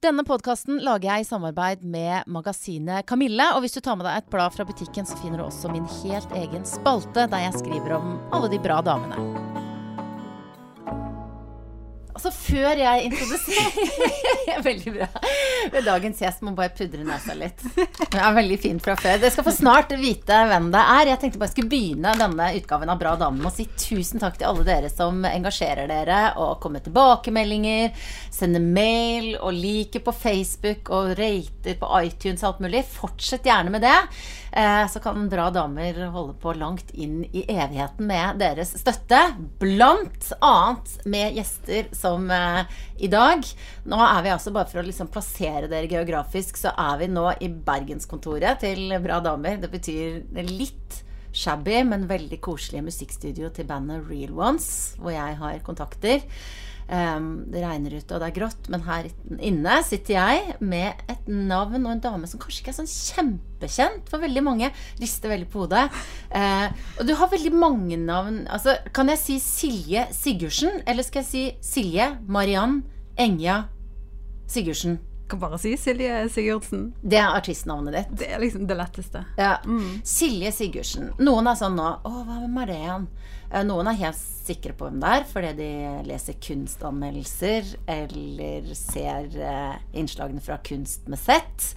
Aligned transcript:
Denne 0.00 0.22
podkasten 0.24 0.78
lager 0.80 1.10
jeg 1.10 1.20
i 1.20 1.26
samarbeid 1.28 1.82
med 1.84 2.24
magasinet 2.32 3.04
Kamille. 3.04 3.50
Og 3.52 3.60
hvis 3.60 3.76
du 3.76 3.82
tar 3.84 3.98
med 4.00 4.08
deg 4.08 4.22
et 4.22 4.30
blad 4.32 4.54
fra 4.54 4.64
butikken, 4.64 5.04
så 5.04 5.18
finner 5.20 5.42
du 5.42 5.44
også 5.44 5.68
min 5.68 5.84
helt 6.00 6.32
egen 6.40 6.64
spalte 6.64 7.28
der 7.28 7.44
jeg 7.44 7.58
skriver 7.60 7.98
om 7.98 8.14
alle 8.32 8.48
de 8.48 8.62
bra 8.64 8.80
damene. 8.80 9.59
Altså, 12.20 12.52
før 12.52 12.76
jeg 12.76 13.04
introduserer 13.06 14.58
Veldig 14.66 14.90
bra. 14.92 15.06
Ved 15.72 15.86
dagens 15.86 16.18
gjest 16.20 16.42
må 16.44 16.52
bare 16.56 16.72
pudre 16.76 17.00
nesa 17.06 17.32
litt. 17.38 17.62
Det 17.72 18.18
er 18.20 18.34
veldig 18.36 18.58
fint 18.60 18.82
fra 18.84 18.92
før. 19.00 19.22
Dere 19.22 19.32
skal 19.32 19.46
få 19.46 19.54
snart 19.56 19.94
vite 19.96 20.40
hvem 20.50 20.66
det 20.74 20.82
er. 20.82 21.10
Jeg 21.14 21.20
tenkte 21.22 21.40
bare 21.40 21.48
jeg 21.48 21.54
skulle 21.54 21.72
begynne 21.72 22.12
denne 22.20 22.48
utgaven 22.58 22.92
av 22.92 23.00
Bra 23.00 23.14
damer 23.22 23.40
med 23.40 23.48
å 23.48 23.54
si 23.54 23.64
tusen 23.72 24.20
takk 24.20 24.36
til 24.36 24.50
alle 24.50 24.66
dere 24.68 24.90
som 24.92 25.24
engasjerer 25.24 25.88
dere 25.88 26.18
og 26.36 26.58
kommer 26.60 26.80
med 26.80 26.90
tilbakemeldinger, 26.90 28.04
sender 28.34 28.62
mail 28.62 29.32
og 29.40 29.56
liker 29.56 30.04
på 30.04 30.12
Facebook 30.14 30.92
og 30.92 31.14
rater 31.16 31.80
på 31.80 31.90
iTunes 32.04 32.44
og 32.44 32.50
alt 32.50 32.62
mulig. 32.66 32.84
Fortsett 33.00 33.48
gjerne 33.48 33.72
med 33.72 33.86
det. 33.86 33.96
Eh, 34.52 34.84
så 34.92 35.00
kan 35.00 35.28
Bra 35.30 35.48
damer 35.54 35.96
holde 36.10 36.34
på 36.42 36.52
langt 36.58 36.90
inn 36.90 37.22
i 37.30 37.44
evigheten 37.46 38.06
med 38.10 38.40
deres 38.42 38.74
støtte. 38.80 39.22
Blant 39.62 40.32
annet 40.42 40.96
med 41.06 41.38
gjester 41.38 41.88
som 41.94 42.09
eh, 42.18 42.80
i 43.06 43.10
dag. 43.12 43.44
Nå 43.90 44.00
er 44.06 44.24
vi 44.24 44.32
altså, 44.34 44.52
bare 44.54 44.70
for 44.70 44.82
å 44.82 44.86
liksom 44.86 45.10
plassere 45.12 45.70
dere 45.70 45.90
geografisk, 45.90 46.58
så 46.60 46.74
er 46.74 46.98
vi 47.02 47.10
nå 47.12 47.28
i 47.38 47.50
bergenskontoret 47.50 48.64
til 48.64 48.96
Bra 49.04 49.20
damer. 49.24 49.60
Det 49.62 49.70
betyr 49.72 50.24
litt 50.48 51.02
shabby, 51.36 51.78
men 51.86 52.08
veldig 52.10 52.40
koselige 52.42 52.88
musikkstudio 52.88 53.52
til 53.54 53.68
bandet 53.68 54.08
Real 54.10 54.34
Ones, 54.34 54.96
hvor 54.98 55.14
jeg 55.14 55.38
har 55.38 55.62
kontakter. 55.66 56.26
Det 56.90 57.60
regner 57.62 57.92
ute, 57.94 58.14
og 58.16 58.18
det 58.18 58.28
er 58.28 58.34
grått, 58.34 58.68
men 58.72 58.82
her 58.82 59.06
inne 59.38 59.76
sitter 59.86 60.16
jeg 60.16 60.56
med 60.58 61.04
et 61.12 61.28
navn 61.30 61.84
og 61.84 61.92
en 61.92 62.02
dame 62.02 62.26
som 62.26 62.40
kanskje 62.42 62.64
ikke 62.64 62.72
er 62.72 62.78
sånn 62.80 62.90
kjempekjent 62.90 64.10
for 64.10 64.22
veldig 64.24 64.42
mange. 64.42 64.72
Rister 64.98 65.30
veldig 65.30 65.46
på 65.52 65.62
hodet. 65.62 65.84
Uh, 66.34 66.66
og 66.98 67.06
du 67.06 67.14
har 67.20 67.30
veldig 67.30 67.52
mange 67.54 68.00
navn. 68.00 68.42
Altså, 68.50 68.74
kan 68.96 69.12
jeg 69.12 69.22
si 69.22 69.38
Silje 69.44 70.08
Sigurdsen, 70.16 70.82
eller 70.82 71.06
skal 71.06 71.22
jeg 71.22 71.30
si 71.30 71.44
Silje 71.62 72.10
Mariann 72.26 72.80
Enja 73.20 73.62
Sigurdsen? 74.50 74.98
Kan 75.30 75.40
bare 75.42 75.58
si 75.62 75.72
Silje 75.78 76.22
Sigurdsen. 76.32 76.90
Det 77.02 77.18
er 77.20 77.36
artistnavnet 77.36 77.96
ditt. 77.96 78.14
Det 78.22 78.30
er 78.34 78.42
liksom 78.42 78.66
det 78.68 78.76
letteste. 78.78 79.24
Ja. 79.38 79.56
Mm. 79.66 80.00
Silje 80.06 80.52
Sigurdsen. 80.54 81.12
Noen 81.22 81.50
er 81.50 81.58
sånn 81.58 81.78
nå 81.78 81.88
Å, 82.06 82.12
hvem 82.26 82.58
er 82.62 82.70
det 82.70 82.78
igjen? 82.80 83.06
Eh, 83.50 83.64
noen 83.66 83.90
er 83.90 84.00
helt 84.00 84.20
sikre 84.20 84.74
på 84.76 84.88
hvem 84.88 84.98
det 85.02 85.12
er 85.18 85.28
fordi 85.30 85.52
de 85.58 85.70
leser 86.08 86.38
kunstanmeldelser 86.42 87.74
eller 87.90 88.72
ser 88.78 89.30
uh, 89.38 89.76
innslagene 89.96 90.42
fra 90.44 90.58
Kunst 90.66 91.06
sett. 91.20 91.70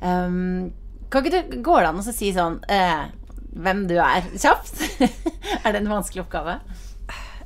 Um, 0.00 0.70
kan 1.12 1.24
ikke 1.26 1.42
du 1.50 1.58
Går 1.64 1.82
det 1.82 1.88
an 1.90 2.00
å 2.00 2.04
si 2.06 2.30
sånn 2.32 2.60
uh, 2.64 3.08
hvem 3.50 3.84
du 3.90 3.96
er, 3.98 4.24
kjapt? 4.38 4.78
er 5.64 5.72
det 5.72 5.80
en 5.82 5.90
vanskelig 5.90 6.24
oppgave? 6.24 6.60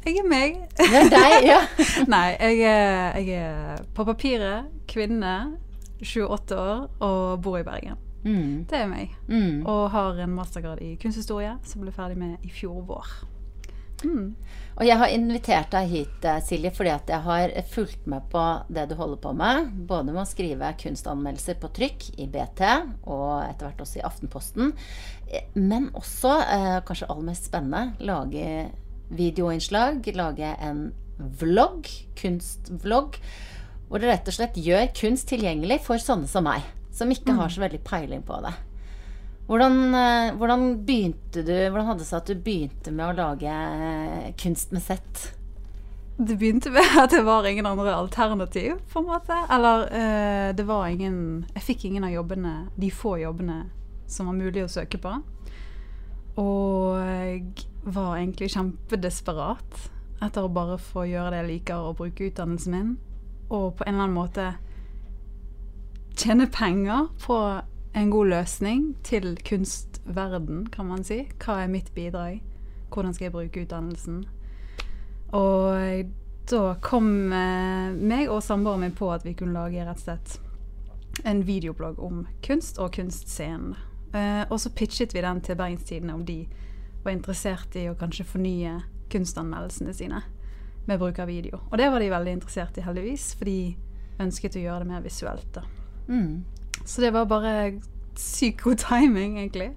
Jeg 0.05 0.21
er 0.21 0.27
meg. 0.29 0.57
Det 0.77 0.99
er 1.01 1.07
deg, 1.09 1.35
ja. 1.49 1.61
Nei, 2.13 2.27
jeg 2.37 2.65
er, 2.69 3.21
jeg 3.25 3.39
er, 3.41 3.85
på 3.97 4.05
papiret 4.05 4.73
kvinne, 4.91 5.37
28 6.05 6.59
år 6.61 6.83
og 7.01 7.39
bor 7.45 7.57
i 7.57 7.65
Bergen. 7.65 8.01
Mm. 8.25 8.65
Det 8.69 8.77
er 8.83 8.91
meg. 8.91 9.15
Mm. 9.29 9.65
Og 9.69 9.87
har 9.95 10.21
en 10.21 10.35
mastergrad 10.37 10.83
i 10.85 10.95
kunsthistorie 11.01 11.55
som 11.65 11.85
ble 11.85 11.93
ferdig 11.95 12.19
med 12.21 12.45
i 12.45 12.53
fjor 12.53 12.83
vår. 12.89 13.15
Mm. 14.05 14.35
Og 14.75 14.85
jeg 14.85 14.99
har 15.01 15.13
invitert 15.15 15.73
deg 15.73 15.89
hit, 15.89 16.25
eh, 16.27 16.41
Silje, 16.45 16.73
fordi 16.75 16.91
at 16.93 17.09
jeg 17.09 17.25
har 17.25 17.53
fulgt 17.71 18.07
med 18.11 18.27
på 18.33 18.43
det 18.69 18.89
du 18.91 18.97
holder 18.99 19.21
på 19.23 19.33
med. 19.33 19.71
Både 19.89 20.13
med 20.13 20.25
å 20.25 20.29
skrive 20.29 20.73
kunstanmeldelser 20.81 21.61
på 21.63 21.71
trykk 21.79 22.09
i 22.21 22.27
BT, 22.29 22.65
og 23.07 23.45
etter 23.47 23.71
hvert 23.71 23.85
også 23.87 24.01
i 24.01 24.07
Aftenposten. 24.09 24.75
Eh, 25.31 25.49
men 25.55 25.89
også, 25.95 26.35
eh, 26.43 26.81
kanskje 26.85 27.09
aller 27.09 27.29
mest 27.31 27.49
spennende, 27.49 27.95
lage 28.01 28.73
videoinnslag. 29.19 30.07
Lage 30.19 30.53
en 30.61 30.87
vlogg, 31.41 31.89
kunstvlogg, 32.19 33.19
hvor 33.89 34.03
det 34.03 34.11
rett 34.11 34.31
og 34.31 34.37
slett 34.37 34.59
gjør 34.59 34.89
kunst 34.99 35.29
tilgjengelig 35.31 35.81
for 35.87 36.03
sånne 36.03 36.31
som 36.31 36.47
meg. 36.47 36.65
Som 36.95 37.11
ikke 37.11 37.35
har 37.35 37.51
så 37.51 37.63
veldig 37.65 37.83
peiling 37.87 38.23
på 38.27 38.39
det. 38.45 38.55
Hvordan, 39.45 39.79
eh, 39.95 40.35
hvordan, 40.41 40.63
begynte 40.87 41.43
du 41.45 41.53
Hvordan 41.53 41.87
hadde 41.91 42.01
det 42.01 42.09
seg 42.09 42.21
at 42.23 42.31
du 42.31 42.45
begynte 42.47 42.93
med 42.95 43.11
å 43.11 43.17
lage 43.19 43.51
eh, 43.51 44.31
kunst 44.41 44.73
med 44.73 44.81
sett? 44.83 45.25
Det 46.17 46.39
begynte 46.39 46.71
med 46.71 46.97
at 47.03 47.11
det 47.11 47.25
var 47.27 47.45
ingen 47.47 47.67
andre 47.67 47.93
alternativ, 47.95 48.79
på 48.93 49.03
en 49.03 49.09
måte. 49.11 49.37
Eller 49.51 49.89
uh, 49.91 50.55
det 50.55 50.63
var 50.65 50.87
ingen 50.87 51.45
Jeg 51.57 51.65
fikk 51.67 51.85
ingen 51.89 52.07
av 52.07 52.15
jobbene, 52.15 52.69
de 52.79 52.91
få 52.95 53.17
jobbene 53.19 53.65
som 54.07 54.31
var 54.31 54.39
mulig 54.39 54.63
å 54.63 54.71
søke 54.71 55.01
på. 55.03 55.11
Og 56.39 57.65
var 57.85 58.17
egentlig 58.17 58.51
kjempedesperat 58.55 59.91
etter 60.25 60.47
å 60.47 60.53
bare 60.53 60.79
få 60.81 61.05
gjøre 61.09 61.33
det 61.35 61.43
jeg 61.43 61.51
liker, 61.51 61.89
og 61.89 61.99
bruke 62.01 62.31
utdannelsen 62.31 62.75
min. 62.75 62.95
Og 63.51 63.75
på 63.77 63.85
en 63.85 63.95
eller 63.95 64.07
annen 64.07 64.17
måte 64.17 64.47
tjene 66.17 66.47
penger 66.53 67.11
på 67.25 67.39
en 67.95 68.11
god 68.11 68.31
løsning 68.33 68.87
til 69.07 69.35
kunstverden, 69.47 70.67
kan 70.73 70.89
man 70.89 71.05
si. 71.07 71.25
Hva 71.43 71.63
er 71.63 71.73
mitt 71.73 71.93
bidrag? 71.95 72.41
Hvordan 72.91 73.15
skal 73.15 73.29
jeg 73.29 73.35
bruke 73.35 73.65
utdannelsen? 73.67 74.25
Og 75.35 76.11
da 76.51 76.65
kom 76.85 77.33
eh, 77.33 77.95
meg 77.95 78.29
og 78.31 78.43
samboeren 78.45 78.85
min 78.85 78.97
på 78.97 79.09
at 79.13 79.25
vi 79.27 79.35
kunne 79.39 79.57
lage 79.57 79.85
rett 79.87 80.03
og 80.03 80.05
slett 80.05 81.25
en 81.25 81.45
videoblogg 81.47 82.01
om 82.03 82.25
kunst 82.45 82.79
og 82.83 82.93
kunstscenen. 82.97 83.77
Eh, 84.15 84.43
og 84.51 84.61
så 84.61 84.71
pitchet 84.71 85.15
vi 85.15 85.23
den 85.25 85.41
til 85.43 85.59
Bergenstidene 85.59 86.15
om 86.15 86.25
de 86.27 86.45
var 87.05 87.13
interessert 87.13 87.77
i 87.77 87.89
å 87.91 87.99
kanskje 87.99 88.27
fornye 88.29 88.79
kunstanmeldelsene 89.13 89.95
sine 89.95 90.23
med 90.89 91.01
bruk 91.01 91.19
av 91.23 91.31
video. 91.31 91.61
Og 91.71 91.79
det 91.81 91.89
var 91.93 92.03
de 92.03 92.11
veldig 92.13 92.37
interessert 92.39 92.79
i, 92.79 92.85
heldigvis, 92.85 93.31
for 93.39 93.49
de 93.49 93.77
ønsket 94.25 94.59
å 94.59 94.65
gjøre 94.65 94.85
det 94.85 94.91
mer 94.91 95.05
visuelt. 95.05 95.49
da. 95.55 95.65
Mm. 96.09 96.45
Så 96.85 97.01
det 97.01 97.15
var 97.15 97.31
bare 97.31 97.55
sykt 98.21 98.65
god 98.65 98.83
timing, 98.83 99.39
egentlig. 99.39 99.73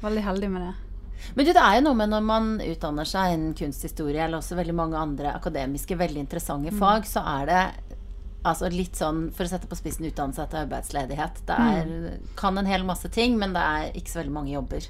Veldig 0.00 0.22
heldig 0.24 0.50
med 0.50 0.66
det. 0.68 0.74
Men 1.34 1.46
du, 1.46 1.52
det 1.52 1.62
er 1.62 1.76
jo 1.76 1.84
noe 1.84 1.98
med 1.98 2.12
når 2.14 2.22
man 2.24 2.50
utdanner 2.64 3.08
seg 3.08 3.34
innen 3.34 3.56
kunsthistorie, 3.58 4.22
eller 4.24 4.40
også 4.40 4.56
veldig 4.56 4.76
mange 4.76 5.00
andre 5.00 5.34
akademiske, 5.36 5.98
veldig 6.00 6.22
interessante 6.22 6.72
mm. 6.72 6.78
fag, 6.80 7.08
så 7.08 7.24
er 7.36 7.50
det 7.50 7.64
altså 8.48 8.70
litt 8.72 8.96
sånn, 8.96 9.26
for 9.36 9.44
å 9.44 9.50
sette 9.50 9.68
på 9.68 9.76
spissen, 9.76 10.06
utdannelse 10.08 10.46
til 10.48 10.62
arbeidsledighet. 10.62 11.42
Det 11.48 11.58
er, 11.60 11.90
mm. 11.90 12.30
kan 12.40 12.56
en 12.56 12.70
hel 12.70 12.86
masse 12.88 13.10
ting, 13.12 13.36
men 13.40 13.52
det 13.56 13.64
er 13.64 13.98
ikke 13.98 14.14
så 14.14 14.22
veldig 14.22 14.36
mange 14.38 14.54
jobber. 14.54 14.86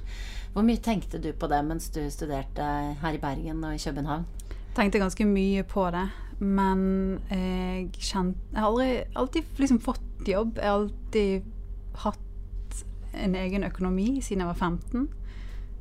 Hvor 0.54 0.66
mye 0.66 0.80
tenkte 0.82 1.20
du 1.22 1.30
på 1.32 1.46
det 1.50 1.60
mens 1.66 1.90
du 1.94 2.00
studerte 2.10 2.64
her 3.00 3.16
i 3.16 3.22
Bergen 3.22 3.62
og 3.64 3.76
i 3.76 3.82
København? 3.82 4.26
Tenkte 4.74 5.02
ganske 5.02 5.26
mye 5.26 5.62
på 5.66 5.84
det, 5.94 6.08
men 6.40 6.80
jeg 7.30 7.90
kjente 7.98 8.38
Jeg 8.52 8.58
har 8.58 8.66
aldri, 8.66 8.90
alltid 9.14 9.62
liksom 9.62 9.80
fått 9.80 10.28
jobb. 10.28 10.58
Jeg 10.58 10.66
har 10.66 10.78
alltid 10.80 11.42
hatt 12.02 12.84
en 13.14 13.34
egen 13.34 13.64
økonomi 13.66 14.20
siden 14.22 14.44
jeg 14.44 14.50
var 14.50 14.54
15. 14.54 15.08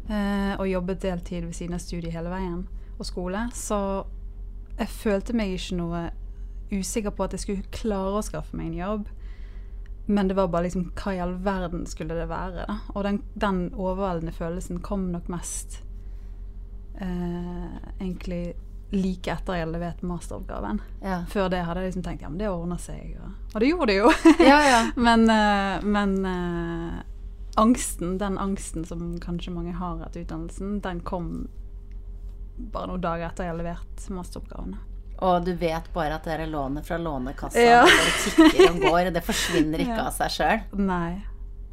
Eh, 0.09 0.53
og 0.57 0.69
jobbet 0.69 1.01
deltid 1.01 1.45
ved 1.45 1.53
siden 1.53 1.77
av 1.77 1.83
studiet 1.83 2.13
hele 2.13 2.31
veien, 2.33 2.63
og 2.97 3.05
skole. 3.05 3.45
Så 3.53 3.77
jeg 4.79 4.89
følte 4.89 5.35
meg 5.37 5.53
ikke 5.53 5.77
noe 5.77 6.03
usikker 6.71 7.13
på 7.13 7.25
at 7.25 7.33
jeg 7.35 7.45
skulle 7.45 7.73
klare 7.73 8.17
å 8.19 8.25
skaffe 8.25 8.57
meg 8.57 8.71
en 8.71 8.79
jobb. 8.79 9.09
Men 10.09 10.27
det 10.27 10.33
var 10.33 10.47
bare 10.47 10.63
liksom 10.65 10.87
Hva 10.97 11.11
i 11.13 11.19
all 11.21 11.35
verden 11.45 11.85
skulle 11.85 12.15
det 12.17 12.25
være? 12.31 12.63
da? 12.65 12.79
Og 12.95 13.03
den, 13.05 13.21
den 13.37 13.59
overveldende 13.75 14.33
følelsen 14.33 14.79
kom 14.81 15.11
nok 15.13 15.27
mest 15.29 15.83
eh, 16.97 17.75
egentlig 17.99 18.55
like 18.89 19.29
etter 19.29 19.59
jeg 19.59 19.69
leverte 19.69 20.09
masteroppgaven. 20.09 20.81
Ja. 21.03 21.19
Før 21.29 21.51
det 21.53 21.61
hadde 21.61 21.83
jeg 21.83 21.91
liksom 21.91 22.07
tenkt 22.07 22.25
ja, 22.25 22.31
men 22.33 22.41
det 22.41 22.49
ordner 22.49 22.81
seg. 22.81 23.19
Og, 23.21 23.53
og 23.53 23.61
det 23.61 23.69
gjorde 23.69 23.91
det 23.91 23.99
jo. 23.99 24.09
ja, 24.49 24.57
ja. 24.65 24.81
men, 25.07 25.29
eh, 25.29 25.85
men 25.85 26.17
eh, 26.25 26.99
angsten, 27.61 28.17
den 28.17 28.41
angsten 28.41 28.89
som 28.89 29.11
kanskje 29.21 29.53
mange 29.53 29.77
har 29.77 30.01
etter 30.07 30.25
utdannelsen, 30.25 30.79
den 30.81 31.05
kom 31.05 31.33
bare 32.57 32.89
noen 32.89 33.05
dager 33.05 33.29
etter 33.29 33.45
jeg 33.45 33.53
har 33.53 33.61
levert 33.61 34.09
masteroppgavene. 34.09 34.81
Og 35.19 35.43
du 35.45 35.51
vet 35.59 35.89
bare 35.93 36.15
at 36.15 36.27
dere 36.27 36.45
låner 36.47 36.83
fra 36.85 36.97
Lånekassa. 36.97 37.59
Ja. 37.59 37.81
Det 37.83 37.97
bare 37.97 38.13
tikker 38.23 38.69
og 38.69 38.79
går. 38.85 39.09
Det 39.15 39.23
forsvinner 39.27 39.83
ikke 39.83 39.97
ja. 39.99 40.05
av 40.07 40.15
seg 40.15 40.31
sjøl. 40.37 40.61
Nei. 40.79 41.19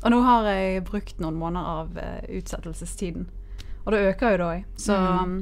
Og 0.03 0.13
nå 0.13 0.19
har 0.27 0.49
jeg 0.51 0.83
brukt 0.87 1.23
noen 1.23 1.39
måneder 1.39 1.69
av 1.83 1.95
uh, 2.01 2.27
utsettelsestiden. 2.39 3.29
Og 3.85 3.95
det 3.95 4.03
øker 4.11 4.35
jo 4.35 4.41
da 4.43 4.51
òg. 4.57 4.67
Så, 4.83 4.97
mm. 4.99 5.39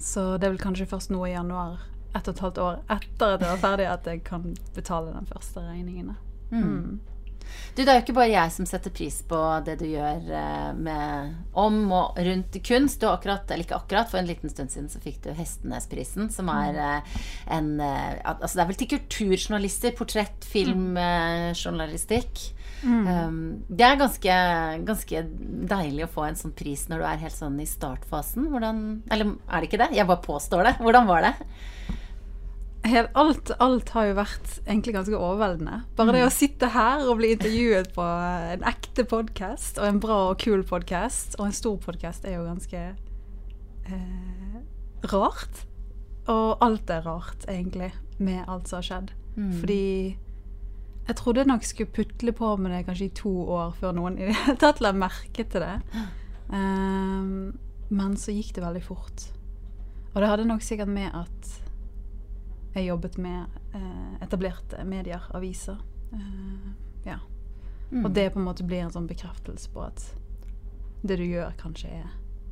så, 0.00 0.24
det 0.40 0.48
er 0.48 0.54
vel 0.54 0.62
kanskje 0.62 0.88
først 0.90 1.12
nå 1.12 1.20
i 1.28 1.34
januar, 1.34 1.84
ett 2.16 2.24
og 2.24 2.34
et 2.34 2.42
halvt 2.46 2.60
år 2.64 2.80
etter 2.90 3.36
at 3.36 3.44
jeg 3.44 3.52
var 3.52 3.62
ferdig, 3.62 3.86
at 3.92 4.08
jeg 4.08 4.24
kan 4.26 4.48
betale 4.74 5.12
den 5.12 5.28
første 5.28 5.62
regningen. 5.66 6.14
Mm. 6.50 6.98
Mm. 7.50 7.74
Du, 7.74 7.82
det 7.82 7.88
er 7.92 7.98
jo 7.98 8.04
ikke 8.04 8.16
bare 8.16 8.32
jeg 8.32 8.54
som 8.54 8.68
setter 8.68 8.92
pris 8.94 9.20
på 9.30 9.40
det 9.66 9.76
du 9.80 9.86
gjør 9.88 10.30
eh, 10.40 10.70
med, 10.76 11.34
om 11.58 11.80
og 11.96 12.20
rundt 12.26 12.60
kunst. 12.66 13.00
Du 13.00 13.08
har 13.08 13.18
akkurat, 13.18 13.50
eller 13.50 13.66
ikke 13.66 13.78
akkurat, 13.78 14.10
for 14.10 14.20
en 14.20 14.30
liten 14.30 14.52
stund 14.52 14.72
siden 14.72 14.90
så 14.92 15.02
fikk 15.02 15.20
du 15.24 15.30
Hestenesprisen, 15.36 16.30
som 16.34 16.50
er 16.52 16.80
eh, 16.80 17.18
en 17.56 17.72
eh, 17.80 18.18
Altså 18.30 18.58
det 18.58 18.62
er 18.62 18.70
vel 18.70 18.80
til 18.80 18.92
kulturjournalister. 18.94 19.94
Portrett, 19.98 20.46
film, 20.46 20.96
journalistikk. 21.56 22.50
Um, 22.80 23.60
det 23.68 23.84
er 23.84 23.98
ganske, 24.00 24.36
ganske 24.88 25.22
deilig 25.68 26.06
å 26.06 26.12
få 26.14 26.24
en 26.24 26.38
sånn 26.38 26.54
pris 26.56 26.86
når 26.88 27.02
du 27.02 27.06
er 27.10 27.24
helt 27.26 27.36
sånn 27.36 27.58
i 27.60 27.68
startfasen. 27.68 28.48
Hvordan 28.52 28.84
Eller 29.12 29.34
er 29.36 29.60
det 29.60 29.68
ikke 29.68 29.82
det? 29.82 29.90
Jeg 29.98 30.08
bare 30.08 30.24
påstår 30.24 30.64
det. 30.68 30.76
Hvordan 30.80 31.10
var 31.10 31.26
det? 31.28 31.34
Alt, 32.80 33.50
alt 33.60 33.90
har 33.92 34.06
jo 34.08 34.14
vært 34.16 34.54
egentlig 34.64 34.94
ganske 34.96 35.18
overveldende. 35.18 35.82
Bare 35.98 36.14
det 36.16 36.22
å 36.24 36.32
sitte 36.32 36.70
her 36.72 37.04
og 37.04 37.18
bli 37.20 37.34
intervjuet 37.34 37.90
på 37.94 38.04
en 38.04 38.64
ekte 38.66 39.04
podkast, 39.08 39.78
og 39.78 39.86
en 39.86 40.00
bra 40.02 40.20
og 40.30 40.40
kul 40.40 40.64
podkast, 40.66 41.36
og 41.38 41.50
en 41.50 41.56
stor 41.56 41.76
podkast, 41.84 42.24
er 42.24 42.38
jo 42.38 42.46
ganske 42.48 42.80
eh, 43.92 44.56
rart. 45.12 45.62
Og 46.30 46.64
alt 46.64 46.90
er 46.90 47.04
rart, 47.04 47.44
egentlig, 47.52 47.92
med 48.18 48.48
alt 48.48 48.70
som 48.70 48.80
har 48.80 48.88
skjedd. 48.88 49.12
Fordi 49.60 50.16
jeg 51.10 51.16
trodde 51.16 51.42
jeg 51.42 51.50
nok 51.50 51.64
skulle 51.66 51.94
putle 51.94 52.32
på 52.36 52.56
med 52.56 52.72
det 52.74 52.84
kanskje 52.86 53.08
i 53.08 53.16
to 53.18 53.32
år 53.50 53.72
før 53.78 53.94
noen 53.96 54.18
i 54.18 54.28
det 54.28 54.36
hele 54.44 54.60
tatt 54.60 54.82
la 54.84 54.92
merke 54.94 55.44
til 55.44 55.64
det. 55.64 56.04
Um, 56.48 57.52
men 57.90 58.16
så 58.20 58.34
gikk 58.34 58.54
det 58.56 58.64
veldig 58.64 58.82
fort. 58.84 59.26
Og 60.14 60.20
det 60.22 60.30
hadde 60.30 60.46
nok 60.46 60.62
sikkert 60.62 60.90
med 60.90 61.10
at 61.14 61.50
jeg 62.74 62.86
jobbet 62.86 63.18
med 63.18 63.60
eh, 63.74 64.14
etablerte 64.22 64.84
medier, 64.86 65.24
aviser. 65.34 65.78
Eh, 66.12 66.70
ja. 67.06 67.18
Mm. 67.90 68.04
Og 68.04 68.10
det 68.14 68.30
på 68.30 68.38
en 68.38 68.46
måte 68.46 68.66
blir 68.66 68.84
en 68.84 68.92
sånn 68.94 69.08
bekreftelse 69.10 69.70
på 69.74 69.82
at 69.88 70.04
det 71.02 71.16
du 71.18 71.24
gjør, 71.26 71.54
kanskje 71.58 71.90
er 72.02 72.10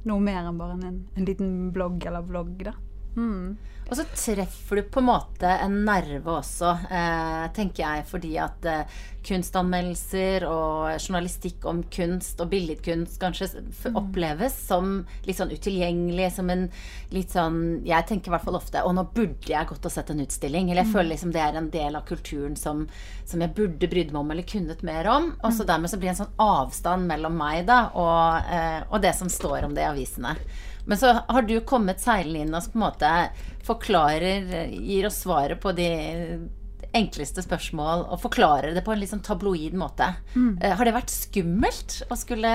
noe 0.08 0.22
mer 0.22 0.46
enn 0.46 0.58
bare 0.58 0.78
en, 0.78 1.02
en 1.14 1.26
liten 1.26 1.70
blogg 1.74 2.04
eller 2.06 2.24
vlogg, 2.26 2.56
da. 2.66 2.74
Mm. 3.18 3.56
Og 3.88 3.96
så 3.96 4.04
treffer 4.12 4.76
du 4.76 4.88
på 4.92 5.00
en 5.00 5.06
måte 5.08 5.48
en 5.48 5.78
nerve 5.86 6.34
også, 6.42 6.74
eh, 6.92 7.44
tenker 7.56 7.84
jeg, 7.86 8.04
fordi 8.10 8.34
at 8.36 8.66
eh, 8.68 8.98
kunstanmeldelser 9.24 10.44
og 10.48 10.98
journalistikk 11.00 11.64
om 11.68 11.80
kunst 11.92 12.40
og 12.44 12.50
billedkunst 12.52 13.16
kanskje 13.20 13.48
f 13.72 13.86
oppleves 13.88 14.58
som 14.68 15.00
litt 15.24 15.40
sånn 15.40 15.54
utilgjengelig, 15.54 16.28
som 16.36 16.52
en 16.52 16.66
litt 17.14 17.32
sånn 17.32 17.58
Jeg 17.88 18.06
tenker 18.08 18.28
i 18.28 18.34
hvert 18.34 18.44
fall 18.44 18.58
ofte 18.58 18.82
Og 18.84 18.92
nå 18.96 19.04
burde 19.14 19.48
jeg 19.48 19.68
gått 19.68 19.88
og 19.88 19.92
sett 19.92 20.12
en 20.12 20.20
utstilling. 20.20 20.68
Eller 20.68 20.84
jeg 20.84 20.92
føler 20.92 21.12
liksom 21.14 21.32
det 21.32 21.42
er 21.44 21.56
en 21.56 21.72
del 21.72 21.96
av 21.96 22.06
kulturen 22.08 22.56
som, 22.60 22.84
som 23.24 23.40
jeg 23.44 23.56
burde 23.56 23.88
brydd 23.88 24.12
meg 24.12 24.20
om 24.20 24.32
eller 24.36 24.48
kunnet 24.48 24.84
mer 24.84 25.08
om. 25.08 25.32
Og 25.40 25.52
så 25.56 25.64
dermed 25.68 25.88
så 25.88 26.00
blir 26.00 26.12
det 26.12 26.18
en 26.18 26.24
sånn 26.26 26.40
avstand 26.44 27.08
mellom 27.08 27.40
meg 27.40 27.64
da 27.68 27.86
og, 27.96 28.52
eh, 28.52 28.82
og 28.88 29.00
det 29.04 29.16
som 29.16 29.32
står 29.32 29.64
om 29.64 29.76
det 29.76 29.86
i 29.86 29.92
avisene. 29.92 30.36
Men 30.88 31.00
så 31.00 31.12
har 31.28 31.44
du 31.44 31.58
kommet 31.68 32.00
seilende 32.00 32.46
inn 32.46 32.56
og 32.56 32.70
på 32.72 32.78
en 32.78 32.84
måte 32.86 33.12
forklarer, 33.68 34.48
gir 34.72 35.08
oss 35.08 35.20
svaret 35.26 35.60
på 35.60 35.74
de 35.76 35.88
enkleste 36.96 37.44
spørsmål, 37.44 38.06
og 38.08 38.22
forklarer 38.22 38.72
det 38.72 38.82
på 38.86 38.94
en 38.94 39.02
litt 39.02 39.12
sånn 39.12 39.24
tabloid 39.24 39.76
måte. 39.76 40.14
Mm. 40.32 40.56
har 40.80 40.88
det 40.88 40.96
vært 40.96 41.12
skummelt 41.12 41.98
å 42.08 42.16
skulle 42.16 42.54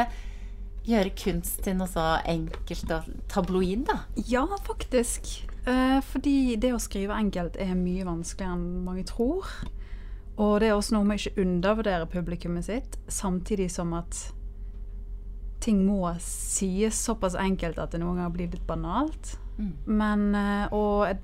gjøre 0.84 1.14
kunst 1.16 1.62
til 1.64 1.78
noe 1.80 1.88
så 1.88 2.18
enkelt 2.28 2.92
og 2.92 3.08
tabloid, 3.32 3.86
da? 3.88 4.02
Ja, 4.28 4.44
faktisk. 4.66 5.30
Eh, 5.70 6.00
fordi 6.04 6.58
det 6.60 6.74
å 6.76 6.82
skrive 6.82 7.16
enkelt 7.16 7.56
er 7.62 7.72
mye 7.78 8.08
vanskeligere 8.08 8.58
enn 8.58 8.84
mange 8.84 9.06
tror. 9.08 9.48
Og 10.34 10.58
det 10.60 10.72
er 10.72 10.76
også 10.76 10.98
noe 10.98 11.08
med 11.08 11.22
ikke 11.22 11.44
undervurdere 11.46 12.10
publikummet 12.10 12.68
sitt, 12.68 12.98
samtidig 13.08 13.70
som 13.72 13.94
at 13.96 14.26
ting 15.64 15.86
må 15.88 16.12
sies 16.22 16.98
såpass 17.06 17.38
enkelt 17.40 17.80
at 17.80 17.94
det 17.94 18.02
noen 18.02 18.20
ganger 18.20 18.36
blir 18.36 18.52
litt 18.52 18.66
banalt. 18.68 19.38
Men 19.86 20.34
eh, 20.36 20.74
Og 20.74 21.06
jeg, 21.08 21.20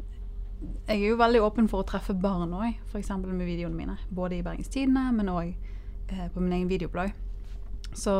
jeg 0.87 0.99
er 0.99 1.07
jo 1.07 1.17
veldig 1.19 1.41
åpen 1.43 1.67
for 1.71 1.83
å 1.83 1.87
treffe 1.87 2.15
barn 2.15 2.53
òg, 2.55 2.77
f.eks. 2.91 3.11
med 3.23 3.45
videoene 3.47 3.75
mine. 3.75 3.97
Både 4.09 4.37
i 4.37 4.45
Bergens 4.45 4.71
Tidende, 4.71 5.09
men 5.15 5.31
òg 5.33 5.51
eh, 5.51 6.27
på 6.33 6.43
min 6.43 6.55
egen 6.57 6.69
videoblogg. 6.71 7.13
Så, 7.97 8.13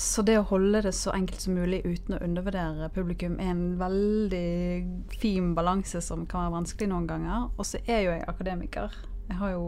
så 0.00 0.24
det 0.26 0.38
å 0.38 0.46
holde 0.52 0.84
det 0.86 0.94
så 0.96 1.12
enkelt 1.16 1.42
som 1.42 1.58
mulig 1.58 1.82
uten 1.84 2.16
å 2.16 2.22
undervurdere 2.24 2.90
publikum, 2.94 3.38
er 3.40 3.52
en 3.54 3.64
veldig 3.80 5.14
fin 5.18 5.52
balanse 5.58 6.02
som 6.04 6.26
kan 6.30 6.46
være 6.46 6.58
vanskelig 6.60 6.92
noen 6.92 7.08
ganger. 7.10 7.48
Og 7.56 7.66
så 7.66 7.82
er 7.86 8.04
jo 8.04 8.14
jeg 8.14 8.28
akademiker. 8.30 9.00
Jeg 9.30 9.40
har 9.40 9.56
jo 9.56 9.64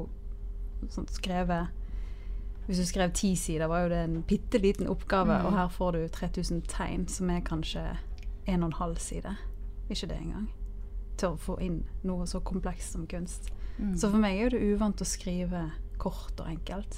sånn 0.92 1.10
skrevet 1.10 1.81
Hvis 2.66 2.78
du 2.78 2.86
skrev 2.86 3.10
ti 3.14 3.34
sider, 3.36 3.66
var 3.66 3.84
jo 3.84 3.88
det 3.88 4.04
en 4.04 4.22
bitte 4.22 4.58
liten 4.58 4.86
oppgave, 4.86 5.34
og 5.44 5.52
her 5.52 5.68
får 5.68 5.92
du 5.92 6.08
3000 6.08 6.62
tegn, 6.70 7.08
som 7.08 7.30
er 7.30 7.40
kanskje 7.40 7.82
en 8.46 8.62
og 8.62 8.70
en 8.70 8.78
halv 8.78 8.96
side. 9.02 9.34
Ikke 9.90 10.06
det 10.06 10.18
engang. 10.20 10.46
Til 11.18 11.34
å 11.34 11.40
få 11.40 11.58
inn 11.60 11.82
noe 12.06 12.26
så 12.26 12.40
komplekst 12.40 12.94
som 12.94 13.06
kunst. 13.10 13.50
Så 13.96 14.10
for 14.10 14.20
meg 14.22 14.38
er 14.38 14.52
det 14.52 14.62
uvant 14.62 15.00
å 15.00 15.08
skrive 15.08 15.70
kort 15.98 16.38
og 16.40 16.48
enkelt. 16.48 16.96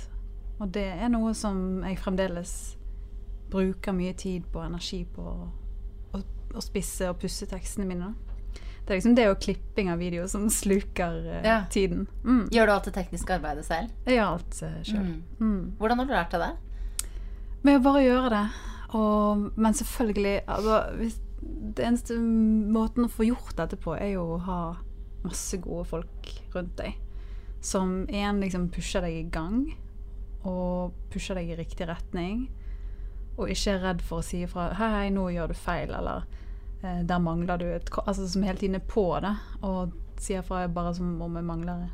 Og 0.61 0.71
det 0.75 0.87
er 0.93 1.11
noe 1.13 1.33
som 1.35 1.83
jeg 1.85 1.99
fremdeles 1.99 2.55
bruker 3.51 3.95
mye 3.95 4.13
tid 4.19 4.47
på, 4.53 4.63
energi 4.65 5.05
på 5.05 5.23
å, 5.23 5.49
å, 6.15 6.21
å 6.55 6.63
spisse 6.65 7.09
og 7.11 7.21
pusse 7.23 7.49
tekstene 7.51 7.89
mine. 7.89 8.13
Det 8.85 8.93
er 8.93 8.99
liksom 8.99 9.15
det 9.17 9.25
og 9.31 9.39
klipping 9.41 9.89
av 9.89 9.99
video 9.99 10.27
som 10.29 10.45
sluker 10.53 11.15
uh, 11.25 11.41
Ja. 11.45 11.65
tiden. 11.73 12.07
Mm. 12.25 12.49
Gjør 12.53 12.67
du 12.67 12.73
alt 12.75 12.85
det 12.85 12.95
tekniske 12.99 13.35
arbeidet 13.39 13.65
selv? 13.65 13.93
Gjør 14.07 14.25
alt 14.27 14.59
uh, 14.63 14.75
sjøl. 14.85 15.07
Mm. 15.41 15.63
Hvordan 15.79 15.99
har 16.03 16.07
du 16.11 16.13
lært 16.13 16.35
deg 16.37 16.45
det? 16.45 17.09
Med 17.65 17.79
å 17.81 17.85
bare 17.87 18.03
gjøre 18.05 18.33
det. 18.35 18.45
Og, 18.95 19.47
men 19.57 19.75
selvfølgelig 19.75 20.35
altså, 20.47 20.83
hvis, 21.01 21.17
Det 21.77 21.85
eneste 21.85 22.19
måten 22.21 23.05
å 23.05 23.13
få 23.13 23.25
gjort 23.27 23.57
dette 23.57 23.77
på, 23.81 23.97
er 23.97 24.15
jo 24.15 24.27
å 24.37 24.43
ha 24.47 24.61
masse 25.25 25.57
gode 25.65 25.85
folk 25.89 26.29
rundt 26.55 26.77
deg. 26.79 27.01
Som 27.65 28.05
igjen 28.09 28.41
liksom 28.41 28.69
pusher 28.73 29.05
deg 29.05 29.17
i 29.17 29.27
gang, 29.33 29.65
og 30.45 30.93
pusher 31.13 31.37
deg 31.41 31.51
i 31.53 31.57
riktig 31.59 31.89
retning. 31.89 32.47
Og 33.39 33.49
ikke 33.51 33.75
er 33.75 33.83
redd 33.83 34.03
for 34.05 34.21
å 34.21 34.25
si 34.25 34.45
ifra 34.45 34.71
'Hei, 34.77 34.91
hei, 34.93 35.11
nå 35.11 35.27
gjør 35.33 35.49
du 35.53 35.55
feil', 35.59 35.93
eller 35.97 36.25
eh, 36.29 36.41
'Der 36.85 37.19
mangler 37.19 37.59
du 37.59 37.65
et 37.65 37.91
Altså 38.07 38.29
som 38.29 38.43
hele 38.43 38.59
tiden 38.59 38.75
er 38.75 38.85
på 38.89 39.19
det, 39.21 39.37
og 39.63 39.93
sier 40.21 40.43
fra 40.43 40.67
bare 40.69 40.95
som 40.95 41.23
om 41.23 41.37
jeg 41.37 41.45
mangler 41.45 41.89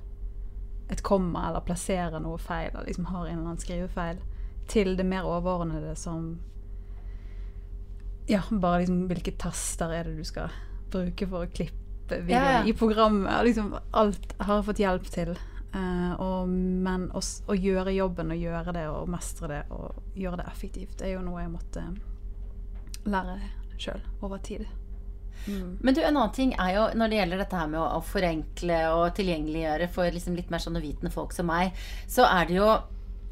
et 0.91 1.03
komma, 1.03 1.49
eller 1.49 1.61
plasserer 1.61 2.21
noe 2.21 2.39
feil, 2.39 2.71
eller 2.73 2.87
liksom 2.87 3.05
har 3.05 3.27
en 3.27 3.33
eller 3.33 3.47
annen 3.47 3.63
skrivefeil, 3.63 4.19
til 4.71 4.97
det 4.99 5.07
mer 5.07 5.27
overordnede 5.27 5.95
som 5.97 6.39
Ja, 8.29 8.43
bare 8.51 8.83
liksom 8.83 9.07
hvilke 9.11 9.33
taster 9.39 9.91
er 9.91 10.05
det 10.05 10.17
du 10.19 10.25
skal 10.25 10.51
bruke 10.91 11.27
for 11.27 11.47
å 11.47 11.51
klippe 11.51 12.21
videoen 12.21 12.31
Ja, 12.31 12.53
ja. 12.61 12.67
i 12.67 12.73
programmet. 12.73 13.45
Liksom 13.45 13.73
alt 13.91 14.35
har 14.39 14.61
jeg 14.61 14.67
fått 14.69 14.83
hjelp 14.83 15.09
til. 15.11 15.33
Uh, 15.75 16.15
og, 16.19 16.49
men 16.51 17.09
å, 17.15 17.23
gjøre 17.55 17.95
jobben 17.95 18.31
og 18.35 18.43
gjøre 18.43 18.75
det 18.75 18.89
og 18.91 19.11
mestre 19.11 19.51
det 19.51 19.61
og 19.71 20.19
gjøre 20.19 20.41
det 20.43 20.47
effektivt, 20.51 20.97
det 20.99 21.07
er 21.07 21.13
jo 21.15 21.23
noe 21.23 21.45
jeg 21.45 21.53
måtte 21.53 21.85
lære 23.07 23.39
sjøl 23.79 24.03
over 24.21 24.43
tid. 24.43 24.67
Men 25.49 25.97
du, 25.97 26.03
en 26.03 26.17
annen 26.17 26.35
ting 26.37 26.55
er 26.59 26.75
jo 26.77 26.87
når 26.99 27.11
det 27.11 27.21
gjelder 27.21 27.43
dette 27.45 27.61
her 27.61 27.71
med 27.73 27.81
å, 27.81 27.87
å 27.99 28.05
forenkle 28.05 28.81
og 28.95 29.15
tilgjengeliggjøre 29.17 29.89
for 29.95 30.13
liksom 30.13 30.37
litt 30.39 30.51
mer 30.53 30.63
sånn 30.63 30.79
uvitende 30.79 31.13
folk 31.15 31.33
som 31.37 31.49
meg, 31.51 31.77
så 32.11 32.29
er 32.29 32.51
det 32.51 32.59
jo 32.59 32.69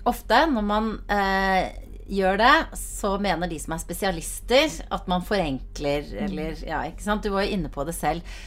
ofte 0.09 0.41
når 0.49 0.65
man 0.65 0.91
eh, 1.13 1.69
gjør 2.09 2.41
det, 2.41 2.55
så 2.81 3.15
mener 3.21 3.51
de 3.51 3.59
som 3.61 3.75
er 3.77 3.83
spesialister 3.83 4.79
at 4.95 5.09
man 5.11 5.25
forenkler, 5.27 6.09
eller 6.25 6.57
ja, 6.65 6.83
ikke 6.89 7.05
sant. 7.05 7.25
Du 7.25 7.35
var 7.35 7.45
jo 7.45 7.59
inne 7.59 7.71
på 7.73 7.85
det 7.89 7.95
selv. 7.97 8.39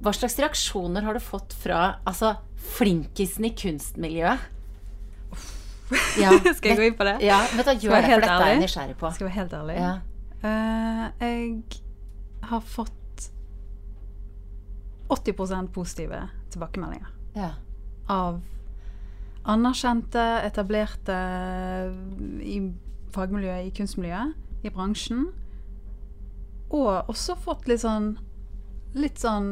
Hva 0.00 0.12
slags 0.16 0.38
reaksjoner 0.40 1.04
har 1.04 1.16
du 1.16 1.22
fått 1.24 1.54
fra 1.56 2.00
altså, 2.08 2.34
flinkisen 2.76 3.48
i 3.48 3.54
kunstmiljøet? 3.56 4.48
Ja, 6.20 6.30
Skal 6.56 6.72
jeg 6.72 6.78
gå 6.78 6.88
inn 6.90 6.98
på 6.98 7.06
det? 7.08 7.16
Ja, 7.26 7.40
vet 7.56 7.66
du, 7.66 7.86
gjør 7.88 7.96
det, 7.96 8.12
for 8.12 8.24
dette 8.24 8.36
er 8.36 8.52
jeg 8.54 8.64
nysgjerrig 8.64 8.98
på. 9.00 9.12
Skal 9.16 9.26
jeg 9.26 9.30
være 9.30 9.38
helt 9.40 9.56
ærlig? 9.60 9.78
Ja. 9.80 9.94
Uh, 10.40 11.06
jeg 11.20 11.80
har 12.42 12.60
fått 12.60 13.30
80 15.08 15.68
positive 15.72 16.28
tilbakemeldinger. 16.50 17.08
Ja. 17.34 17.50
Av 18.06 18.40
anerkjente, 19.42 20.22
etablerte 20.46 21.16
i 22.42 22.60
fagmiljøet, 23.10 23.66
i 23.66 23.74
kunstmiljøet, 23.74 24.34
i 24.62 24.70
bransjen. 24.70 25.28
Og 26.70 27.10
også 27.10 27.36
fått 27.40 27.68
litt 27.70 27.82
sånn 27.82 28.12
Litt 28.94 29.20
sånn 29.22 29.46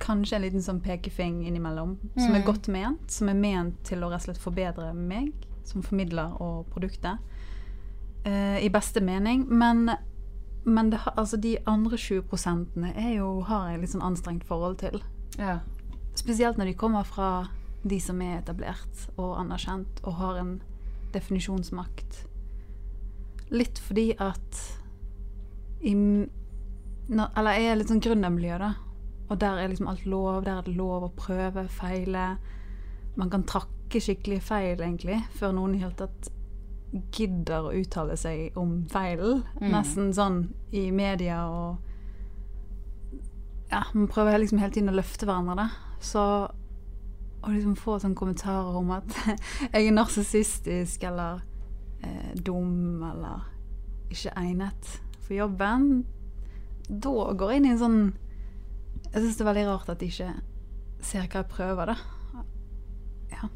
Kanskje 0.00 0.36
en 0.36 0.42
liten 0.44 0.62
sånn 0.64 0.82
pekefing 0.84 1.38
innimellom, 1.48 1.94
som 2.18 2.34
er 2.36 2.42
godt 2.44 2.66
ment. 2.68 3.06
Som 3.08 3.30
er 3.32 3.38
ment 3.38 3.78
til 3.88 4.02
å 4.04 4.10
rett 4.12 4.20
og 4.20 4.26
slett 4.26 4.40
forbedre 4.42 4.90
meg 4.92 5.30
som 5.64 5.84
formidler 5.84 6.34
og 6.42 6.66
produktet. 6.74 7.22
Uh, 8.26 8.58
I 8.60 8.68
beste 8.72 9.00
mening. 9.00 9.46
Men, 9.48 9.86
men 10.64 10.90
det, 10.90 11.00
altså 11.16 11.36
de 11.36 11.56
andre 11.68 11.96
20% 11.96 12.84
er 12.94 13.10
jo, 13.18 13.40
har 13.48 13.70
jeg 13.70 13.80
litt 13.82 13.92
sånn 13.92 14.04
anstrengt 14.04 14.46
forhold 14.48 14.78
til. 14.80 15.02
Ja. 15.36 15.58
Spesielt 16.16 16.58
når 16.58 16.72
de 16.72 16.78
kommer 16.80 17.04
fra 17.04 17.30
de 17.84 17.98
som 18.00 18.22
er 18.24 18.38
etablert 18.38 19.08
og 19.18 19.34
anerkjent 19.42 20.00
og 20.04 20.16
har 20.22 20.38
en 20.40 20.54
definisjonsmakt. 21.12 22.22
Litt 23.52 23.78
fordi 23.84 24.14
at 24.16 24.62
i, 25.84 25.92
når, 25.92 27.26
Eller 27.36 27.58
jeg 27.58 27.68
er 27.68 27.76
litt 27.76 27.90
sånn 27.92 28.00
gründermiljø, 28.00 28.56
da. 28.62 28.70
Og 29.28 29.36
der 29.40 29.58
er 29.60 29.68
liksom 29.68 29.90
alt 29.90 30.06
lov. 30.08 30.46
Der 30.46 30.62
er 30.62 30.64
det 30.64 30.76
lov 30.78 31.04
å 31.04 31.12
prøve, 31.12 31.66
feile. 31.68 32.38
Man 33.20 33.28
kan 33.32 33.44
trakke 33.44 34.00
skikkelig 34.00 34.40
feil, 34.46 34.80
egentlig, 34.80 35.20
før 35.36 35.52
noen 35.58 35.76
i 35.76 35.82
hele 35.82 35.92
tatt 35.98 36.30
gidder 37.14 37.68
å 37.68 37.74
uttale 37.74 38.16
seg 38.18 38.56
om 38.60 38.84
feilen. 38.90 39.42
Mm. 39.60 39.70
Nesten 39.74 40.12
sånn 40.16 40.38
i 40.74 40.90
media 40.94 41.44
og 41.50 41.90
Ja, 43.72 43.80
man 43.94 44.06
prøver 44.06 44.38
liksom 44.38 44.60
hele 44.60 44.70
tiden 44.74 44.92
å 44.92 44.94
løfte 44.94 45.26
hverandre. 45.26 45.66
Så 46.04 46.22
å 47.44 47.50
liksom 47.50 47.74
få 47.76 47.98
sånne 47.98 48.16
kommentarer 48.16 48.76
om 48.78 48.92
at 48.94 49.16
jeg 49.72 49.88
er 49.88 49.96
narsissistisk 49.96 51.02
eller 51.08 51.42
eh, 52.04 52.32
dum 52.46 53.02
eller 53.04 53.48
ikke 54.12 54.34
egnet 54.38 54.90
for 55.24 55.34
jobben, 55.36 56.04
da 56.88 57.32
går 57.32 57.50
jeg 57.50 57.60
inn 57.60 57.66
i 57.66 57.72
en 57.72 57.80
sånn 57.80 58.00
Jeg 59.14 59.22
syns 59.22 59.38
det 59.38 59.44
er 59.44 59.48
veldig 59.48 59.66
rart 59.68 59.90
at 59.92 60.00
de 60.02 60.08
ikke 60.10 60.32
ser 61.04 61.28
hva 61.30 61.40
jeg 61.40 61.50
prøver, 61.52 61.92
da. 61.92 62.42
Ja. 63.30 63.48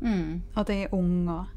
Mm. 0.00 0.42
At 0.56 0.70
jeg 0.72 0.86
er 0.86 0.94
ung 0.96 1.28
og 1.28 1.55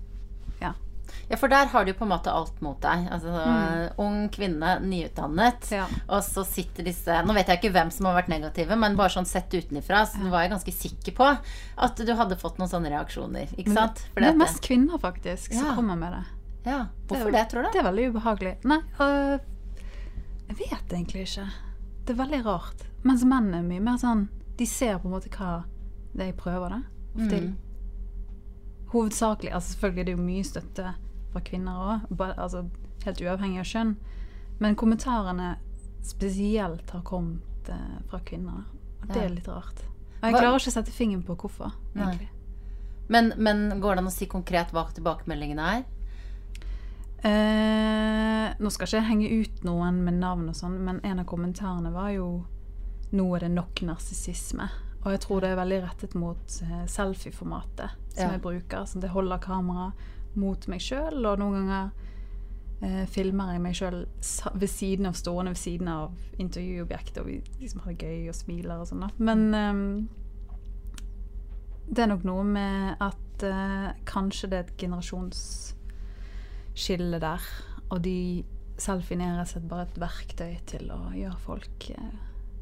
Ja. 1.09 1.29
Ja, 1.29 1.37
for 1.37 1.47
der 1.51 1.65
har 1.71 1.85
du 1.85 1.93
på 1.93 2.03
en 2.05 2.09
måte 2.11 2.31
alt 2.33 2.61
mot 2.61 2.79
deg. 2.81 3.07
Altså, 3.11 3.93
Ung 4.01 4.29
kvinne, 4.33 4.79
nyutdannet. 4.81 5.69
Ja. 5.71 5.85
Og 6.07 6.23
så 6.23 6.43
sitter 6.45 6.83
disse 6.83 7.19
Nå 7.25 7.33
vet 7.37 7.47
jeg 7.47 7.59
ikke 7.61 7.71
hvem 7.75 7.91
som 7.91 8.05
har 8.09 8.15
vært 8.21 8.29
negative, 8.29 8.75
men 8.79 8.95
bare 8.99 9.09
sånn 9.13 9.25
sett 9.29 9.49
utenifra, 9.53 10.05
så 10.09 10.29
var 10.29 10.41
jeg 10.45 10.51
ganske 10.55 10.73
sikker 10.73 11.15
på 11.17 11.29
at 11.77 11.95
du 12.05 12.13
hadde 12.15 12.37
fått 12.39 12.57
noen 12.59 12.69
sånne 12.71 12.89
reaksjoner. 12.93 13.53
Ikke 13.57 13.73
sant? 13.75 14.03
Men 14.15 14.23
det 14.23 14.29
er 14.33 14.37
mest 14.41 14.61
kvinner, 14.65 14.97
faktisk, 14.99 15.51
Ja. 15.53 15.59
som 15.59 15.75
kommer 15.75 15.95
med 15.97 16.13
det. 16.13 16.25
ja. 16.71 16.85
Hvorfor 17.07 17.31
det, 17.31 17.49
tror 17.49 17.63
du? 17.63 17.69
Det 17.73 17.79
er 17.79 17.87
veldig 17.91 18.09
ubehagelig. 18.13 18.55
Nei, 18.65 18.79
øh, 18.99 19.39
jeg 20.49 20.57
vet 20.57 20.93
egentlig 20.93 21.21
ikke. 21.27 21.47
Det 22.05 22.13
er 22.15 22.23
veldig 22.23 22.45
rart. 22.45 22.85
Mens 23.03 23.23
menn 23.23 23.53
er 23.53 23.61
mye 23.63 23.79
mer 23.81 23.97
sånn 24.01 24.27
De 24.57 24.65
ser 24.65 24.97
på 24.99 25.05
en 25.07 25.13
måte 25.13 25.29
hva 25.31 25.63
det 26.15 26.25
jeg 26.25 26.35
prøver, 26.37 26.69
da. 26.69 26.81
Ofte 27.15 27.37
Mm. 27.39 27.55
Hovedsakelig 28.89 29.51
altså 29.53 29.75
Selvfølgelig 29.75 30.05
det 30.05 30.13
er 30.13 30.17
jo 30.17 30.25
mye 30.25 30.47
støtte 30.47 30.93
fra 31.29 31.41
kvinner 31.45 31.81
òg, 31.85 32.23
altså, 32.31 32.63
helt 33.05 33.21
uavhengig 33.21 33.61
av 33.61 33.69
kjønn. 33.69 33.93
Men 34.59 34.75
kommentarene 34.79 35.53
spesielt 36.03 36.89
har 36.91 37.03
kommet 37.05 37.69
eh, 37.69 37.99
fra 38.09 38.19
kvinner. 38.25 38.65
Og 39.03 39.13
det 39.13 39.21
er 39.21 39.31
litt 39.33 39.47
rart. 39.47 39.85
Og 40.19 40.25
jeg 40.27 40.35
klarer 40.35 40.57
ikke 40.57 40.73
å 40.73 40.75
sette 40.79 40.91
fingeren 40.95 41.23
på 41.23 41.37
hvorfor, 41.39 41.75
egentlig. 41.95 42.27
Men, 43.09 43.31
men 43.37 43.79
går 43.81 43.95
det 43.95 44.03
an 44.03 44.09
å 44.11 44.13
si 44.13 44.27
konkret 44.29 44.73
hva 44.75 44.83
tilbakemeldingene 44.93 45.69
er? 45.77 45.85
Eh, 47.29 48.49
nå 48.59 48.71
skal 48.71 48.87
ikke 48.87 48.99
jeg 48.99 49.07
henge 49.09 49.29
ut 49.41 49.63
noen 49.67 50.03
med 50.05 50.19
navn 50.21 50.51
og 50.51 50.55
sånn, 50.55 50.77
men 50.85 51.01
en 51.03 51.21
av 51.23 51.27
kommentarene 51.29 51.91
var 51.93 52.13
jo 52.15 52.29
Nå 53.09 53.23
er 53.33 53.41
det 53.41 53.47
nok 53.55 53.79
narsissisme. 53.87 54.67
Og 55.05 55.11
jeg 55.13 55.19
tror 55.23 55.39
det 55.41 55.49
er 55.53 55.61
veldig 55.61 55.79
rettet 55.85 56.15
mot 56.19 56.41
selfieformatet 56.49 56.91
selfie-formatet 56.91 57.89
som 58.13 58.23
Ja. 58.25 58.31
jeg 58.31 58.41
bruker. 58.41 58.85
Så 58.85 58.99
det 58.99 59.09
holder 59.09 59.37
kamera 59.39 59.91
mot 60.35 60.67
meg 60.67 60.79
sjøl, 60.83 61.25
og 61.25 61.39
noen 61.39 61.53
ganger 61.53 61.91
eh, 62.81 63.05
filmer 63.07 63.51
jeg 63.53 63.61
meg 63.61 63.73
sjøl 63.75 64.05
ved 64.55 64.67
siden 64.69 65.05
av 65.05 65.13
stående 65.13 65.49
ved 65.51 65.57
siden 65.57 65.87
av 65.87 66.11
intervjuobjektet, 66.39 67.17
og 67.17 67.25
vi 67.27 67.41
liksom 67.59 67.79
har 67.83 67.93
det 67.93 68.05
gøy 68.07 68.27
og 68.29 68.35
smiler 68.35 68.79
og 68.79 68.87
sånn. 68.87 69.09
Men 69.17 69.53
eh, 69.53 70.03
det 71.89 72.03
er 72.03 72.07
nok 72.11 72.23
noe 72.27 72.43
med 72.45 72.97
at 73.01 73.43
eh, 73.43 73.93
kanskje 74.05 74.49
det 74.51 74.57
er 74.59 74.63
et 74.67 74.77
generasjonsskille 74.77 77.19
der. 77.23 77.41
Og 77.89 78.01
de 78.05 78.43
selfiene 78.79 79.25
er 79.25 79.37
rett 79.39 79.47
og 79.47 79.51
slett 79.55 79.69
bare 79.71 79.85
et 79.87 79.97
verktøy 79.99 80.53
til 80.69 80.91
å 80.93 80.99
gjøre 81.15 81.39
folk 81.43 81.89
eh, 81.95 82.11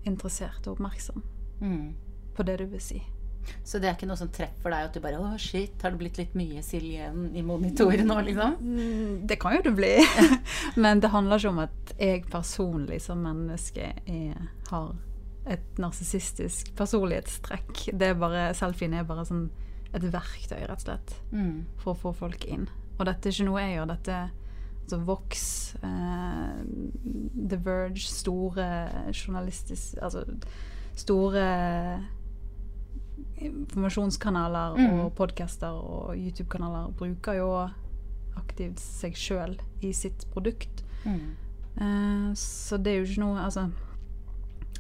interessert 0.06 0.68
og 0.68 0.74
oppmerksom 0.78 1.24
Mm. 1.58 1.96
På 2.38 2.46
det 2.48 2.58
du 2.62 2.66
vil 2.72 2.82
si. 2.84 3.00
Så 3.64 3.80
det 3.80 3.88
er 3.88 3.94
ikke 3.96 4.08
noe 4.10 4.20
som 4.20 4.28
treffer 4.34 4.74
deg 4.74 4.88
at 4.90 4.96
du 4.98 5.00
bare 5.00 5.20
Å, 5.24 5.30
shit, 5.40 5.78
har 5.82 5.94
det 5.94 6.00
blitt 6.02 6.18
litt 6.20 6.34
mye 6.36 6.60
Silje 6.68 7.06
i 7.32 7.44
monitoren 7.48 8.10
nå, 8.10 8.18
liksom? 8.28 8.58
Mm, 8.60 9.22
Det 9.30 9.38
kan 9.40 9.56
jo 9.56 9.62
det 9.70 9.72
bli. 9.78 9.94
Men 10.84 11.00
det 11.00 11.14
handler 11.14 11.40
ikke 11.40 11.54
om 11.54 11.62
at 11.64 11.94
jeg 11.98 12.26
personlig 12.32 13.00
som 13.06 13.22
menneske 13.24 13.94
er, 14.04 14.50
har 14.72 14.90
et 15.48 15.80
narsissistisk 15.80 16.74
personlighetstrekk. 16.76 17.86
Det 17.96 18.10
er 18.12 18.20
bare, 18.20 18.50
Selfien 18.60 18.98
er 19.00 19.08
bare 19.08 19.24
sånn 19.30 19.46
et 19.96 20.04
verktøy, 20.12 20.60
rett 20.68 20.82
og 20.82 20.84
slett, 20.84 21.16
Mm. 21.32 21.64
for 21.80 21.94
å 21.96 22.02
få 22.02 22.12
folk 22.26 22.44
inn. 22.52 22.68
Og 23.00 23.06
dette 23.08 23.30
er 23.30 23.32
ikke 23.38 23.48
noe 23.48 23.64
jeg 23.64 23.78
gjør. 23.78 23.88
Dette 23.94 24.18
altså 24.84 25.00
Vox, 25.08 25.46
eh, 25.88 26.60
The 27.48 27.58
Verge, 27.64 28.04
store 28.12 28.68
journalistisk 29.16 29.98
Altså 30.04 30.26
store 30.98 31.48
informasjonskanaler 33.38 34.78
Mm. 34.78 35.00
og 35.06 35.16
podcaster 35.16 35.72
og 35.74 36.16
YouTube-kanaler 36.18 36.92
bruker 36.98 37.38
jo 37.38 37.50
aktivt 38.38 38.80
seg 38.80 39.14
sjøl 39.18 39.58
i 39.82 39.92
sitt 39.94 40.26
produkt. 40.34 40.84
Mm. 41.06 41.36
Eh, 41.78 42.34
så 42.36 42.78
det 42.82 42.92
er 42.94 42.98
jo 43.04 43.06
ikke 43.06 43.22
noe 43.22 43.38
Altså 43.46 43.68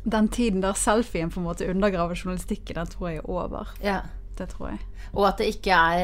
Den 0.04 0.28
tiden 0.30 0.62
der 0.62 0.74
selfien 0.74 1.30
på 1.30 1.38
en 1.40 1.46
måte 1.46 1.68
undergraver 1.70 2.16
journalistikken, 2.16 2.76
den 2.76 2.88
tror 2.88 3.10
jeg 3.10 3.18
er 3.18 3.30
over. 3.30 3.68
Ja. 3.84 4.02
Det 4.38 4.50
tror 4.52 4.68
jeg. 4.70 4.80
Og 5.16 5.26
at 5.28 5.38
det 5.42 5.48
ikke 5.50 5.74
er 5.74 6.00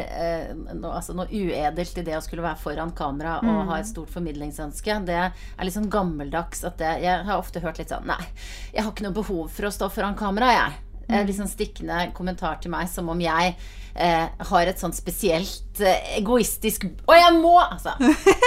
eh, 0.49 0.53
noe, 0.73 0.95
altså 0.97 1.13
noe 1.13 1.27
uedelt 1.29 1.97
i 1.97 2.01
det 2.01 2.15
å 2.17 2.21
skulle 2.25 2.41
være 2.41 2.57
foran 2.57 2.91
kamera 2.97 3.35
og 3.45 3.67
ha 3.69 3.77
et 3.77 3.85
stort 3.85 4.09
formidlingsønske. 4.09 4.95
Det 5.05 5.13
er 5.19 5.31
litt 5.63 5.75
sånn 5.75 5.89
gammeldags 5.93 6.63
at 6.65 6.79
det 6.81 6.95
Jeg 7.03 7.25
har 7.27 7.37
ofte 7.37 7.61
hørt 7.61 7.77
litt 7.77 7.89
sånn 7.93 8.07
Nei, 8.09 8.17
jeg 8.73 8.81
har 8.83 8.91
ikke 8.91 9.03
noe 9.05 9.13
behov 9.13 9.51
for 9.53 9.69
å 9.69 9.71
stå 9.71 9.89
foran 9.93 10.15
kamera, 10.17 10.49
jeg. 10.51 10.73
Eh, 11.09 11.23
Litt 11.25 11.35
sånn 11.37 11.51
stikkende 11.51 12.11
kommentar 12.15 12.59
til 12.63 12.71
meg 12.71 12.87
som 12.91 13.09
om 13.11 13.19
jeg 13.23 13.55
eh, 13.95 14.27
har 14.49 14.69
et 14.69 14.79
sånn 14.81 14.93
spesielt 14.95 15.79
eh, 15.81 16.17
egoistisk 16.19 16.85
Å, 17.05 17.15
jeg 17.17 17.35
må! 17.39 17.53
Altså. 17.61 17.93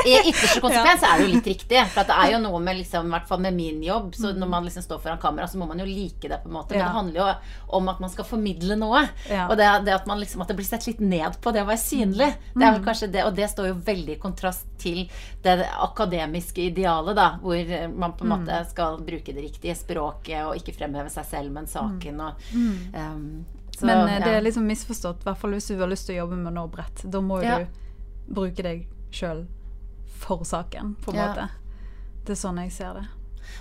I 0.07 0.17
ytterste 0.31 0.61
konsekvens 0.65 1.05
er 1.07 1.19
det 1.19 1.27
jo 1.27 1.33
litt 1.35 1.51
riktig. 1.51 1.81
For 1.93 2.03
at 2.03 2.11
det 2.11 2.17
er 2.25 2.33
jo 2.35 2.41
noe 2.47 2.61
med 2.63 2.79
liksom, 2.81 3.09
i 3.11 3.15
hvert 3.17 3.29
fall 3.31 3.43
med 3.45 3.57
min 3.57 3.83
jobb, 3.85 4.13
så 4.19 4.33
når 4.37 4.51
man 4.53 4.67
liksom 4.67 4.85
står 4.87 5.01
foran 5.05 5.21
kamera, 5.23 5.49
så 5.51 5.59
må 5.61 5.69
man 5.71 5.83
jo 5.83 5.87
like 5.89 6.29
det, 6.31 6.41
på 6.43 6.51
en 6.51 6.57
måte. 6.59 6.75
Men 6.75 6.81
Ja. 6.83 6.89
det 6.91 6.97
handler 6.99 7.21
jo 7.21 7.29
om 7.81 7.89
at 7.93 8.01
man 8.03 8.13
skal 8.13 8.29
formidle 8.29 8.79
noe. 8.81 9.05
Ja. 9.31 9.47
Og 9.51 9.57
det, 9.61 9.69
det 9.87 9.95
at, 9.97 10.07
man 10.11 10.21
liksom, 10.23 10.43
at 10.45 10.51
det 10.53 10.59
blir 10.59 10.69
sett 10.69 10.87
litt 10.89 11.01
ned 11.03 11.39
på 11.43 11.53
det 11.55 11.63
å 11.65 11.69
være 11.71 11.83
synlig. 11.83 12.31
Det 12.55 12.63
er 12.67 12.77
vel 12.79 12.85
kanskje 12.87 13.11
det, 13.15 13.25
og 13.27 13.35
det 13.39 13.51
står 13.53 13.71
jo 13.73 13.79
veldig 13.87 14.17
i 14.17 14.21
kontrast 14.23 14.67
til 14.83 15.05
det 15.43 15.59
akademiske 15.83 16.69
idealet, 16.71 17.17
da, 17.17 17.29
hvor 17.43 17.57
eh, 17.57 17.87
man 17.91 18.15
på 18.19 18.27
en 18.27 18.33
måte 18.35 18.59
skal 18.71 18.99
bruke 19.07 19.33
det 19.35 19.45
riktige 19.47 19.75
språket 19.79 20.45
og 20.47 20.57
ikke 20.59 20.75
fremheve 20.77 21.11
seg 21.13 21.27
selv, 21.31 21.53
men 21.55 21.67
saken 21.71 22.21
og 22.27 22.49
um, 22.95 23.45
så, 23.77 23.85
Men 23.87 24.09
eh, 24.09 24.25
det 24.25 24.33
er 24.33 24.41
liksom 24.41 24.65
misforstått, 24.65 25.21
i 25.21 25.29
hvert 25.29 25.41
fall 25.41 25.53
hvis 25.53 25.69
du 25.69 25.77
har 25.77 25.91
lyst 25.91 26.09
til 26.09 26.17
å 26.17 26.23
jobbe 26.23 26.39
med 26.41 26.57
noe 26.57 26.71
bredt. 26.73 27.05
Da 27.13 27.21
må 27.21 27.43
jo 27.45 27.59
du 27.61 28.33
bruke 28.39 28.65
deg 28.65 28.87
sjøl 29.13 29.45
for 30.17 30.47
saken, 30.49 30.95
på 31.05 31.13
en 31.13 31.21
måte. 31.21 31.51
Det 32.25 32.33
er 32.33 32.41
sånn 32.41 32.63
jeg 32.65 32.73
ser 32.73 32.97
det. 32.97 33.07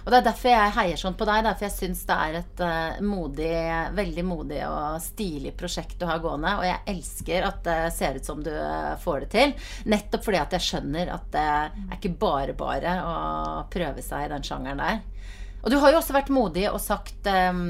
Og 0.05 0.11
det 0.11 0.17
er 0.17 0.25
derfor 0.25 0.49
jeg 0.49 0.73
heier 0.75 0.99
sånn 1.01 1.17
på 1.17 1.27
deg. 1.27 1.43
Derfor 1.45 1.67
jeg 1.67 1.75
syns 1.75 2.03
det 2.07 2.15
er 2.15 2.37
et 2.39 2.63
uh, 2.63 3.01
modig, 3.05 3.51
veldig 3.97 4.25
modig 4.25 4.61
og 4.65 4.97
stilig 5.03 5.51
prosjekt 5.59 5.99
du 6.01 6.07
har 6.09 6.23
gående. 6.23 6.55
Og 6.59 6.65
jeg 6.65 6.95
elsker 6.95 7.45
at 7.49 7.59
det 7.67 7.77
ser 7.93 8.19
ut 8.19 8.29
som 8.31 8.41
du 8.45 8.51
uh, 8.53 8.95
får 9.01 9.25
det 9.25 9.31
til. 9.35 9.55
Nettopp 9.93 10.25
fordi 10.25 10.41
at 10.41 10.55
jeg 10.57 10.67
skjønner 10.69 11.11
at 11.15 11.27
det 11.35 11.45
er 11.45 11.97
ikke 11.99 12.15
bare 12.21 12.57
bare 12.57 12.95
å 13.03 13.15
prøve 13.73 14.05
seg 14.05 14.25
i 14.25 14.31
den 14.33 14.47
sjangeren 14.47 14.81
der. 14.81 15.03
Og 15.65 15.71
du 15.73 15.79
har 15.81 15.91
jo 15.95 15.97
også 15.97 16.13
vært 16.13 16.29
modig 16.29 16.67
og 16.69 16.77
sagt 16.83 17.25
eh, 17.25 17.61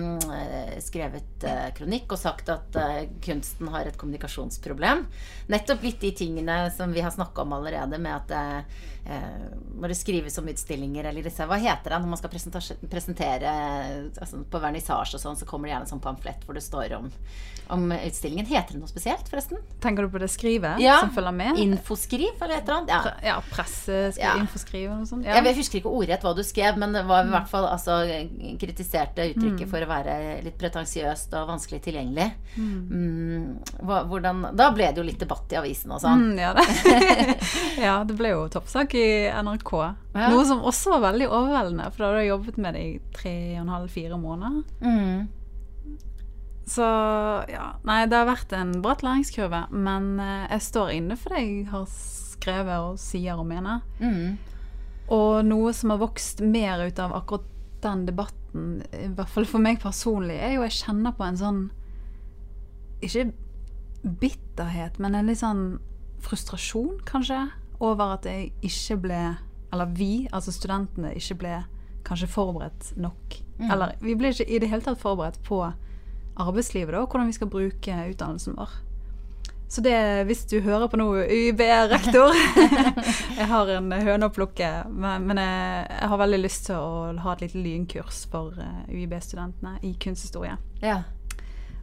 skrevet 0.84 1.46
eh, 1.48 1.70
kronikk 1.78 2.12
og 2.12 2.20
sagt 2.20 2.50
at 2.52 2.76
eh, 2.76 3.06
kunsten 3.24 3.70
har 3.72 3.88
et 3.88 3.96
kommunikasjonsproblem. 4.02 5.06
Nettopp 5.54 5.86
litt 5.88 6.02
de 6.04 6.12
tingene 6.12 6.58
som 6.76 6.92
vi 6.92 7.00
har 7.06 7.14
snakka 7.16 7.46
om 7.46 7.56
allerede, 7.56 7.96
med 8.04 8.12
at 8.18 8.36
eh, 8.36 8.84
eh, 9.16 9.48
når 9.80 9.94
det 9.94 9.98
skrives 10.02 10.36
om 10.42 10.52
utstillinger 10.52 11.08
eller 11.08 11.24
disse 11.24 11.48
Hva 11.48 11.56
heter 11.62 11.96
det 11.96 12.02
når 12.04 12.12
man 12.12 12.20
skal 12.20 12.36
presentere 12.92 13.56
altså 14.20 14.42
på 14.44 14.62
vernissasje 14.64 15.16
og 15.16 15.24
sånn, 15.24 15.40
så 15.40 15.48
kommer 15.48 15.70
det 15.70 15.76
gjerne 15.76 15.88
en 15.88 15.94
sånn 15.96 16.04
pamflett 16.04 16.44
hvor 16.48 16.58
det 16.60 16.66
står 16.68 16.98
om, 17.00 17.08
om 17.78 17.88
utstillingen. 17.96 18.48
Heter 18.52 18.76
det 18.76 18.82
noe 18.84 18.92
spesielt, 18.92 19.28
forresten? 19.32 19.64
Tenker 19.84 20.04
du 20.04 20.12
på 20.12 20.20
det 20.24 20.32
skrivet 20.36 20.84
Ja. 20.84 21.00
som 21.06 21.14
følger 21.16 21.32
med? 21.40 21.60
Infoskriv, 21.64 22.36
eller 22.42 22.58
et 22.60 22.68
eller 22.68 22.82
annet? 22.82 22.92
Ja. 22.92 23.16
Ja, 23.32 23.40
presse, 23.56 24.12
skal 24.18 24.26
Ja. 24.26 24.36
infoskrive 24.44 24.92
eller 24.92 25.04
noe 25.06 25.12
sånt? 25.14 25.24
Ja. 25.24 25.40
Jeg 25.40 25.46
jeg, 25.52 25.60
husker 25.62 25.80
ikke 25.80 25.96
ordrett 25.96 26.24
hva 26.26 26.36
du 26.36 26.44
skrev, 26.44 26.76
men 26.82 26.92
det 26.98 27.06
var 27.08 27.24
i 27.24 27.32
hvert 27.32 27.48
fall 27.52 27.68
altså, 27.70 27.85
kritiserte 28.60 29.28
uttrykket 29.32 29.70
for 29.70 29.86
å 29.86 29.90
være 29.90 30.16
litt 30.46 30.58
pretensiøst 30.60 31.36
og 31.38 31.52
vanskelig 31.52 31.82
tilgjengelig. 31.86 32.28
Mm, 32.58 33.46
hva, 33.86 34.02
hvordan, 34.10 34.44
da 34.58 34.70
ble 34.76 34.90
det 34.92 35.02
jo 35.02 35.08
litt 35.08 35.22
debatt 35.22 35.54
i 35.54 35.60
avisen 35.60 35.94
og 35.96 36.02
sånn. 36.04 36.26
Mm, 36.32 36.42
ja, 36.42 36.52
det. 36.58 37.38
ja, 37.88 37.96
det 38.08 38.18
ble 38.18 38.34
jo 38.34 38.44
toppsak 38.54 38.98
i 39.00 39.08
NRK. 39.46 39.74
Ja. 40.16 40.30
Noe 40.34 40.46
som 40.48 40.66
også 40.66 40.96
var 40.96 41.08
veldig 41.12 41.30
overveldende, 41.30 41.90
for 41.94 42.04
da 42.06 42.12
hadde 42.12 42.26
jeg 42.26 42.34
jobbet 42.34 42.62
med 42.66 42.78
det 42.78 42.86
i 42.86 42.94
tre 43.16 43.36
og 43.56 43.64
en 43.64 43.74
halv, 43.76 43.90
fire 43.96 44.20
måneder. 44.20 44.62
Mm. 44.86 45.26
Så 46.66 46.86
ja. 47.52 47.68
Nei, 47.86 48.02
det 48.10 48.18
har 48.18 48.30
vært 48.30 48.54
en 48.58 48.74
bratt 48.82 49.06
læringskurve, 49.06 49.68
men 49.72 50.16
eh, 50.22 50.48
jeg 50.56 50.68
står 50.72 50.94
inne 50.98 51.18
for 51.20 51.36
det 51.36 51.44
jeg 51.44 51.68
har 51.70 51.88
skrevet 51.92 52.90
og 52.90 53.00
sier 53.02 53.40
og 53.40 53.48
mener. 53.50 53.84
Mm. 54.02 54.38
Og 55.14 55.46
noe 55.46 55.74
som 55.78 55.94
har 55.94 56.02
vokst 56.02 56.42
mer 56.42 56.82
ut 56.88 57.02
av 57.02 57.14
akkurat 57.20 57.52
den 57.86 58.06
debatten, 58.10 58.82
i 58.94 59.08
hvert 59.16 59.32
fall 59.32 59.48
for 59.50 59.64
meg 59.64 59.82
personlig, 59.84 60.38
er 60.42 60.56
jo 60.56 60.66
jeg 60.66 60.80
kjenner 60.82 61.16
på 61.16 61.26
en 61.28 61.40
sånn 61.40 61.64
Ikke 63.06 63.30
bitterhet, 64.22 65.00
men 65.02 65.16
en 65.18 65.30
litt 65.30 65.42
sånn 65.42 65.80
frustrasjon, 66.26 67.00
kanskje, 67.06 67.40
over 67.84 68.16
at 68.16 68.28
jeg 68.30 68.52
ikke 68.66 69.00
ble 69.08 69.22
Eller 69.74 69.96
vi, 69.98 70.28
altså 70.32 70.54
studentene, 70.56 71.14
ikke 71.18 71.40
ble 71.42 71.56
kanskje 72.06 72.30
forberedt 72.30 72.92
nok. 73.02 73.40
Mm. 73.58 73.72
Eller 73.74 73.96
vi 74.00 74.14
ble 74.16 74.30
ikke 74.32 74.46
i 74.46 74.60
det 74.62 74.70
hele 74.70 74.86
tatt 74.86 75.02
forberedt 75.02 75.40
på 75.44 75.58
arbeidslivet, 76.36 76.94
da, 76.94 77.02
og 77.02 77.10
hvordan 77.10 77.32
vi 77.32 77.36
skal 77.36 77.50
bruke 77.50 77.96
utdannelsen 78.12 78.56
vår. 78.60 78.76
Så 79.68 79.82
det, 79.82 80.24
hvis 80.30 80.46
du 80.46 80.60
hører 80.62 80.88
på 80.88 80.98
noe, 81.02 81.24
UiB-rektor 81.26 82.36
Jeg 83.40 83.48
har 83.50 83.72
en 83.74 83.90
høne 83.92 84.28
å 84.30 84.34
plukke, 84.34 84.70
men, 84.94 85.26
men 85.26 85.42
jeg, 85.42 85.88
jeg 85.90 86.10
har 86.12 86.22
veldig 86.22 86.40
lyst 86.44 86.68
til 86.70 86.78
å 86.78 87.16
ha 87.26 87.34
et 87.34 87.42
lite 87.48 87.64
lynkurs 87.66 88.22
for 88.32 88.54
eh, 88.62 88.84
UiB-studentene 88.94 89.80
i 89.84 89.96
kunsthistorie. 90.00 90.56
Ja. 90.86 91.02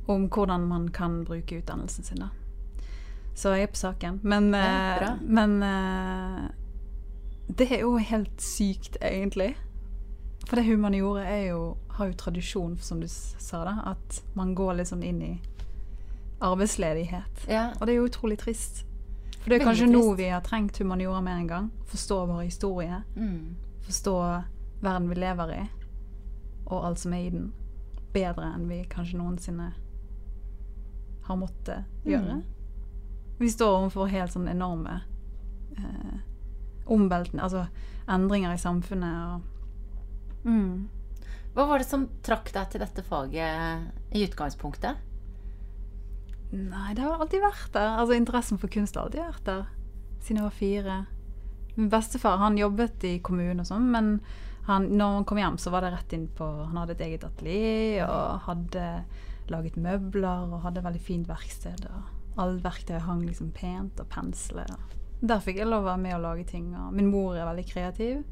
Om 0.07 0.29
hvordan 0.31 0.69
man 0.71 0.89
kan 0.95 1.25
bruke 1.27 1.59
utdannelsen 1.59 2.07
sin. 2.07 2.23
da. 2.23 2.31
Så 3.35 3.55
jeg 3.57 3.67
er 3.67 3.75
på 3.75 3.83
saken. 3.83 4.21
Men, 4.23 4.53
Ja, 4.55 5.13
eh, 5.13 5.21
men 5.23 5.59
eh, 5.67 6.49
det 7.59 7.69
er 7.73 7.81
jo 7.83 7.97
helt 7.99 8.43
sykt, 8.43 8.97
egentlig. 9.03 9.57
For 10.47 10.59
det 10.59 10.67
humaniora 10.67 11.25
er 11.27 11.47
jo, 11.51 11.77
har 11.99 12.11
jo 12.11 12.19
tradisjon, 12.19 12.79
som 12.79 13.01
du 13.01 13.09
sa, 13.09 13.65
da, 13.67 13.77
at 13.95 14.23
man 14.35 14.55
går 14.55 14.85
sånn 14.85 15.03
inn 15.07 15.23
i 15.23 15.33
arbeidsledighet. 16.43 17.45
ja. 17.49 17.69
Og 17.81 17.87
det 17.87 17.95
er 17.95 18.01
jo 18.01 18.09
utrolig 18.11 18.39
trist. 18.39 18.83
For 19.43 19.51
det 19.51 19.57
er 19.57 19.65
Veldig 19.65 19.67
kanskje 19.67 19.91
nå 19.91 20.15
vi 20.19 20.29
har 20.31 20.43
trengt 20.47 20.79
humaniora 20.79 21.21
mer 21.23 21.41
en 21.41 21.47
gang. 21.51 21.71
Forstå 21.91 22.27
vår 22.27 22.43
historie, 22.47 23.03
Mm. 23.17 23.57
forstå 23.87 24.15
verden 24.83 25.09
vi 25.09 25.15
lever 25.15 25.53
i, 25.55 25.69
og 26.67 26.85
alt 26.85 26.99
som 26.99 27.13
er 27.13 27.27
i 27.27 27.31
den, 27.31 27.53
bedre 28.13 28.55
enn 28.55 28.69
vi 28.69 28.85
kanskje 28.91 29.19
noensinne 29.19 29.73
har 31.25 31.37
måttet 31.37 31.85
gjøre. 32.05 32.41
Mm. 32.41 32.43
Vi 33.39 33.51
står 33.51 33.77
overfor 33.79 34.07
helt 34.11 34.33
sånn 34.35 34.49
enorme 34.51 35.01
eh, 35.79 36.19
omveltende 36.87 37.43
Altså 37.43 37.67
endringer 38.09 38.53
i 38.55 38.59
samfunnet 38.59 39.35
og 39.35 40.47
mm. 40.49 40.89
Hva 41.55 41.67
var 41.69 41.79
det 41.83 41.87
som 41.89 42.07
trakk 42.23 42.53
deg 42.53 42.71
til 42.71 42.81
dette 42.81 43.03
faget 43.03 43.83
i 44.13 44.23
utgangspunktet? 44.27 44.97
Nei, 46.53 46.93
det 46.95 47.05
har 47.05 47.17
alltid 47.17 47.41
vært 47.43 47.73
der. 47.73 47.97
Altså 47.97 48.17
Interessen 48.19 48.61
for 48.61 48.73
kunst 48.73 48.97
har 48.97 49.07
alltid 49.07 49.25
vært 49.25 49.45
der. 49.49 49.67
Siden 50.21 50.41
jeg 50.41 50.47
var 50.47 50.57
fire. 50.57 50.97
Min 51.77 51.91
bestefar 51.93 52.41
han 52.43 52.59
jobbet 52.61 53.05
i 53.09 53.17
kommunen 53.25 53.63
og 53.63 53.69
sånn, 53.69 53.87
men 53.95 54.17
han, 54.69 54.91
når 54.93 55.15
han 55.17 55.27
kom 55.27 55.41
hjem, 55.41 55.57
så 55.59 55.73
var 55.73 55.83
det 55.83 55.95
rett 55.95 56.13
inn 56.15 56.29
på 56.37 56.47
Han 56.47 56.77
hadde 56.79 56.95
et 56.95 57.07
eget 57.09 57.25
atelier 57.27 58.05
og 58.07 58.45
hadde 58.45 58.85
laget 59.51 59.79
møbler 59.81 60.53
og 60.53 60.61
hadde 60.67 60.85
veldig 60.85 61.01
fint 61.03 61.31
verksted. 61.31 61.87
Og 61.89 62.39
alle 62.41 62.61
verktøy 62.63 63.01
hang 63.03 63.25
liksom 63.27 63.51
pent, 63.57 63.99
og 64.01 64.09
pensler. 64.13 64.71
Der 65.23 65.43
fikk 65.43 65.59
jeg 65.61 65.71
lov 65.71 65.85
å 65.85 65.91
være 65.93 66.03
med 66.05 66.17
og 66.19 66.25
lage 66.27 66.47
ting. 66.53 66.71
Og 66.79 66.93
min 66.95 67.11
mor 67.11 67.35
er 67.37 67.49
veldig 67.49 67.67
kreativ. 67.69 68.23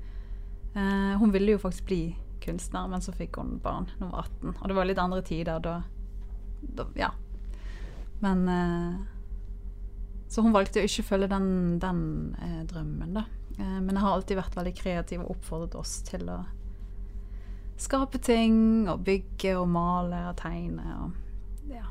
Eh, 0.74 1.16
hun 1.18 1.32
ville 1.34 1.56
jo 1.56 1.62
faktisk 1.62 1.88
bli 1.88 2.02
kunstner, 2.44 2.86
men 2.88 3.02
så 3.04 3.12
fikk 3.16 3.40
hun 3.40 3.58
barn 3.62 3.88
da 3.96 4.04
hun 4.04 4.12
var 4.14 4.28
18. 4.28 4.54
Og 4.54 4.68
det 4.68 4.78
var 4.78 4.88
litt 4.88 5.02
andre 5.02 5.24
tider 5.26 5.64
da, 5.64 5.80
da 6.62 6.86
Ja. 6.98 7.10
Men 8.20 8.48
eh, 8.48 8.94
Så 10.30 10.44
hun 10.44 10.52
valgte 10.54 10.82
å 10.82 10.86
ikke 10.86 11.06
følge 11.08 11.30
den, 11.32 11.78
den 11.82 12.02
eh, 12.38 12.62
drømmen, 12.70 13.14
da. 13.16 13.24
Eh, 13.58 13.78
men 13.80 13.94
jeg 13.96 14.04
har 14.04 14.16
alltid 14.16 14.40
vært 14.40 14.56
veldig 14.58 14.74
kreativ 14.78 15.24
og 15.24 15.34
oppfordret 15.36 15.74
oss 15.80 16.00
til 16.06 16.28
å 16.30 16.42
skape 17.80 18.20
ting 18.20 18.88
og 18.92 19.00
bygge 19.06 19.54
og 19.56 19.68
male 19.72 20.20
og 20.28 20.36
tegne 20.36 20.84
og 21.00 21.72
ja. 21.72 21.86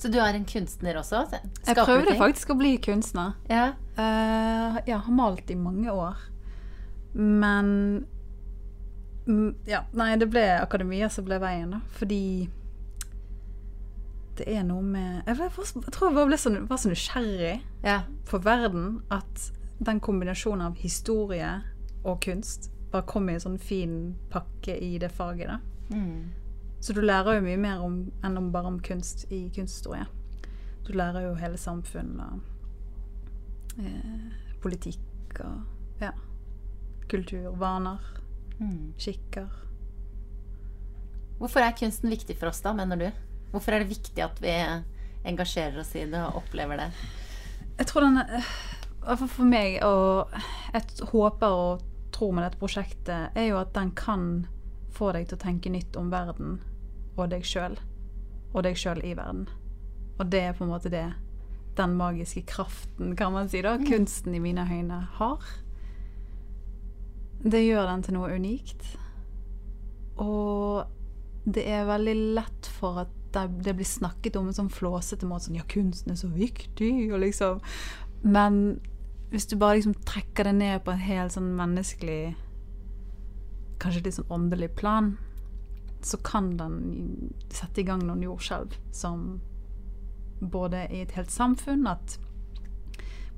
Så 0.00 0.08
du 0.08 0.16
er 0.20 0.34
en 0.36 0.46
kunstner 0.48 0.96
også? 0.98 1.26
Jeg 1.32 1.76
prøvde 1.76 2.10
ting? 2.10 2.18
faktisk 2.18 2.50
å 2.52 2.56
bli 2.58 2.74
kunstner. 2.82 3.36
Ja. 3.48 3.74
Eh, 3.96 4.80
jeg 4.88 4.98
har 5.04 5.14
malt 5.14 5.50
i 5.52 5.56
mange 5.58 5.92
år. 5.92 6.18
Men 7.14 7.68
mm, 9.28 9.54
Ja, 9.70 9.84
nei, 9.94 10.16
det 10.20 10.28
ble 10.32 10.42
akademia 10.58 11.08
som 11.12 11.28
ble 11.28 11.38
veien, 11.42 11.76
da. 11.76 11.80
Fordi 12.00 12.48
det 14.38 14.46
er 14.50 14.64
noe 14.66 14.82
med 14.82 15.22
Jeg, 15.26 15.36
jeg 15.38 15.92
tror 15.94 16.08
jeg 16.10 16.14
bare 16.16 16.38
så, 16.38 16.50
var 16.68 16.80
så 16.80 16.90
nysgjerrig 16.90 17.52
ja. 17.84 18.00
på 18.26 18.38
verden 18.42 19.02
at 19.14 19.50
den 19.84 20.00
kombinasjonen 20.00 20.66
av 20.66 20.78
historie 20.80 21.50
og 22.04 22.20
kunst 22.24 22.70
bare 22.92 23.06
kom 23.10 23.28
i 23.28 23.34
en 23.34 23.42
sånn 23.42 23.58
fin 23.58 23.94
pakke 24.30 24.76
i 24.78 24.98
det 25.02 25.10
faget. 25.12 25.48
da. 25.50 25.58
Mm. 25.94 26.30
Så 26.80 26.92
du 26.94 27.00
lærer 27.02 27.38
jo 27.38 27.44
mye 27.46 27.58
mer 27.58 27.80
om, 27.82 27.96
enn 28.24 28.38
om 28.38 28.50
bare 28.54 28.70
om 28.70 28.80
kunst 28.84 29.24
i 29.32 29.48
kunsthistorie. 29.54 30.04
Du 30.86 30.92
lærer 30.92 31.26
jo 31.28 31.34
hele 31.40 31.58
samfunn 31.58 32.12
og 32.20 33.80
eh, 33.80 34.28
politikk 34.62 35.40
og 35.44 36.02
ja, 36.02 36.12
kultur, 37.10 37.50
vaner, 37.58 37.98
Mm. 38.60 38.92
skikker. 39.02 39.48
Hvorfor 41.40 41.60
er 41.64 41.72
kunsten 41.74 42.12
viktig 42.12 42.36
for 42.38 42.52
oss, 42.52 42.60
da, 42.62 42.70
mener 42.72 42.96
du? 43.00 43.08
Hvorfor 43.54 43.76
er 43.76 43.84
det 43.84 43.92
viktig 43.92 44.22
at 44.24 44.40
vi 44.42 44.52
engasjerer 45.30 45.78
oss 45.78 45.92
i 45.94 46.08
det 46.10 46.18
og 46.18 46.40
opplever 46.42 46.80
det? 46.80 46.88
Jeg 47.78 47.86
tror 47.86 48.02
den 48.02 48.18
fall 49.04 49.30
for 49.30 49.46
meg, 49.46 49.76
og 49.86 50.34
jeg 50.74 51.08
håper 51.12 51.54
og 51.54 51.84
tror 52.14 52.34
med 52.34 52.46
dette 52.46 52.58
prosjektet, 52.58 53.34
er 53.34 53.50
jo 53.50 53.60
at 53.60 53.74
den 53.76 53.92
kan 53.94 54.46
få 54.94 55.12
deg 55.14 55.28
til 55.28 55.38
å 55.38 55.44
tenke 55.44 55.70
nytt 55.70 55.98
om 55.98 56.10
verden 56.10 56.58
og 57.14 57.28
deg 57.30 57.46
sjøl. 57.46 57.76
Og 58.54 58.62
deg 58.66 58.78
sjøl 58.78 59.02
i 59.06 59.14
verden. 59.18 59.46
Og 60.18 60.28
det 60.30 60.42
er 60.48 60.58
på 60.58 60.66
en 60.66 60.72
måte 60.74 60.92
det 60.92 61.06
den 61.78 61.96
magiske 61.98 62.44
kraften, 62.46 63.16
kan 63.18 63.34
man 63.34 63.48
si, 63.50 63.62
da, 63.62 63.74
kunsten 63.82 64.34
i 64.34 64.42
mine 64.42 64.62
øyne 64.66 65.00
har. 65.18 65.48
Det 67.42 67.64
gjør 67.64 67.90
den 67.90 68.04
til 68.06 68.18
noe 68.18 68.34
unikt. 68.34 68.86
Og 70.22 70.86
det 71.44 71.66
er 71.66 71.90
veldig 71.90 72.14
lett 72.38 72.70
for 72.78 73.02
at 73.02 73.23
det, 73.34 73.74
blir 73.74 73.88
snakket 73.88 74.36
om 74.36 74.48
en 74.48 74.56
sånn 74.56 74.72
flåsete 74.72 75.26
måte 75.28 75.48
sånn 75.48 75.58
Ja, 75.58 75.66
kunsten 75.68 76.14
er 76.14 76.18
så 76.20 76.30
viktig, 76.32 76.92
og 77.12 77.22
liksom 77.24 77.60
Men 78.22 78.80
hvis 79.30 79.48
du 79.50 79.56
bare 79.58 79.78
liksom 79.80 79.96
trekker 80.06 80.48
det 80.48 80.56
ned 80.60 80.84
på 80.84 80.94
en 80.94 81.02
helt 81.02 81.34
sånn 81.34 81.54
menneskelig 81.58 82.34
Kanskje 83.82 84.04
litt 84.04 84.16
sånn 84.16 84.30
åndelig 84.32 84.70
plan, 84.78 85.16
så 86.04 86.16
kan 86.22 86.52
den 86.56 86.76
sette 87.52 87.82
i 87.82 87.86
gang 87.88 88.04
noen 88.06 88.22
jordskjelv 88.22 88.76
som 88.94 89.40
både 90.40 90.86
i 90.92 91.02
et 91.02 91.16
helt 91.18 91.32
samfunn 91.34 91.88
At 91.90 92.18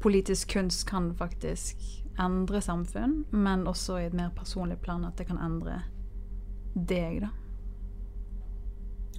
politisk 0.02 0.52
kunst 0.52 0.84
kan 0.90 1.14
faktisk 1.16 1.80
endre 2.20 2.60
samfunn, 2.60 3.24
men 3.30 3.66
også 3.68 3.98
i 4.00 4.06
et 4.06 4.16
mer 4.16 4.30
personlig 4.36 4.78
plan 4.84 5.04
at 5.04 5.18
det 5.18 5.28
kan 5.28 5.40
endre 5.42 5.80
deg, 6.74 7.20
da. 7.24 7.30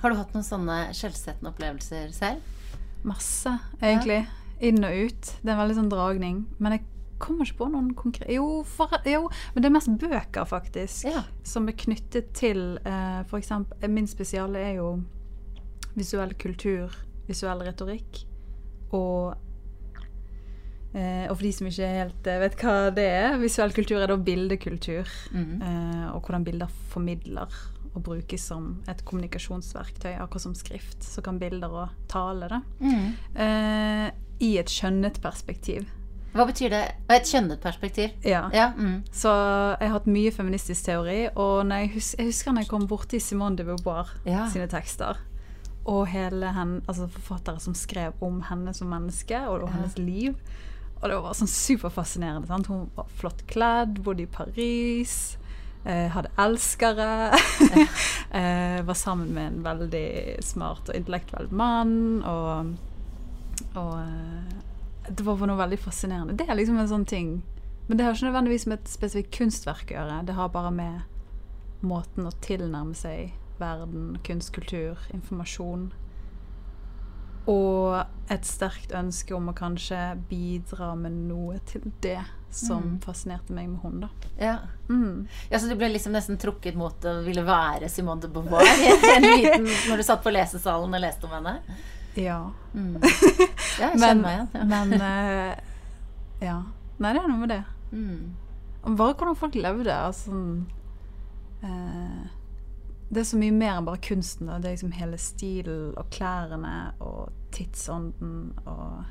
Har 0.02 0.14
du 0.14 0.20
hatt 0.20 0.36
noen 0.36 0.46
sånne 0.46 0.78
skjellsettende 0.96 1.50
opplevelser 1.54 2.12
selv? 2.16 2.54
Masse, 3.08 3.54
egentlig. 3.82 4.26
Inn 4.64 4.84
og 4.86 4.94
ut. 5.08 5.34
Det 5.42 5.50
er 5.50 5.56
en 5.56 5.62
veldig 5.64 5.78
sånn 5.80 5.92
dragning. 5.92 6.44
Men 6.62 6.78
jeg 6.78 6.86
kommer 7.22 7.48
ikke 7.48 7.64
på 7.64 7.70
noen 7.74 7.92
konkrete 7.98 8.36
jo, 8.36 8.62
jo, 9.10 9.22
men 9.54 9.64
det 9.64 9.70
er 9.70 9.74
mest 9.74 9.90
bøker, 10.02 10.46
faktisk. 10.50 11.08
Ja. 11.10 11.24
Som 11.48 11.70
er 11.70 11.78
knyttet 11.78 12.34
til 12.38 12.78
eh, 12.86 13.22
for 13.30 13.40
eksempel 13.40 13.90
Min 13.90 14.10
spesiale 14.10 14.62
er 14.62 14.78
jo 14.78 14.92
visuell 15.98 16.36
kultur, 16.38 16.94
visuell 17.30 17.64
retorikk. 17.66 18.22
Og 18.94 19.34
eh, 20.94 21.26
Og 21.26 21.34
for 21.34 21.46
de 21.48 21.54
som 21.58 21.70
ikke 21.70 21.90
helt 21.96 22.30
eh, 22.30 22.42
vet 22.44 22.60
hva 22.62 22.76
det 22.94 23.08
er, 23.16 23.40
visuell 23.42 23.74
kultur 23.74 24.02
er 24.02 24.14
da 24.14 24.20
bildekultur. 24.22 25.10
Eh, 25.34 26.06
og 26.14 26.22
hvordan 26.22 26.46
bilder 26.46 26.70
formidler 26.94 27.50
og 27.98 28.04
brukes 28.06 28.46
som 28.52 28.70
et 28.88 29.02
kommunikasjonsverktøy, 29.08 30.14
akkurat 30.22 30.46
som 30.46 30.56
skrift. 30.58 31.02
Så 31.04 31.24
kan 31.26 31.40
bilder 31.42 31.74
og 31.84 31.90
tale, 32.12 32.48
da. 32.52 32.62
Mm. 32.80 33.14
Eh, 33.36 34.10
I 34.46 34.52
et 34.62 34.70
skjønnet 34.70 35.18
perspektiv. 35.24 35.88
Hva 36.38 36.46
betyr 36.46 36.70
det? 36.70 36.82
Et 37.10 37.26
kjønnet 37.26 37.62
perspektiv? 37.64 38.12
Ja. 38.28 38.44
Ja. 38.54 38.68
Mm. 38.78 39.00
Så 39.12 39.32
jeg 39.80 39.88
har 39.90 39.96
hatt 39.96 40.10
mye 40.12 40.32
feministisk 40.36 40.86
teori, 40.86 41.24
og 41.34 41.64
når 41.66 41.82
jeg, 41.82 41.92
hus 41.96 42.12
jeg 42.20 42.28
husker 42.30 42.54
når 42.54 42.66
jeg 42.68 42.70
kom 42.76 42.86
borti 42.92 43.20
Simone 43.24 43.58
de 43.58 43.66
Beauvoir 43.66 44.12
Ja. 44.28 44.44
sine 44.54 44.68
tekster, 44.70 45.18
og 45.88 46.04
hele 46.12 46.52
henne, 46.54 46.82
altså 46.88 47.08
forfattere 47.10 47.60
som 47.64 47.74
skrev 47.74 48.14
om 48.22 48.42
henne 48.50 48.74
som 48.76 48.90
menneske, 48.92 49.40
og, 49.48 49.64
og 49.64 49.70
Ja. 49.70 49.74
hennes 49.78 49.98
liv. 49.98 50.36
Og 51.02 51.10
det 51.10 51.18
var 51.24 51.34
sånn 51.38 51.48
superfascinerende. 51.50 52.48
Sant? 52.50 52.68
Hun 52.68 52.90
var 52.96 53.06
flott 53.18 53.44
kledd, 53.48 54.00
bodde 54.04 54.24
i 54.24 54.26
Paris. 54.26 55.38
Eh, 55.88 56.08
hadde 56.12 56.30
elskere. 56.38 57.32
eh, 58.32 58.84
var 58.84 58.94
sammen 58.94 59.28
med 59.28 59.48
en 59.48 59.64
veldig 59.64 60.36
smart 60.44 60.90
og 60.90 60.96
intellektuell 60.96 61.48
mann. 61.52 62.24
Og, 62.28 62.74
og 63.72 63.94
eh, 64.02 64.58
det 65.08 65.24
var 65.24 65.46
noe 65.48 65.62
veldig 65.62 65.80
fascinerende. 65.80 66.36
Det 66.36 66.50
er 66.50 66.60
liksom 66.60 66.82
en 66.82 66.92
sånn 66.92 67.08
ting 67.08 67.38
Men 67.88 67.96
det 67.96 68.04
har 68.04 68.18
ikke 68.18 68.28
nødvendigvis 68.28 68.66
med 68.68 68.82
et 68.82 68.90
spesifikt 68.92 69.32
kunstverk 69.38 69.94
å 69.94 69.96
gjøre. 69.96 70.18
Det 70.28 70.36
har 70.36 70.52
bare 70.52 70.74
med 70.76 71.86
måten 71.88 72.28
å 72.28 72.34
tilnærme 72.44 72.98
seg 72.98 73.32
verden, 73.62 74.18
kunst, 74.28 74.52
kultur, 74.52 75.00
informasjon 75.16 75.94
og 77.48 78.06
et 78.30 78.44
sterkt 78.46 78.92
ønske 78.92 79.32
om 79.36 79.48
å 79.50 79.54
kanskje 79.56 80.00
bidra 80.30 80.90
med 81.00 81.12
noe 81.30 81.60
til 81.70 81.86
det 82.04 82.20
som 82.52 82.82
Mm. 82.84 83.00
fascinerte 83.04 83.54
meg 83.54 83.68
med 83.70 83.80
henne. 83.84 84.10
Ja. 84.40 84.58
Mm. 84.90 85.28
ja, 85.52 85.60
så 85.60 85.68
du 85.70 85.76
ble 85.76 85.90
liksom 85.94 86.12
nesten 86.16 86.38
trukket 86.40 86.76
mot 86.76 87.04
å 87.06 87.22
ville 87.24 87.44
være 87.44 87.90
Simone 87.92 88.22
de 88.24 88.28
Beauvoir 88.32 88.64
en 88.64 89.24
liten, 89.24 89.68
når 89.90 89.98
du 89.98 90.04
satt 90.04 90.24
på 90.24 90.32
lesesalen 90.32 90.94
og 90.96 91.02
leste 91.04 91.28
om 91.28 91.36
henne? 91.38 91.58
Ja. 92.16 92.40
Mm. 92.74 92.98
Ja, 93.80 93.92
jeg 93.92 94.00
kjenner 94.00 94.16
Men, 94.16 94.22
meg 94.24 94.34
igjen. 94.34 94.50
Ja. 94.54 94.64
men 94.64 94.94
uh, 95.02 95.56
Ja. 96.42 96.58
Nei, 96.98 97.12
det 97.14 97.22
er 97.22 97.28
noe 97.30 97.44
med 97.44 97.50
det. 97.54 97.64
Mm. 97.92 98.96
Bare 98.98 99.14
hvordan 99.14 99.36
folk 99.38 99.54
levde. 99.60 99.94
Altså, 99.94 100.32
eh, 101.62 102.24
det 103.10 103.20
er 103.22 103.24
så 103.24 103.38
mye 103.40 103.52
mer 103.56 103.78
enn 103.78 103.86
bare 103.86 103.98
kunsten. 104.04 104.48
Da. 104.48 104.58
Det 104.60 104.66
er 104.70 104.76
liksom 104.76 104.92
hele 104.92 105.18
stilen 105.18 105.94
og 105.98 106.10
klærne 106.12 106.94
og 107.00 107.30
tidsånden 107.52 108.54
og 108.66 109.06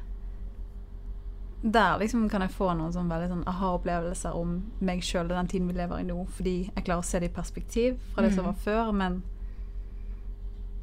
Der 1.62 1.98
liksom 1.98 2.28
kan 2.30 2.42
jeg 2.42 2.50
få 2.50 2.68
noen 2.76 2.92
sånn 2.92 3.09
veldig 3.09 3.28
sånn 3.30 3.46
aha-opplevelser 3.48 4.35
om 4.37 4.50
meg 4.80 5.00
sjøl 5.02 5.24
og 5.24 5.30
den 5.38 5.48
tiden 5.48 5.66
vi 5.68 5.74
lever 5.74 5.98
i 5.98 6.04
nå, 6.04 6.26
fordi 6.37 6.52
jeg 6.74 6.85
klarer 6.85 7.00
å 7.00 7.04
se 7.04 7.18
det 7.18 7.30
i 7.30 7.35
perspektiv 7.35 7.96
fra 8.12 8.22
det 8.22 8.35
som 8.35 8.44
Mhm. 8.44 8.52
var 8.52 8.61
før, 8.66 8.92
men 8.92 9.22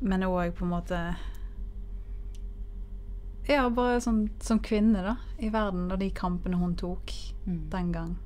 men 0.01 0.21
òg 0.23 0.51
på 0.53 0.63
en 0.65 0.69
måte 0.71 1.15
Ja, 3.47 3.69
bare 3.69 3.99
sånn 3.99 4.29
som 4.39 4.59
kvinne, 4.59 5.01
da, 5.03 5.15
i 5.39 5.49
verden, 5.49 5.91
og 5.91 5.99
de 5.99 6.09
kampene 6.11 6.55
hun 6.57 6.75
tok 6.75 7.11
Mm. 7.45 7.69
den 7.69 7.91
gang. 7.91 8.17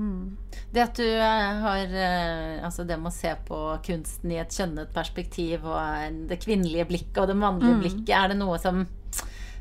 Mm. 0.00 0.36
Det 0.72 0.80
at 0.80 0.96
du 0.96 1.04
eh, 1.04 1.58
har 1.60 1.90
eh, 1.92 2.64
Altså 2.64 2.86
det 2.88 2.96
med 2.96 3.10
å 3.10 3.12
se 3.12 3.34
på 3.44 3.58
kunsten 3.84 4.32
i 4.32 4.38
et 4.40 4.54
kjønnet 4.54 4.94
perspektiv, 4.96 5.66
og 5.68 5.76
eh, 5.76 6.06
det 6.30 6.40
kvinnelige 6.40 6.88
blikket 6.88 7.20
og 7.20 7.28
det 7.28 7.36
mannlige 7.36 7.76
Mm. 7.76 7.82
blikket, 7.84 8.14
er 8.16 8.32
det 8.32 8.38
noe 8.40 8.56
som, 8.62 8.86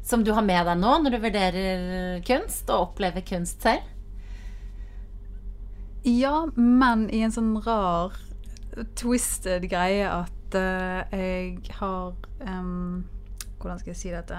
som 0.05 0.23
du 0.23 0.31
har 0.37 0.45
med 0.45 0.63
deg 0.69 0.79
nå 0.79 0.95
når 1.03 1.15
du 1.15 1.19
vurderer 1.25 2.21
kunst 2.27 2.71
og 2.71 2.89
opplever 2.89 3.25
kunst 3.27 3.67
selv? 3.67 3.83
Ja, 6.07 6.47
men 6.55 7.09
i 7.11 7.19
en 7.25 7.35
sånn 7.35 7.57
rar, 7.65 8.15
twisted 8.95 9.67
greie 9.67 10.07
at 10.07 10.55
uh, 10.55 11.03
jeg 11.11 11.59
har 11.75 12.13
um, 12.47 13.03
Hvordan 13.59 13.81
skal 13.81 13.91
jeg 13.91 13.99
si 13.99 14.11
dette? 14.13 14.37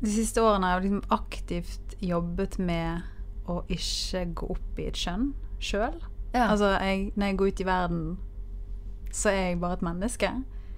De 0.00 0.08
siste 0.08 0.40
årene 0.40 0.70
har 0.70 0.80
jeg 0.80 0.88
liksom 0.88 1.12
aktivt 1.12 1.94
jobbet 2.00 2.56
med 2.56 3.04
å 3.48 3.62
ikke 3.68 4.24
gå 4.34 4.46
opp 4.54 4.78
i 4.78 4.86
et 4.88 4.94
kjønn 4.98 5.32
sjøl. 5.60 5.98
Ja. 6.34 6.48
Altså, 6.50 6.72
jeg, 6.80 7.12
når 7.16 7.26
jeg 7.26 7.36
går 7.38 7.46
ut 7.52 7.60
i 7.60 7.66
verden, 7.68 8.04
så 9.12 9.28
er 9.30 9.48
jeg 9.50 9.60
bare 9.60 9.72
et 9.78 9.82
menneske. 9.86 10.30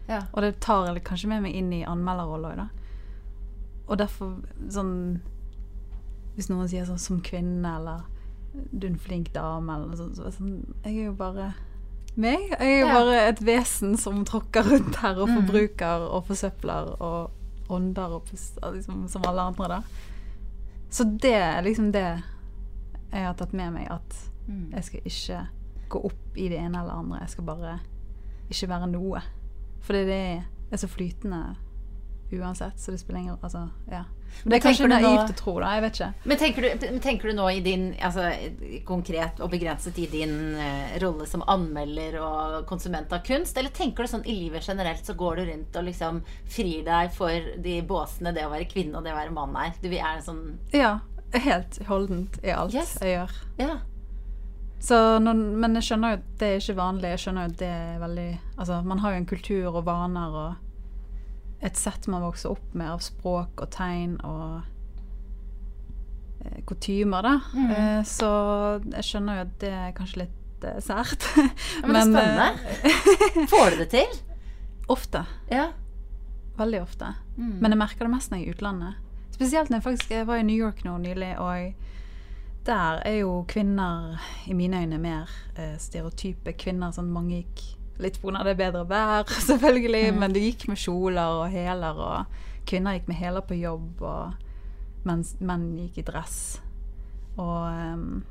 ja. 0.09 0.20
Og 0.33 0.42
det 0.42 0.61
tar 0.61 0.87
jeg 0.87 1.05
kanskje 1.05 1.29
med 1.29 1.42
meg 1.42 1.55
inn 1.55 1.72
i 1.72 1.85
anmelderrolla 1.85 2.48
òg, 2.52 2.57
da. 2.57 2.68
Og 3.88 3.98
derfor 3.98 4.37
sånn 4.68 5.20
Hvis 6.37 6.50
noen 6.50 6.68
sier 6.68 6.85
sånn 6.85 6.98
'som 6.98 7.20
kvinne', 7.22 7.76
eller 7.76 8.02
'du 8.72 8.87
er 8.87 8.90
en 8.90 8.98
flink 8.98 9.33
dame', 9.33 9.70
eller 9.74 9.96
sånn, 9.96 10.14
så 10.14 10.26
er 10.26 10.31
sånn 10.31 10.74
Jeg 10.85 10.98
er 10.98 11.05
jo 11.07 11.12
bare 11.12 11.55
meg. 12.16 12.38
Jeg 12.50 12.61
er 12.61 12.81
jo 12.81 12.87
Ja. 12.87 12.92
bare 12.92 13.29
et 13.29 13.40
vesen 13.40 13.96
som 13.96 14.24
tråkker 14.24 14.62
rundt 14.64 14.96
her 14.96 15.16
og 15.18 15.29
forbruker 15.29 15.46
forbruker 15.46 16.11
og 16.11 16.26
forsøpler 16.26 17.00
og 17.00 17.31
ånder 17.70 18.12
og 18.14 18.24
puster, 18.24 18.72
liksom, 18.72 19.09
som 19.09 19.22
alle 19.26 19.40
andre, 19.40 19.68
da. 19.68 19.83
Så 20.90 21.05
det 21.18 21.35
er 21.35 21.62
liksom 21.62 21.92
det 21.92 22.22
jeg 23.12 23.25
har 23.27 23.35
tatt 23.35 23.53
med 23.53 23.73
meg, 23.73 23.90
at 23.90 24.23
Mm. 24.47 24.71
jeg 24.73 24.85
skal 24.85 25.01
ikke 25.11 25.38
gå 25.88 26.05
opp 26.07 26.37
i 26.38 26.49
det 26.49 26.59
ene 26.59 26.79
eller 26.81 26.92
andre. 27.01 27.19
Jeg 27.21 27.31
skal 27.31 27.45
bare 27.45 27.79
ikke 28.51 28.69
være 28.69 28.87
noe. 28.92 29.23
For 29.83 29.92
det 29.92 30.42
er 30.71 30.77
så 30.79 30.87
flytende 30.88 31.57
uansett, 32.33 32.79
så 32.79 32.90
det 32.90 32.99
spiller 33.01 33.21
ingen 33.21 33.38
Altså, 33.42 33.69
ja. 33.90 34.05
Men 34.45 34.51
det 34.51 34.57
er 34.59 34.62
kanskje 34.69 34.88
naivt 34.90 35.31
å 35.31 35.35
tro, 35.38 35.53
da. 35.62 35.73
Jeg 35.77 35.83
vet 35.83 35.99
ikke. 35.99 36.09
Men 36.27 36.38
tenker 36.38 36.62
du, 36.62 36.87
men 36.90 37.01
tenker 37.01 37.29
du 37.31 37.35
nå 37.38 37.47
i 37.55 37.61
din 37.62 37.85
altså, 38.03 38.25
Konkret 38.85 39.40
og 39.40 39.51
begrenset 39.51 39.99
i 40.03 40.07
din 40.11 40.35
uh, 40.59 40.97
rolle 41.03 41.27
som 41.31 41.42
anmelder 41.47 42.19
og 42.21 42.66
konsument 42.66 43.12
av 43.12 43.23
kunst, 43.27 43.57
eller 43.59 43.71
tenker 43.71 44.03
du 44.07 44.11
sånn 44.11 44.27
i 44.27 44.35
livet 44.35 44.66
generelt 44.66 45.07
så 45.07 45.14
går 45.19 45.37
du 45.37 45.45
rundt 45.53 45.77
og 45.79 45.85
liksom 45.87 46.23
frir 46.51 46.83
deg 46.87 47.11
for 47.14 47.51
de 47.62 47.81
båsene 47.87 48.35
det 48.35 48.47
å 48.47 48.51
være 48.53 48.69
kvinne 48.71 48.99
og 48.99 49.05
det 49.07 49.14
å 49.14 49.19
være 49.21 49.35
mann 49.35 49.57
er? 49.57 49.75
Du 49.83 49.88
er 49.90 50.07
en 50.16 50.23
sånn 50.27 50.45
Ja. 50.75 50.99
Helt 51.34 51.78
holdent 51.88 52.38
i 52.44 52.50
alt 52.54 52.74
Yes. 52.74 52.96
jeg 53.02 53.16
gjør. 53.18 53.32
Ja. 53.58 53.78
Så 54.80 55.20
men 55.22 55.74
jeg 55.74 55.82
skjønner 55.88 56.12
jo 56.12 56.18
at 56.20 56.26
det 56.38 56.48
er 56.52 56.60
ikke 56.60 56.76
vanlig. 56.78 57.10
Jeg 57.14 57.18
skjønner 57.24 57.46
jo 57.46 57.52
at 57.54 57.58
det 57.58 57.68
er 57.72 57.98
veldig 58.02 58.28
Altså, 58.58 58.82
man 58.84 58.98
har 59.02 59.12
jo 59.12 59.16
en 59.22 59.26
kultur 59.26 59.74
og 59.74 59.84
vaner 59.86 60.36
og 60.36 60.54
et 61.64 61.76
sett 61.80 62.06
man 62.12 62.22
vokser 62.22 62.50
opp 62.52 62.74
med 62.76 62.90
av 62.92 63.00
språk 63.00 63.62
og 63.64 63.70
tegn 63.72 64.18
og 64.28 64.60
eh, 66.44 66.60
kutymer, 66.68 67.22
da. 67.24 67.34
Mm. 67.56 67.70
Eh, 67.72 68.02
så 68.04 68.28
jeg 68.92 69.06
skjønner 69.08 69.38
jo 69.40 69.46
at 69.46 69.54
det 69.64 69.72
er 69.72 69.94
kanskje 69.96 70.20
litt 70.26 70.66
eh, 70.68 70.78
sært. 70.84 71.24
Ja, 71.36 71.88
men 71.88 71.96
det 71.96 72.02
er 72.02 72.60
spennende. 72.60 73.48
Får 73.52 73.70
du 73.72 73.80
det 73.82 73.88
til? 73.96 74.20
ofte. 74.96 75.24
Ja. 75.50 75.70
Veldig 76.60 76.82
ofte. 76.84 77.14
Mm. 77.36 77.56
Men 77.64 77.72
jeg 77.74 77.78
merker 77.80 78.06
det 78.06 78.12
mest 78.12 78.30
når 78.30 78.38
jeg 78.38 78.46
er 78.46 78.52
i 78.52 78.56
utlandet. 78.56 79.02
Spesielt 79.37 79.68
når 79.70 79.77
jeg 79.77 79.85
faktisk 79.85 80.11
jeg 80.14 80.27
var 80.27 80.40
i 80.40 80.46
New 80.49 80.57
York 80.57 80.79
nå 80.87 80.94
nylig, 81.03 81.35
og 81.38 81.75
der 82.66 83.03
er 83.05 83.18
jo 83.20 83.44
kvinner 83.49 84.16
i 84.49 84.55
mine 84.57 84.81
øyne 84.81 84.99
mer 84.99 85.31
eh, 85.59 85.75
stereotype 85.79 86.55
kvinner. 86.59 86.94
Sånn 86.96 87.12
mange 87.12 87.42
gikk 87.42 87.61
litt 88.01 88.16
pga. 88.22 88.40
det 88.44 88.57
bedre 88.57 88.87
vær, 88.88 89.29
selvfølgelig, 89.51 90.12
Mm. 90.12 90.18
men 90.20 90.33
de 90.35 90.40
gikk 90.40 90.68
med 90.68 90.81
kjoler 90.81 91.42
og 91.42 91.51
hæler, 91.53 92.01
og 92.01 92.25
kvinner 92.66 92.96
gikk 92.96 93.09
med 93.09 93.16
hæler 93.16 93.40
på 93.44 93.55
jobb, 93.61 94.03
og 94.03 94.33
mens 95.05 95.37
menn 95.40 95.77
gikk 95.79 95.99
i 95.99 96.07
dress. 96.09 96.62
Og 97.37 97.68
um, 97.92 98.25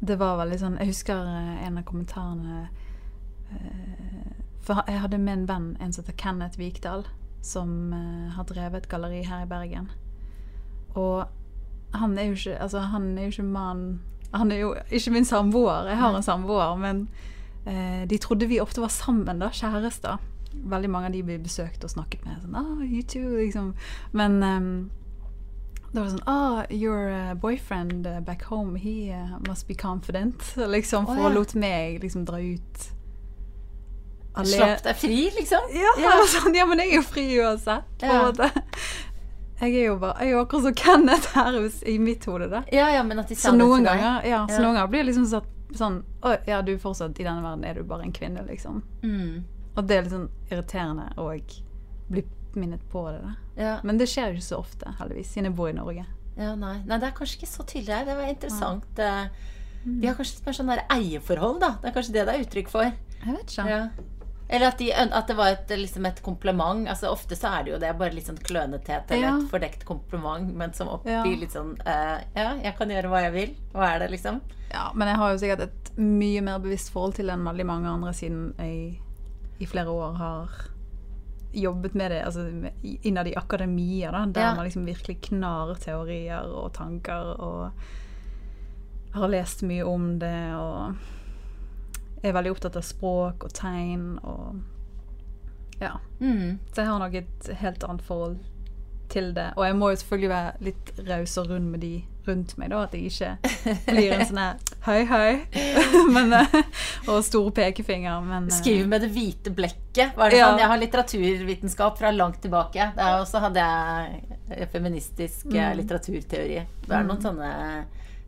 det 0.00 0.16
var 0.18 0.38
veldig 0.40 0.58
sånn 0.58 0.78
Jeg 0.80 0.94
husker 0.94 1.26
eh, 1.28 1.66
en 1.66 1.76
av 1.76 1.84
kommentarene 1.84 2.62
uh, 3.52 4.30
For 4.64 4.80
jeg 4.88 5.02
hadde 5.02 5.18
med 5.20 5.34
en 5.34 5.48
venn, 5.50 5.66
en 5.80 5.92
som 5.92 6.04
heter 6.04 6.16
Kenneth 6.16 6.56
Vikdal, 6.58 7.04
som 7.42 7.92
eh, 7.92 8.32
har 8.34 8.44
drevet 8.44 8.84
et 8.84 8.88
galleri 8.88 9.22
her 9.24 9.44
i 9.44 9.48
Bergen. 9.48 9.90
Og 10.94 11.24
han 11.94 12.18
er 12.18 12.30
jo 12.30 12.32
ikke 12.32 12.58
Altså, 12.58 12.78
han 12.78 13.18
er 13.18 13.22
jo 13.22 13.28
ikke 13.28 13.42
mann 13.42 14.00
Han 14.32 14.52
er 14.52 14.56
jo 14.56 14.74
ikke 14.90 15.10
min 15.10 15.24
samboer. 15.24 15.88
Jeg 15.88 15.98
har 15.98 16.16
en 16.16 16.22
samboer, 16.22 16.76
men 16.76 17.08
eh, 17.66 18.06
de 18.10 18.18
trodde 18.18 18.46
vi 18.46 18.60
ofte 18.60 18.80
var 18.80 18.88
sammen, 18.88 19.38
da. 19.38 19.48
Kjærester. 19.50 20.16
Veldig 20.52 20.90
mange 20.90 21.06
av 21.06 21.12
de 21.12 21.22
vi 21.22 21.38
besøkte 21.38 21.84
og 21.84 21.90
snakket 21.90 22.24
med. 22.24 22.38
Sånn, 22.42 22.54
ah, 22.54 22.84
you 22.84 23.02
too, 23.02 23.36
liksom. 23.40 23.74
Men 24.12 24.42
um, 24.42 24.90
da 25.90 26.00
var 26.00 26.06
det 26.06 26.14
sånn 26.14 26.30
Ah, 26.30 26.62
your 26.70 27.10
uh, 27.10 27.34
boyfriend 27.34 28.06
uh, 28.06 28.20
back 28.20 28.44
home, 28.46 28.78
he 28.78 29.10
must 29.48 29.66
be 29.66 29.74
confident. 29.74 30.54
Liksom, 30.76 31.06
for 31.06 31.18
for 31.18 31.26
ja. 31.26 31.34
lot 31.34 31.54
meg 31.58 31.98
liksom 32.02 32.24
dra 32.24 32.38
ut 32.38 32.90
ale- 34.40 34.56
Slapp 34.56 34.82
deg 34.82 34.96
fri, 34.96 35.30
liksom? 35.38 35.70
Ja, 35.74 35.92
Ja. 36.00 36.10
sånn, 36.26 36.54
ja, 36.56 36.66
men 36.66 36.78
jeg 36.78 36.90
er 36.92 36.96
jo 36.96 37.02
fri 37.02 37.26
uansett. 37.38 37.84
På 37.98 38.04
en 38.04 38.10
Ja. 38.10 38.22
måte. 38.32 38.50
Jeg 39.60 39.74
er 39.76 39.84
jo 39.90 39.96
bare 40.00 40.16
Jeg 40.24 40.32
er 40.32 40.38
akkurat 40.44 40.62
som 40.62 40.74
Kenneth 40.74 41.26
her 41.34 41.70
i 41.86 41.98
mitt 41.98 42.24
hode, 42.24 42.48
da. 42.48 42.62
Ja, 42.72 42.88
ja, 42.94 43.02
men 43.02 43.18
at 43.18 43.28
de 43.28 43.34
sa 43.34 43.48
Så 43.50 43.52
det 43.52 43.58
noen 43.60 43.84
til 43.84 43.84
deg. 43.92 44.00
ganger, 44.00 44.24
ja, 44.26 44.46
så 44.46 44.50
Ja. 44.56 44.58
noen 44.64 44.74
ganger 44.74 44.88
blir 44.88 45.04
det 45.04 45.14
liksom 45.14 45.26
satt 45.26 45.44
sånn 45.76 46.02
Å 46.22 46.38
ja, 46.48 46.62
du 46.62 46.76
fortsatt 46.78 47.20
i 47.20 47.24
denne 47.24 47.42
verden 47.42 47.64
er 47.64 47.74
du 47.74 47.82
bare 47.84 48.02
en 48.02 48.12
kvinne, 48.12 48.46
liksom. 48.48 48.82
Mm. 49.02 49.44
Og 49.76 49.86
det 49.86 49.96
er 49.98 50.02
litt 50.02 50.12
sånn 50.12 50.28
irriterende 50.50 51.14
å 51.16 51.40
bli 52.10 52.24
minnet 52.56 52.80
på 52.90 53.04
det. 53.12 53.20
da. 53.22 53.34
Ja. 53.62 53.80
Men 53.84 53.98
det 53.98 54.08
skjer 54.08 54.32
jo 54.32 54.38
ikke 54.38 54.48
så 54.48 54.58
ofte, 54.58 54.96
heldigvis, 54.98 55.26
siden 55.28 55.44
jeg 55.44 55.54
bor 55.56 55.68
i 55.68 55.72
Norge. 55.72 56.04
Ja, 56.38 56.54
nei. 56.54 56.82
nei, 56.86 56.98
det 56.98 57.06
er 57.08 57.12
kanskje 57.12 57.36
ikke 57.38 57.48
så 57.52 57.64
tydelig 57.66 57.94
her. 57.94 58.04
Det 58.04 58.16
var 58.16 58.24
interessant. 58.24 58.84
Ja. 58.98 59.28
Mm. 59.86 60.00
De 60.00 60.06
har 60.08 60.14
kanskje 60.16 60.40
et 60.40 60.46
mer 60.46 60.52
sånn 60.52 60.88
eierforhold, 60.90 61.60
da. 61.60 61.70
Det 61.82 61.84
er 61.90 62.00
kanskje 62.00 62.12
det 62.12 62.26
det 62.26 62.34
er 62.34 62.44
uttrykk 62.44 62.68
for. 62.68 62.82
Jeg 62.82 63.36
vet 63.36 63.46
ikke. 63.46 63.68
Ja. 63.68 63.88
Eller 64.52 64.66
at, 64.72 64.78
de, 64.82 64.88
at 64.92 65.28
det 65.30 65.36
var 65.38 65.52
et, 65.54 65.68
liksom 65.78 66.06
et 66.08 66.20
kompliment. 66.26 66.88
Altså 66.90 67.06
Ofte 67.12 67.36
så 67.38 67.52
er 67.54 67.62
det 67.64 67.70
jo 67.70 67.78
det, 67.78 67.92
bare 68.00 68.10
litt 68.16 68.26
sånn 68.26 68.40
klønethet 68.42 69.12
eller 69.14 69.22
Ja. 69.28 69.34
et 69.38 69.50
fordekt 69.52 69.84
kompliment, 69.86 70.48
men 70.58 70.72
som 70.74 70.88
oppgir 70.90 71.12
Ja. 71.12 71.22
litt 71.38 71.52
sånn 71.54 71.76
uh, 71.86 72.18
Ja, 72.34 72.56
jeg 72.58 72.74
kan 72.76 72.90
gjøre 72.90 73.12
hva 73.12 73.20
jeg 73.28 73.32
vil. 73.36 73.52
Hva 73.72 73.92
er 73.94 73.98
det, 74.02 74.10
liksom? 74.16 74.40
Ja, 74.72 74.88
men 74.94 75.06
jeg 75.08 75.16
har 75.22 75.30
jo 75.32 75.38
sikkert 75.38 75.62
et 75.68 75.92
mye 75.98 76.42
mer 76.42 76.58
bevisst 76.58 76.90
forhold 76.90 77.14
til 77.14 77.30
enn 77.30 77.46
veldig 77.46 77.66
mange 77.66 77.88
andre, 77.94 78.12
siden 78.12 78.54
jeg 78.58 79.00
i 79.60 79.66
flere 79.66 79.90
år 79.94 80.14
har 80.18 80.48
jobbet 81.52 81.94
med 81.98 82.10
det 82.12 82.20
altså 82.24 82.44
innad 83.02 83.26
i 83.26 83.34
akademia, 83.36 84.10
da, 84.14 84.24
der 84.26 84.40
Ja. 84.40 84.54
man 84.54 84.64
liksom 84.66 84.84
virkelig 84.86 85.20
knar 85.30 85.74
teorier 85.82 86.46
og 86.46 86.72
tanker 86.72 87.34
og 87.40 87.72
har 89.14 89.28
lest 89.28 89.62
mye 89.62 89.82
om 89.86 90.18
det 90.20 90.54
og 90.54 90.94
er 92.22 92.32
veldig 92.36 92.50
opptatt 92.52 92.76
av 92.76 92.82
språk 92.84 93.44
og 93.44 93.52
tegn 93.56 94.18
og 94.24 94.60
Ja. 95.80 95.94
Mm. 96.20 96.58
Så 96.74 96.82
jeg 96.82 96.86
har 96.90 96.98
nok 97.00 97.14
et 97.14 97.50
helt 97.56 97.84
annet 97.88 98.02
forhold 98.04 98.38
til 99.08 99.32
det. 99.34 99.52
Og 99.56 99.64
jeg 99.64 99.74
må 99.76 99.88
jo 99.90 99.96
selvfølgelig 99.96 100.28
være 100.28 100.50
litt 100.60 100.90
raus 101.08 101.38
og 101.40 101.48
rund 101.50 101.70
med 101.72 101.80
de 101.80 102.04
rundt 102.28 102.52
meg, 102.60 102.68
da. 102.70 102.82
At 102.84 102.92
jeg 102.94 103.08
ikke 103.08 103.30
blir 103.88 104.12
en 104.12 104.26
sånn 104.28 104.38
her 104.38 104.58
hei, 104.84 104.98
hei. 105.08 105.64
men, 106.14 106.32
eh, 106.36 106.54
og 107.08 107.24
store 107.24 107.50
pekefinger. 107.56 108.20
Men 108.22 108.44
eh, 108.50 108.54
Skriv 108.54 108.86
med 108.92 109.00
det 109.02 109.10
hvite 109.14 109.50
blekket. 109.56 110.12
Var 110.20 110.30
det 110.30 110.38
Ja. 110.38 110.50
sånn? 110.50 110.60
Jeg 110.60 110.68
har 110.68 110.78
litteraturvitenskap 110.84 111.98
fra 111.98 112.10
langt 112.12 112.42
tilbake. 112.44 112.90
Og 113.16 113.24
så 113.26 113.40
hadde 113.40 113.64
jeg 113.64 114.68
feministisk 114.76 115.46
eh, 115.46 115.70
Mm. 115.72 115.80
litteraturteori. 115.80 116.60
Det 116.86 116.92
er 117.00 117.08
noen 117.08 117.22
sånne, 117.24 117.50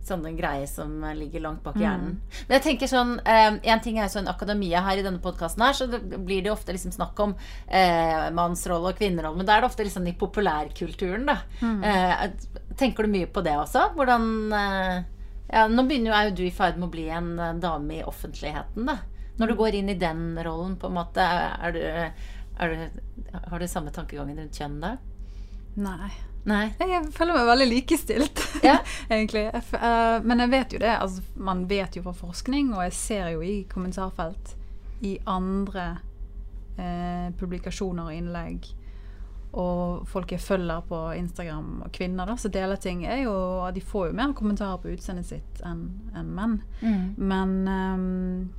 sånne 0.07 0.33
greier 0.37 0.67
som 0.67 1.03
ligger 1.17 1.45
langt 1.45 1.63
bak 1.65 1.77
hjernen. 1.79 2.17
Mm. 2.17 2.33
hjernen. 2.33 2.47
Men 2.49 2.57
jeg 2.57 2.65
tenker 2.67 2.91
sånn 2.91 3.13
eh, 3.29 3.59
En 3.73 3.83
ting 3.85 3.99
er 3.99 4.09
jo 4.09 4.15
sånn 4.17 4.31
akademia 4.31 4.83
her 4.87 5.01
i 5.01 5.05
denne 5.07 5.23
podkasten 5.23 5.65
her, 5.65 5.77
så 5.79 5.87
det 5.91 6.01
blir 6.19 6.43
det 6.45 6.53
ofte 6.53 6.75
liksom 6.75 6.95
snakk 6.95 7.19
om 7.23 7.37
eh, 7.69 8.29
mannsrolle 8.35 8.93
og 8.93 8.99
kvinnerolle. 8.99 9.39
Men 9.41 9.49
da 9.49 9.57
er 9.57 9.65
det 9.65 9.71
ofte 9.71 9.87
liksom 9.87 10.09
i 10.11 10.17
populærkulturen, 10.19 11.29
da. 11.31 11.39
Mm. 11.63 11.81
Eh, 11.87 12.75
tenker 12.81 13.07
du 13.07 13.15
mye 13.15 13.31
på 13.31 13.45
det 13.47 13.55
også? 13.59 13.91
Hvordan 13.97 14.29
eh, 14.59 14.97
ja, 15.53 15.67
Nå 15.69 15.87
begynner 15.87 16.13
jo, 16.13 16.17
er 16.17 16.31
jo 16.31 16.37
du 16.41 16.45
i 16.47 16.55
ferd 16.55 16.79
med 16.81 16.89
å 16.89 16.95
bli 16.95 17.07
en 17.13 17.33
eh, 17.39 17.57
dame 17.63 18.01
i 18.01 18.05
offentligheten, 18.09 18.89
da. 18.89 18.99
Når 19.41 19.53
du 19.53 19.59
går 19.59 19.79
inn 19.79 19.89
i 19.89 19.99
den 19.99 20.27
rollen, 20.45 20.77
på 20.81 20.91
en 20.91 20.99
måte, 20.99 21.25
er 21.25 21.73
du, 21.73 21.81
er 22.61 22.75
du 22.75 23.01
Har 23.49 23.63
du 23.63 23.69
samme 23.69 23.95
tankegangen 23.95 24.39
rundt 24.39 24.61
kjønn 24.61 24.77
da? 24.83 24.97
Nei. 25.81 26.13
Nei? 26.45 26.73
Jeg 26.81 27.05
føler 27.15 27.37
meg 27.39 27.47
veldig 27.53 27.67
likestilt, 27.71 28.41
Ja. 28.67 28.79
egentlig. 29.11 29.45
Eh, 29.55 30.17
men 30.27 30.43
jeg 30.43 30.51
vet 30.51 30.73
jo 30.75 30.81
det. 30.83 30.91
Altså, 30.99 31.23
man 31.39 31.67
vet 31.71 31.97
jo 31.97 32.03
fra 32.03 32.13
forskning, 32.19 32.73
og 32.75 32.83
jeg 32.89 32.93
ser 32.99 33.29
jo 33.37 33.43
i 33.47 33.61
kommentarfelt 33.71 34.57
i 35.07 35.17
andre 35.31 35.85
eh, 36.79 37.29
publikasjoner 37.39 38.11
og 38.11 38.15
innlegg, 38.17 38.67
og 39.53 40.07
folk 40.09 40.33
jeg 40.33 40.41
følger 40.41 40.81
på 40.89 40.99
Instagram, 41.19 41.83
og 41.85 41.93
kvinner 41.93 42.27
da, 42.31 42.37
som 42.41 42.51
deler 42.55 42.79
ting, 42.81 43.03
er 43.05 43.19
jo 43.27 43.35
De 43.77 43.83
får 43.85 44.07
jo 44.09 44.15
mer 44.17 44.33
kommentarer 44.39 44.79
på 44.81 44.89
utseendet 44.95 45.29
sitt 45.29 45.61
enn 45.69 45.83
en 46.17 46.31
menn. 46.33 46.55
Mm. 46.81 47.03
Men 47.21 47.53
um, 47.69 48.53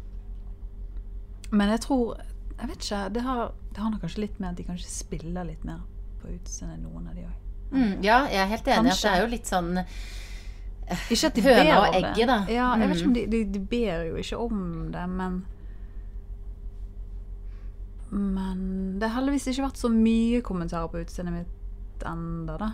Men 1.52 1.70
jeg 1.74 1.82
tror 1.88 2.20
Jeg 2.60 2.70
vet 2.70 2.78
ikke. 2.86 3.00
Det 3.16 3.24
har, 3.26 3.52
det 3.74 3.82
har 3.82 3.98
kanskje 4.04 4.22
litt 4.22 4.38
med 4.40 4.52
at 4.52 4.58
de 4.62 4.68
kanskje 4.68 4.92
spiller 4.94 5.44
litt 5.50 5.64
mer 5.66 5.82
på 6.22 6.30
utseendet, 6.36 6.84
noen 6.86 7.08
av 7.10 7.18
de 7.18 7.26
òg. 7.26 7.40
Mm, 7.72 8.04
ja, 8.04 8.20
jeg 8.30 8.42
er 8.44 8.46
helt 8.52 8.68
enig. 8.68 8.92
At 8.92 9.02
det 9.02 9.12
er 9.12 9.22
jo 9.22 9.28
litt 9.32 9.46
sånn 9.50 9.78
Ikke 11.10 11.26
at 11.30 11.34
de 11.36 11.42
Høna 11.42 11.64
ber 11.64 11.78
og 11.80 11.96
egget, 11.96 12.28
da. 12.28 12.38
Ja, 12.52 12.76
jeg 12.78 12.90
vet 12.90 12.98
Mm. 12.98 13.00
ikke 13.00 13.08
om 13.08 13.14
de, 13.14 13.26
de, 13.32 13.44
de 13.54 13.60
ber 13.60 14.04
jo 14.10 14.16
ikke 14.16 14.38
om 14.38 14.92
det, 14.92 15.10
men 15.10 15.46
Men 18.14 19.00
det 19.00 19.10
har 19.10 19.16
heldigvis 19.22 19.48
ikke 19.50 19.64
vært 19.66 19.80
så 19.82 19.90
mye 19.90 20.42
kommentarer 20.46 20.90
på 20.92 21.02
utseendet 21.02 21.34
mitt 21.40 22.04
ennå, 22.06 22.58
da. 22.60 22.68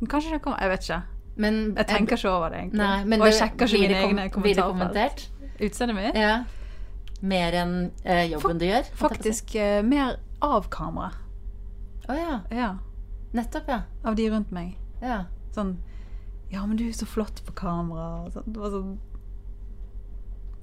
Men 0.00 0.10
kanskje 0.10 0.34
det 0.34 0.42
kommer 0.44 0.60
Jeg 0.60 0.72
vet 0.74 0.82
ikke. 0.88 1.02
Men 1.36 1.56
Jeg 1.76 1.86
tenker 1.90 2.16
ikke 2.18 2.30
over 2.30 2.48
det, 2.52 2.58
egentlig. 2.58 2.78
Nei, 2.78 3.04
men 3.04 3.20
og 3.22 3.26
jeg 3.30 3.38
sjekker 3.40 3.66
ikke 3.66 3.80
mine 3.80 4.02
egne 4.02 4.26
Blir 4.28 4.30
kommentarfelt. 4.34 4.68
kommentert? 4.68 5.24
Utseendet 5.64 5.96
mitt? 5.96 6.14
Ja. 6.18 6.34
Mer 7.24 7.56
enn 7.62 7.74
eh, 8.04 8.26
jobben 8.30 8.58
du 8.60 8.66
gjør? 8.68 8.90
Faktisk 9.00 9.54
eh, 9.56 9.80
mer 9.82 10.18
av 10.44 10.68
kamera. 10.70 11.10
Å 12.08 12.18
ja. 12.18 12.36
Ja. 12.52 12.68
Nettopp, 13.34 13.68
ja. 13.68 13.80
Av 14.06 14.14
de 14.16 14.28
rundt 14.30 14.50
meg. 14.54 14.76
ja. 15.02 15.24
Sånn 15.54 15.76
Ja, 16.50 16.64
men 16.66 16.76
du 16.76 16.84
er 16.88 16.92
så 16.94 17.06
flott 17.06 17.40
på 17.46 17.52
kamera. 17.54 18.24
Og 18.24 18.32
sånn. 18.34 18.46
Det 18.52 18.60
var 18.62 18.70
sånn 18.74 18.98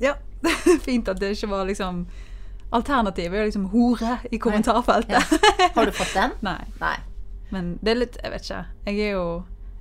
Ja. 0.02 0.14
Fint 0.88 1.08
at 1.12 1.20
det 1.22 1.34
ikke 1.36 1.50
var 1.52 1.66
liksom 1.70 2.06
Alternativet 2.72 3.36
er 3.42 3.46
liksom 3.50 3.66
hore 3.74 4.14
i 4.32 4.38
kommentarfeltet. 4.40 5.34
Har 5.76 5.86
du 5.86 5.92
fått 5.92 6.14
den? 6.16 6.32
Nei. 6.48 6.62
Nei. 6.80 6.96
Men 7.52 7.74
det 7.84 7.92
er 7.92 8.00
litt 8.00 8.18
Jeg 8.24 8.32
vet 8.32 8.46
ikke. 8.48 8.62
Jeg 8.88 9.00
er 9.10 9.12
jo 9.18 9.26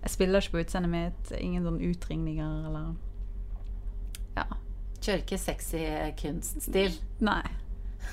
Jeg 0.02 0.10
spiller 0.16 0.40
ikke 0.42 0.56
på 0.56 0.62
utseendet 0.64 0.90
mitt. 0.94 1.32
Ingen 1.38 1.66
sånn 1.68 1.80
utringninger 1.90 2.66
eller 2.70 2.90
Ja. 4.36 4.46
Kjører 5.00 5.22
ikke 5.24 5.38
sexy 5.40 5.84
kunststil. 6.20 6.98
Nei. 7.24 7.42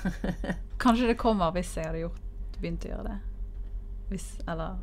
Kanskje 0.82 1.10
det 1.10 1.18
kommer 1.20 1.50
hvis 1.56 1.74
jeg 1.76 1.86
hadde 1.90 2.04
gjort 2.06 2.58
begynt 2.60 2.86
å 2.86 2.92
gjøre 2.92 3.08
det. 3.10 3.18
Hvis 4.08 4.28
Eller 4.48 4.78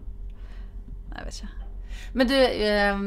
jeg 1.15 1.25
vet 1.25 1.37
ikke. 1.39 1.53
Men 2.15 2.27
du, 2.27 2.35
eh, 2.35 2.97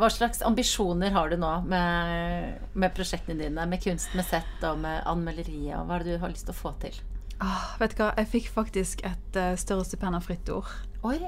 hva 0.00 0.08
slags 0.12 0.40
ambisjoner 0.46 1.12
har 1.12 1.28
du 1.28 1.36
nå 1.40 1.50
med, 1.68 2.62
med 2.72 2.94
prosjektene 2.96 3.42
dine? 3.42 3.66
Med 3.68 3.82
kunst, 3.84 4.14
med 4.16 4.24
sett 4.24 4.64
og 4.64 4.80
med 4.80 5.02
anmelderiet? 5.08 5.74
Og 5.76 5.88
hva 5.88 5.98
er 5.98 6.06
det 6.06 6.16
du 6.16 6.22
har 6.22 6.32
lyst 6.32 6.48
til 6.48 6.56
å 6.56 6.60
få 6.62 6.72
til? 6.80 6.96
Ah, 7.44 7.76
vet 7.78 7.92
du 7.94 8.00
hva, 8.02 8.14
jeg 8.18 8.30
fikk 8.32 8.48
faktisk 8.54 9.04
et 9.06 9.36
eh, 9.38 9.52
større 9.60 9.84
stipend 9.86 10.16
av 10.18 10.24
Fritt 10.26 10.48
Ord. 10.50 10.72
Oi! 11.06 11.20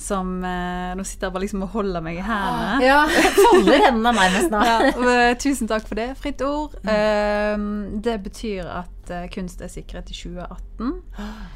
Som 0.00 0.38
eh, 0.46 0.92
Nå 0.96 1.04
sitter 1.04 1.28
jeg 1.28 1.34
bare 1.34 1.44
liksom 1.44 1.64
og 1.66 1.74
holder 1.74 2.04
meg 2.04 2.20
i 2.20 2.24
hendene. 2.24 2.78
Ja, 2.90 3.00
folder 3.36 3.84
hendene 3.88 4.14
nærmest 4.16 4.52
nå. 4.52 4.60
Ja, 4.68 5.34
tusen 5.40 5.68
takk 5.68 5.88
for 5.88 5.98
det. 6.00 6.12
Fritt 6.20 6.44
ord. 6.46 6.76
Eh, 6.88 7.56
det 8.04 8.16
betyr 8.24 8.68
at 8.80 9.12
eh, 9.12 9.28
kunst 9.32 9.64
er 9.64 9.72
sikret 9.72 10.12
i 10.12 10.16
2018. 10.16 10.94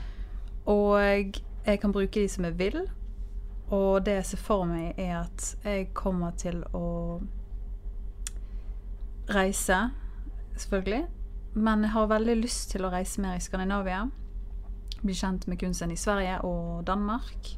Og 0.74 1.40
jeg 1.66 1.80
kan 1.80 1.92
bruke 1.92 2.20
de 2.20 2.28
som 2.28 2.44
jeg 2.44 2.58
vil. 2.58 2.80
Og 3.72 4.04
det 4.06 4.14
jeg 4.18 4.26
ser 4.26 4.36
for 4.44 4.64
meg, 4.68 4.94
er 4.98 5.22
at 5.24 5.56
jeg 5.64 5.88
kommer 5.94 6.30
til 6.36 6.62
å 6.76 7.20
reise, 9.30 9.90
selvfølgelig. 10.56 11.06
Men 11.54 11.82
jeg 11.86 11.90
har 11.94 12.06
veldig 12.10 12.36
lyst 12.42 12.70
til 12.74 12.84
å 12.84 12.90
reise 12.92 13.20
mer 13.22 13.38
i 13.38 13.42
Skandinavia. 13.42 14.04
Bli 15.04 15.14
kjent 15.14 15.46
med 15.48 15.58
kunsten 15.60 15.90
i 15.92 15.96
Sverige 15.96 16.40
og 16.44 16.84
Danmark. 16.86 17.54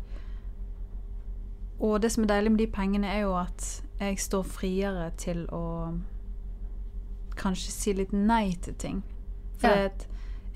Og 1.80 1.98
det 2.02 2.12
som 2.12 2.24
er 2.24 2.28
deilig 2.34 2.52
med 2.54 2.58
de 2.62 2.66
pengene, 2.72 3.06
er 3.12 3.20
jo 3.26 3.34
at 3.36 3.82
jeg 4.00 4.18
står 4.20 4.42
friere 4.48 5.10
til 5.20 5.44
å 5.52 5.62
kanskje 7.36 7.72
si 7.72 7.92
litt 7.92 8.12
nei 8.12 8.54
til 8.62 8.74
ting. 8.74 9.02
For 9.58 9.68
Ja. 9.68 9.90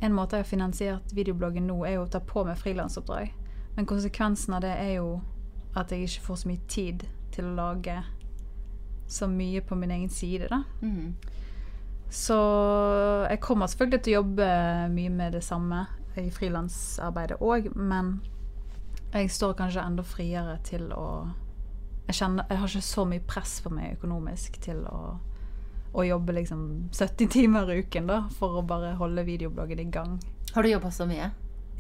en 0.01 0.13
måte 0.13 0.37
jeg 0.37 0.45
har 0.45 0.49
finansiert 0.49 1.13
videobloggen 1.15 1.67
nå, 1.67 1.85
er 1.87 1.95
jo 1.95 2.05
å 2.05 2.11
ta 2.11 2.19
på 2.21 2.45
meg 2.45 2.57
frilansoppdrag. 2.57 3.33
Men 3.81 3.87
konsekvensen 3.87 4.55
av 4.55 4.61
det 4.61 4.75
er 4.77 4.91
jo 4.99 5.23
at 5.73 5.89
jeg 5.89 6.05
ikke 6.05 6.21
får 6.27 6.37
så 6.37 6.49
mye 6.51 6.61
tid 6.69 7.05
til 7.33 7.47
å 7.49 7.53
lage 7.57 7.95
så 9.09 9.25
mye 9.25 9.63
på 9.65 9.79
min 9.81 9.95
egen 9.95 10.11
side, 10.13 10.51
da. 10.51 10.59
Mm. 10.83 11.15
Så 12.13 12.37
jeg 13.25 13.41
kommer 13.41 13.71
selvfølgelig 13.73 14.03
til 14.05 14.13
å 14.13 14.19
jobbe 14.19 14.49
mye 14.93 15.13
med 15.15 15.33
det 15.33 15.41
samme 15.47 15.79
i 16.21 16.27
frilansarbeidet 16.29 17.39
òg, 17.41 17.71
men 17.73 18.11
jeg 19.15 19.31
står 19.33 19.55
kanskje 19.63 19.85
enda 19.89 20.05
friere 20.05 20.59
til 20.69 20.85
å 20.93 21.07
jeg, 22.11 22.19
kjenner, 22.19 22.45
jeg 22.53 22.61
har 22.61 22.75
ikke 22.75 22.85
så 22.91 23.05
mye 23.09 23.25
press 23.33 23.55
på 23.65 23.73
meg 23.73 23.95
økonomisk 23.95 24.59
til 24.61 24.83
å, 24.93 25.15
å 25.97 26.05
jobbe 26.05 26.35
liksom 26.37 26.67
70 26.91 27.33
timer 27.33 27.73
i 27.73 27.79
uken 27.81 28.13
da, 28.13 28.21
for 28.37 28.61
å 28.61 28.67
bare 28.75 28.93
holde 29.01 29.25
videobloggen 29.25 29.81
i 29.81 29.89
gang. 29.89 30.21
Har 30.53 30.69
du 30.69 30.69
jobba 30.75 30.93
så 30.93 31.09
mye? 31.09 31.31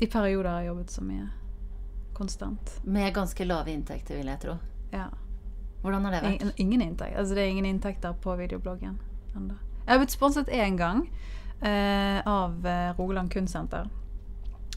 I 0.01 0.09
perioder 0.09 0.49
har 0.49 0.65
jeg 0.65 0.73
jobbet 0.73 0.97
så 0.97 1.05
mye. 1.05 1.29
Konstant. 2.20 2.74
Med 2.85 3.14
ganske 3.16 3.44
lave 3.48 3.72
inntekter, 3.72 4.18
vil 4.20 4.28
jeg 4.28 4.42
tro. 4.42 4.59
Ja. 4.92 5.06
Hvordan 5.80 6.04
har 6.04 6.12
det 6.12 6.20
vært? 6.26 6.35
Ingen, 6.42 6.52
ingen 6.61 6.83
inntekt. 6.85 7.16
Altså, 7.16 7.35
det 7.35 7.46
er 7.46 7.54
ingen 7.54 7.68
inntekter 7.70 8.12
på 8.20 8.35
videobloggen 8.37 8.98
ennå. 9.37 9.56
Jeg 9.87 9.94
har 9.94 10.02
blitt 10.02 10.12
sponset 10.12 10.50
én 10.52 10.76
gang 10.76 11.06
eh, 11.64 12.20
av 12.28 12.66
eh, 12.66 12.90
Rogaland 12.98 13.33
Kunstsenter. 13.33 13.88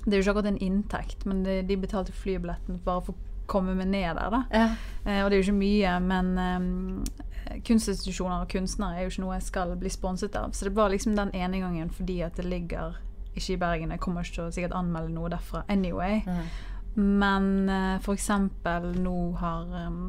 Det 0.05 0.13
er 0.13 0.17
jo 0.19 0.23
ikke 0.23 0.31
akkurat 0.37 0.51
en 0.53 0.61
inntekt, 0.63 1.25
men 1.27 1.43
det, 1.43 1.61
de 1.67 1.77
betalte 1.79 2.15
flybilletten 2.15 2.79
bare 2.85 3.03
for 3.05 3.13
å 3.15 3.29
komme 3.51 3.75
meg 3.75 3.91
ned 3.91 4.15
der. 4.15 4.31
da. 4.31 4.41
Ja. 4.51 4.65
Eh, 5.05 5.19
og 5.23 5.29
det 5.29 5.37
er 5.37 5.41
jo 5.41 5.45
ikke 5.49 5.59
mye, 5.59 5.93
men 6.03 6.33
eh, 6.39 7.59
kunstinstitusjoner 7.67 8.45
og 8.45 8.51
kunstnere 8.55 8.97
er 9.01 9.05
jo 9.07 9.13
ikke 9.13 9.25
noe 9.25 9.37
jeg 9.37 9.49
skal 9.51 9.75
bli 9.79 9.91
sponset 9.91 10.35
av. 10.39 10.55
Så 10.55 10.69
det 10.69 10.75
var 10.79 10.91
liksom 10.95 11.15
den 11.19 11.35
ene 11.35 11.59
gangen 11.63 11.91
fordi 11.91 12.21
at 12.23 12.39
det 12.39 12.47
ligger 12.47 12.95
ikke 13.35 13.53
i 13.55 13.59
Bergen. 13.59 13.91
Jeg 13.91 13.99
kommer 13.99 14.23
ikke 14.23 14.37
til 14.39 14.47
å 14.47 14.53
sikkert 14.55 14.75
anmelde 14.77 15.11
noe 15.15 15.31
derfra 15.33 15.65
anyway. 15.67 16.21
Mhm. 16.23 16.53
Men 16.95 17.69
eh, 17.69 17.99
for 18.01 18.13
eksempel 18.13 18.91
nå 19.01 19.15
har 19.41 19.71
em, 19.85 20.01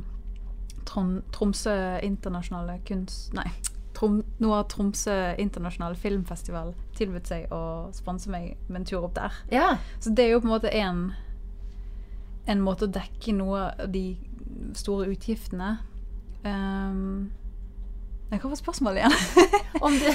Tron 0.84 1.22
Tromsø 1.32 1.76
internasjonale 2.02 2.80
kunst... 2.88 3.32
Nei. 3.36 3.48
Trom, 3.94 4.18
nå 4.42 4.50
har 4.50 4.66
Tromsø 4.68 5.14
internasjonale 5.38 5.96
filmfestival 5.96 6.72
tilbudt 6.98 7.30
seg 7.30 7.52
å 7.54 7.60
sponse 7.94 8.30
meg 8.32 8.56
med 8.66 8.82
en 8.82 8.88
tur 8.90 9.06
opp 9.06 9.14
der. 9.16 9.36
ja. 9.54 9.76
Så 10.02 10.10
det 10.10 10.26
er 10.26 10.34
jo 10.34 10.42
på 10.42 10.48
en 10.50 10.54
måte 10.56 10.72
en, 10.74 11.04
en 12.50 12.64
måte 12.64 12.88
å 12.88 12.92
dekke 12.92 13.36
noe 13.38 13.68
av 13.70 13.92
de 13.94 14.08
store 14.76 15.08
utgiftene. 15.14 15.76
Um, 16.44 17.30
hva 18.30 18.48
var 18.50 18.58
spørsmålet 18.58 19.02
igjen? 19.04 19.52
Om 19.84 19.94
du, 19.98 20.06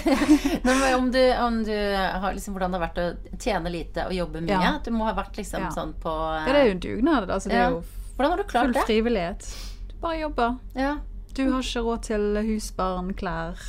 om 0.98 1.12
du, 1.12 1.20
om 1.38 1.58
du 1.64 1.76
har 1.94 2.34
liksom 2.34 2.56
hvordan 2.56 2.72
det 2.74 2.80
har 2.80 2.88
vært 2.88 3.00
å 3.04 3.38
tjene 3.44 3.70
lite 3.70 4.06
og 4.08 4.14
jobbe 4.16 4.42
mye. 4.42 4.56
Ja. 4.56 4.72
Du 4.84 4.90
må 4.96 5.06
ha 5.06 5.14
vært 5.14 5.38
liksom 5.38 5.62
Ja. 5.62 5.70
sånn 5.76 5.92
på 6.02 6.10
ja, 6.10 6.46
det 6.48 6.56
er 6.64 6.70
jo 6.70 6.76
en 6.78 6.82
dugnad. 6.86 7.30
Altså, 7.30 7.52
det 7.52 7.60
er 7.60 7.76
jo 7.76 7.82
Hvordan 8.16 8.32
har 8.34 8.38
du 8.42 8.44
klart 8.50 8.66
full 8.66 8.74
det? 8.74 8.86
frivillighet. 8.88 9.46
Du 9.92 9.94
bare 10.02 10.18
jobber. 10.24 10.56
Ja. 10.80 10.96
Du 11.38 11.44
har 11.52 11.62
ikke 11.62 11.84
råd 11.86 12.02
til 12.08 12.40
hus, 12.50 12.72
barn, 12.76 13.14
klær, 13.20 13.62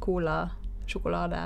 cola, 0.00 0.38
sjokolade, 0.90 1.42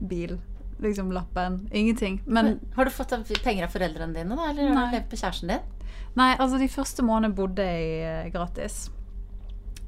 bil. 0.00 0.36
Liksom 0.78 1.10
lappen. 1.12 1.68
Ingenting. 1.72 2.20
Men 2.26 2.60
Har 2.76 2.84
du 2.84 2.90
fått 2.90 3.12
penger 3.42 3.64
av 3.66 3.72
foreldrene 3.74 4.14
dine, 4.14 4.36
da? 4.36 4.50
Eller 4.50 4.68
har 4.68 4.74
Nei. 4.74 4.86
du 4.92 4.96
levd 5.00 5.10
på 5.10 5.16
kjæresten 5.20 5.48
din? 5.48 5.64
Nei, 6.16 6.36
altså 6.38 6.58
de 6.60 6.68
første 6.68 7.02
månedene 7.04 7.34
bodde 7.36 7.64
jeg 7.64 8.26
eh, 8.26 8.30
gratis. 8.32 8.86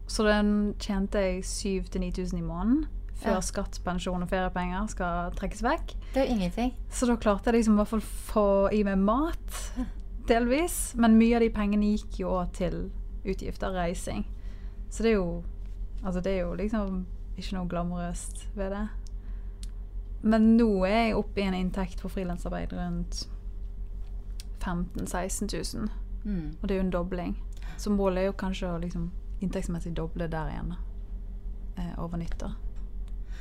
Så 0.09 0.25
den 0.25 0.75
tjente 0.81 1.21
jeg 1.21 1.43
7000-9000 1.45 2.39
i 2.39 2.43
måneden. 2.45 2.87
Før 3.19 3.35
Ja. 3.35 3.41
skatt, 3.43 3.81
pensjon 3.85 4.23
og 4.23 4.29
feriepenger 4.31 4.87
skal 4.89 5.33
trekkes 5.35 5.63
vekk. 5.63 5.95
Det 6.15 6.23
er 6.23 6.27
jo 6.29 6.35
ingenting. 6.37 6.73
Så 6.91 7.07
da 7.07 7.17
klarte 7.17 7.51
jeg 7.51 7.55
liksom 7.59 7.75
i 7.75 7.77
hvert 7.83 7.89
fall 7.89 8.01
få 8.01 8.73
i 8.73 8.83
meg 8.87 8.99
mat, 8.99 9.73
delvis. 10.29 10.95
Men 10.97 11.19
mye 11.19 11.35
av 11.37 11.41
de 11.43 11.51
pengene 11.51 11.91
gikk 11.97 12.21
jo 12.21 12.29
òg 12.39 12.53
til 12.53 12.91
utgifter, 13.27 13.75
reising. 13.75 14.25
Så 14.91 15.03
det 15.03 15.13
er 15.13 15.17
jo 15.21 15.43
Altså 16.05 16.21
det 16.23 16.33
er 16.33 16.41
jo 16.47 16.55
liksom 16.55 17.07
ikke 17.37 17.57
noe 17.57 17.67
glamorøst 17.69 18.45
ved 18.55 18.71
det. 18.71 18.85
Men 20.23 20.57
nå 20.57 20.85
er 20.87 21.09
jeg 21.09 21.17
oppe 21.17 21.41
i 21.41 21.43
en 21.49 21.55
inntekt 21.55 22.01
for 22.01 22.09
frilansarbeid 22.09 22.73
rundt 22.73 23.25
15 24.61 25.07
000-16 25.07 25.77
000. 25.77 25.89
Mm. 26.25 26.57
Og 26.63 26.69
det 26.69 26.75
er 26.75 26.79
jo 26.81 26.85
en 26.87 26.91
dobling. 26.93 27.37
Så 27.77 27.91
målet 27.91 28.19
er 28.23 28.27
jo 28.27 28.33
kanskje 28.39 28.71
å 28.71 28.79
liksom 28.83 29.11
inntektsmessig 29.41 29.95
doble 29.97 30.29
der 30.31 30.51
igjen. 30.53 30.75
Eh, 31.79 31.93
over 32.03 32.19
nyttår. 32.19 32.57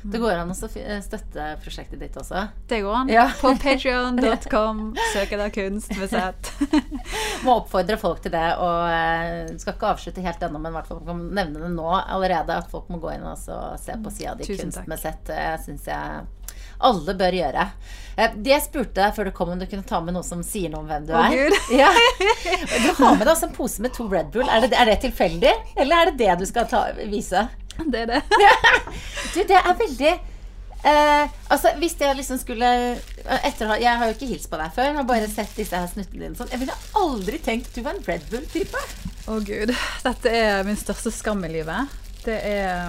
Det 0.02 0.18
går 0.22 0.36
an 0.38 0.52
å 0.52 0.68
eh, 0.78 1.00
støtte 1.02 1.46
prosjektet 1.62 1.98
ditt 1.98 2.16
også. 2.16 2.44
Det 2.70 2.80
går 2.84 2.94
an. 3.00 3.08
Ja. 3.10 3.26
På 3.40 3.50
patreon.com. 3.58 4.82
Søk 5.14 5.34
etter 5.34 5.50
kunst 5.54 5.94
med 5.98 6.12
Z. 6.12 6.52
Må 7.44 7.56
oppfordre 7.58 7.98
folk 7.98 8.22
til 8.22 8.34
det, 8.34 8.46
og 8.62 8.84
eh, 8.92 9.50
skal 9.58 9.74
ikke 9.74 9.92
avslutte 9.94 10.22
helt 10.22 10.42
ennå, 10.46 10.60
men 10.62 10.70
i 10.70 10.78
hvert 10.78 10.90
fall 10.90 11.02
kan 11.06 11.24
nevne 11.34 11.64
det 11.64 11.72
nå 11.74 11.88
allerede, 11.98 12.60
at 12.62 12.70
folk 12.70 12.90
må 12.92 13.00
gå 13.02 13.16
inn 13.16 13.26
og 13.26 13.38
se 13.38 13.98
på 13.98 14.14
sida 14.14 14.36
di 14.38 14.46
Kunst 14.48 14.86
med. 14.86 15.06
Det 15.26 15.42
syns 15.64 15.90
jeg 15.90 16.47
alle 16.78 17.14
bør 17.18 17.36
gjøre. 17.38 17.64
Eh, 18.18 18.32
Det 18.36 18.50
jeg 18.54 18.64
spurte 18.64 18.98
deg 19.00 19.14
før 19.16 19.28
du 19.30 19.34
kom, 19.36 19.52
om 19.54 19.58
du 19.60 19.66
kunne 19.70 19.86
ta 19.86 20.00
med 20.04 20.14
noe 20.16 20.26
som 20.26 20.42
sier 20.46 20.70
noe 20.72 20.82
om 20.84 20.88
hvem 20.90 21.06
du 21.08 21.12
er. 21.14 21.36
Gud. 21.36 21.58
Ja. 21.82 21.90
Du 21.92 22.90
har 23.02 23.16
med 23.16 23.24
deg 23.26 23.34
også 23.34 23.48
en 23.50 23.54
pose 23.56 23.82
med 23.84 23.94
to 23.94 24.08
Red 24.10 24.32
Bull. 24.34 24.48
Er 24.48 24.64
det, 24.66 24.72
er 24.78 24.90
det 24.90 24.98
tilfeldig, 25.06 25.52
eller 25.76 25.96
er 26.02 26.10
det 26.12 26.18
det 26.24 26.38
du 26.42 26.46
skal 26.50 26.66
ta, 26.70 26.86
vise? 27.10 27.46
Det 27.78 28.04
er 28.06 28.10
det. 28.16 28.22
Du, 29.34 29.42
det 29.46 29.54
er 29.54 29.74
veldig 29.78 30.08
eh, 30.10 31.26
Altså, 31.52 31.70
hvis 31.78 31.94
jeg 32.00 32.16
liksom 32.16 32.38
skulle 32.40 32.66
etter, 33.44 33.74
Jeg 33.78 33.92
har 34.00 34.08
jo 34.08 34.14
ikke 34.16 34.26
hilst 34.30 34.48
på 34.50 34.58
deg 34.58 34.72
før. 34.74 34.88
Jeg 34.88 34.96
har 34.96 35.06
bare 35.06 35.28
sett 35.30 35.52
disse 35.58 35.76
her 35.78 35.86
snuttene 35.90 36.24
dine. 36.24 36.34
Sånn. 36.38 36.50
Jeg 36.50 36.62
ville 36.64 36.74
aldri 36.98 37.38
tenkt 37.44 37.70
du 37.76 37.82
var 37.84 37.94
en 37.98 38.02
Red 38.08 38.24
Bull-type. 38.32 38.82
Å 39.28 39.38
gud. 39.46 39.74
Dette 40.06 40.32
er 40.32 40.64
min 40.66 40.78
største 40.80 41.12
skam 41.14 41.44
i 41.46 41.52
livet. 41.58 41.94
Det 42.24 42.38
er 42.50 42.88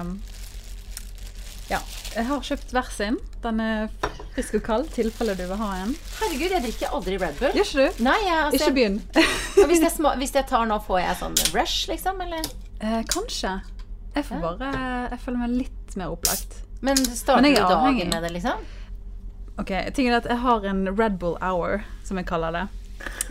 Ja. 1.70 1.78
Jeg 2.16 2.26
har 2.26 2.40
kjøpt 2.42 2.72
hver 2.74 2.88
sin. 2.90 3.16
Den 3.44 3.60
er 3.62 3.88
frisk 4.34 4.56
og 4.58 4.62
kald, 4.66 4.88
tilfelle 4.94 5.36
du 5.38 5.44
vil 5.46 5.56
ha 5.60 5.68
en. 5.84 5.92
Herregud, 6.18 6.50
jeg 6.56 6.62
drikker 6.64 6.96
aldri 6.96 7.18
Red 7.22 7.36
Bull. 7.38 7.52
Gjør 7.54 7.68
ikke 7.68 7.84
du? 7.98 8.02
Nei, 8.04 8.16
jeg, 8.26 8.38
altså, 8.48 8.58
Ikke 8.64 8.74
begynn. 8.74 8.96
hvis, 9.70 9.84
jeg 9.84 9.92
sma, 9.94 10.14
hvis 10.18 10.34
jeg 10.34 10.46
tar 10.50 10.66
nå, 10.66 10.80
får 10.86 10.98
jeg 11.04 11.20
sånn 11.22 11.38
rush, 11.54 11.84
liksom? 11.92 12.20
Eller? 12.26 12.50
Eh, 12.80 13.02
kanskje. 13.12 13.54
Jeg 14.16 14.24
får 14.26 14.36
Ja. 14.42 14.52
bare 14.58 15.08
Jeg 15.12 15.20
føler 15.22 15.38
meg 15.44 15.50
litt 15.60 15.96
mer 15.96 16.10
opplagt. 16.16 16.58
Men 16.82 16.96
starter 16.96 17.42
Men 17.42 17.54
du 17.54 17.60
dagen 17.60 17.76
avhengig. 17.78 18.08
med 18.12 18.22
det, 18.26 18.32
liksom? 18.32 18.58
Ok, 19.60 19.70
tingen 19.94 20.12
er 20.12 20.16
at 20.16 20.26
Jeg 20.26 20.38
har 20.38 20.64
en 20.64 20.96
Red 20.98 21.18
Bull 21.20 21.36
Hour, 21.40 21.84
som 22.04 22.16
jeg 22.16 22.26
kaller 22.26 22.50
det. 22.50 22.66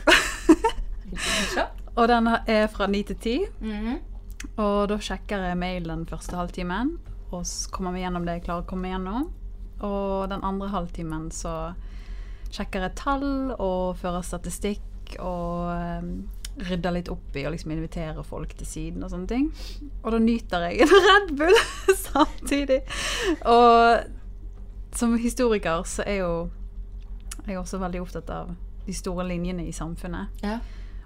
Og 1.97 2.07
den 2.07 2.27
er 2.47 2.67
fra 2.71 2.87
ni 2.87 3.03
til 3.03 3.15
ti. 3.19 3.37
Mhm. 3.59 3.97
Og 4.57 4.87
da 4.87 4.95
sjekker 5.03 5.41
jeg 5.49 5.57
mailen 5.59 6.05
første 6.07 6.37
halvtimen, 6.39 6.93
og 7.31 7.45
så 7.47 7.69
kommer 7.73 7.93
vi 7.95 8.03
gjennom 8.03 8.25
det 8.25 8.39
jeg 8.39 8.47
klarer 8.47 8.65
å 8.65 8.69
komme 8.69 8.91
gjennom. 8.91 9.29
Og 9.85 10.27
den 10.31 10.43
andre 10.43 10.69
halvtimen 10.73 11.29
så 11.31 11.73
sjekker 12.49 12.87
jeg 12.87 12.97
tall 12.99 13.53
og 13.55 13.97
fører 14.01 14.25
statistikk 14.25 15.15
og 15.21 15.69
eh, 15.73 16.07
rydder 16.69 16.95
litt 16.95 17.11
opp 17.13 17.35
i 17.37 17.45
og 17.45 17.53
liksom 17.53 17.73
inviterer 17.75 18.25
folk 18.25 18.53
til 18.57 18.67
siden 18.67 19.05
og 19.05 19.13
sånne 19.13 19.29
ting. 19.29 19.49
Og 20.03 20.13
da 20.15 20.21
nyter 20.23 20.65
jeg 20.67 20.85
en 20.85 20.95
Red 21.07 21.35
Bull 21.39 21.59
samtidig. 22.09 22.81
Og 23.45 24.97
som 24.97 25.15
historiker 25.21 25.85
så 25.87 26.03
er 26.09 26.23
jo 26.23 26.33
jeg 27.49 27.57
også 27.57 27.79
veldig 27.81 28.01
opptatt 28.03 28.29
av 28.33 28.51
de 28.85 28.93
store 28.93 29.25
linjene 29.29 29.65
i 29.65 29.73
samfunnet. 29.73 30.41
Ja. 30.45 30.59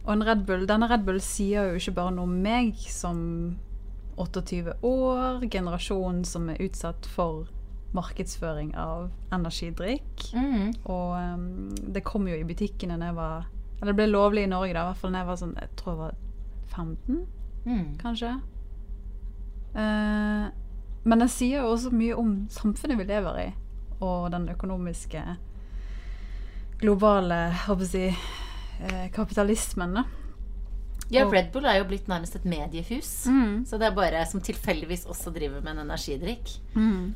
Og 0.04 0.16
en 0.16 0.26
Red 0.28 0.44
Bull, 0.48 0.66
denne 0.68 0.90
Red 0.92 1.06
Bull 1.08 1.22
sier 1.24 1.70
jo 1.70 1.80
ikke 1.80 1.96
bare 2.00 2.16
noe 2.16 2.28
om 2.28 2.34
meg 2.44 2.76
som 2.92 3.22
28 4.18 4.74
år, 4.82 5.44
generasjon 5.52 6.24
som 6.26 6.50
er 6.50 6.62
utsatt 6.64 7.06
for 7.10 7.48
markedsføring 7.94 8.74
av 8.80 9.12
energidrikk. 9.34 10.26
Mm. 10.34 10.74
Og 10.90 11.14
um, 11.18 11.46
det 11.94 12.06
kom 12.06 12.28
jo 12.28 12.38
i 12.38 12.48
butikkene 12.48 12.98
da 12.98 13.12
jeg 13.12 13.20
var 13.20 13.50
Eller 13.80 13.92
det 13.92 14.00
ble 14.00 14.08
lovlig 14.10 14.46
i 14.46 14.50
Norge, 14.50 14.74
da, 14.74 14.86
i 14.86 14.90
hvert 14.90 15.02
fall 15.02 15.14
da 15.14 15.22
jeg 15.22 15.28
var 15.28 15.40
sånn 15.42 15.56
Jeg 15.60 15.72
tror 15.78 15.94
jeg 15.94 16.02
var 16.02 16.14
15, 16.74 17.24
mm. 17.66 17.88
kanskje. 18.02 18.34
Uh, 19.74 20.50
men 21.04 21.20
den 21.20 21.30
sier 21.30 21.62
jo 21.62 21.74
også 21.74 21.92
mye 21.94 22.16
om 22.18 22.36
samfunnet 22.54 22.98
vi 23.02 23.06
lever 23.10 23.40
i, 23.42 23.48
og 24.00 24.32
den 24.34 24.48
økonomiske 24.54 25.22
globale 26.80 27.40
håper 27.66 27.84
jeg, 27.84 28.14
å 28.14 28.18
si, 28.18 28.88
eh, 28.88 29.10
kapitalismen. 29.12 29.94
da. 30.00 30.06
Ja, 31.12 31.26
Red 31.30 31.52
Bull 31.54 31.66
er 31.66 31.78
jo 31.78 31.84
blitt 31.90 32.08
nærmest 32.08 32.36
et 32.36 32.46
mediehus. 32.46 33.26
Mm. 33.28 33.66
Så 33.70 33.78
det 33.78 33.88
er 33.88 33.96
bare 33.96 34.26
som 34.26 34.42
tilfeldigvis 34.42 35.06
også 35.06 35.34
driver 35.36 35.62
med 35.62 35.76
en 35.78 35.84
energidrikk. 35.88 36.50
Mm. 36.76 37.14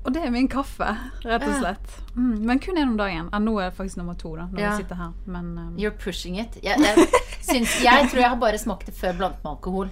Og 0.00 0.14
det 0.14 0.22
er 0.24 0.30
min 0.32 0.48
kaffe, 0.48 0.86
rett 1.28 1.42
og 1.44 1.58
slett. 1.60 1.90
Mm. 2.16 2.38
Men 2.48 2.58
kun 2.64 2.78
én 2.80 2.88
om 2.88 2.96
dagen. 2.96 3.28
Ja, 3.32 3.38
nå 3.38 3.52
er 3.60 3.68
det 3.68 3.76
faktisk 3.76 3.98
nummer 4.00 4.14
to, 4.18 4.32
da, 4.38 4.46
når 4.48 4.60
Ja. 4.60 4.70
vi 4.76 4.82
sitter 4.82 4.94
her. 4.96 5.10
Men 5.26 5.50
um, 5.58 5.76
You're 5.76 5.92
pushing 6.04 6.38
it. 6.40 6.56
Jeg, 6.64 6.80
jeg, 6.80 7.06
syns, 7.44 7.74
jeg 7.84 8.08
tror 8.08 8.20
jeg 8.22 8.28
har 8.32 8.36
bare 8.40 8.58
smakt 8.58 8.86
det 8.88 8.94
før 8.96 9.12
blandet 9.18 9.44
med 9.44 9.50
alkohol. 9.52 9.90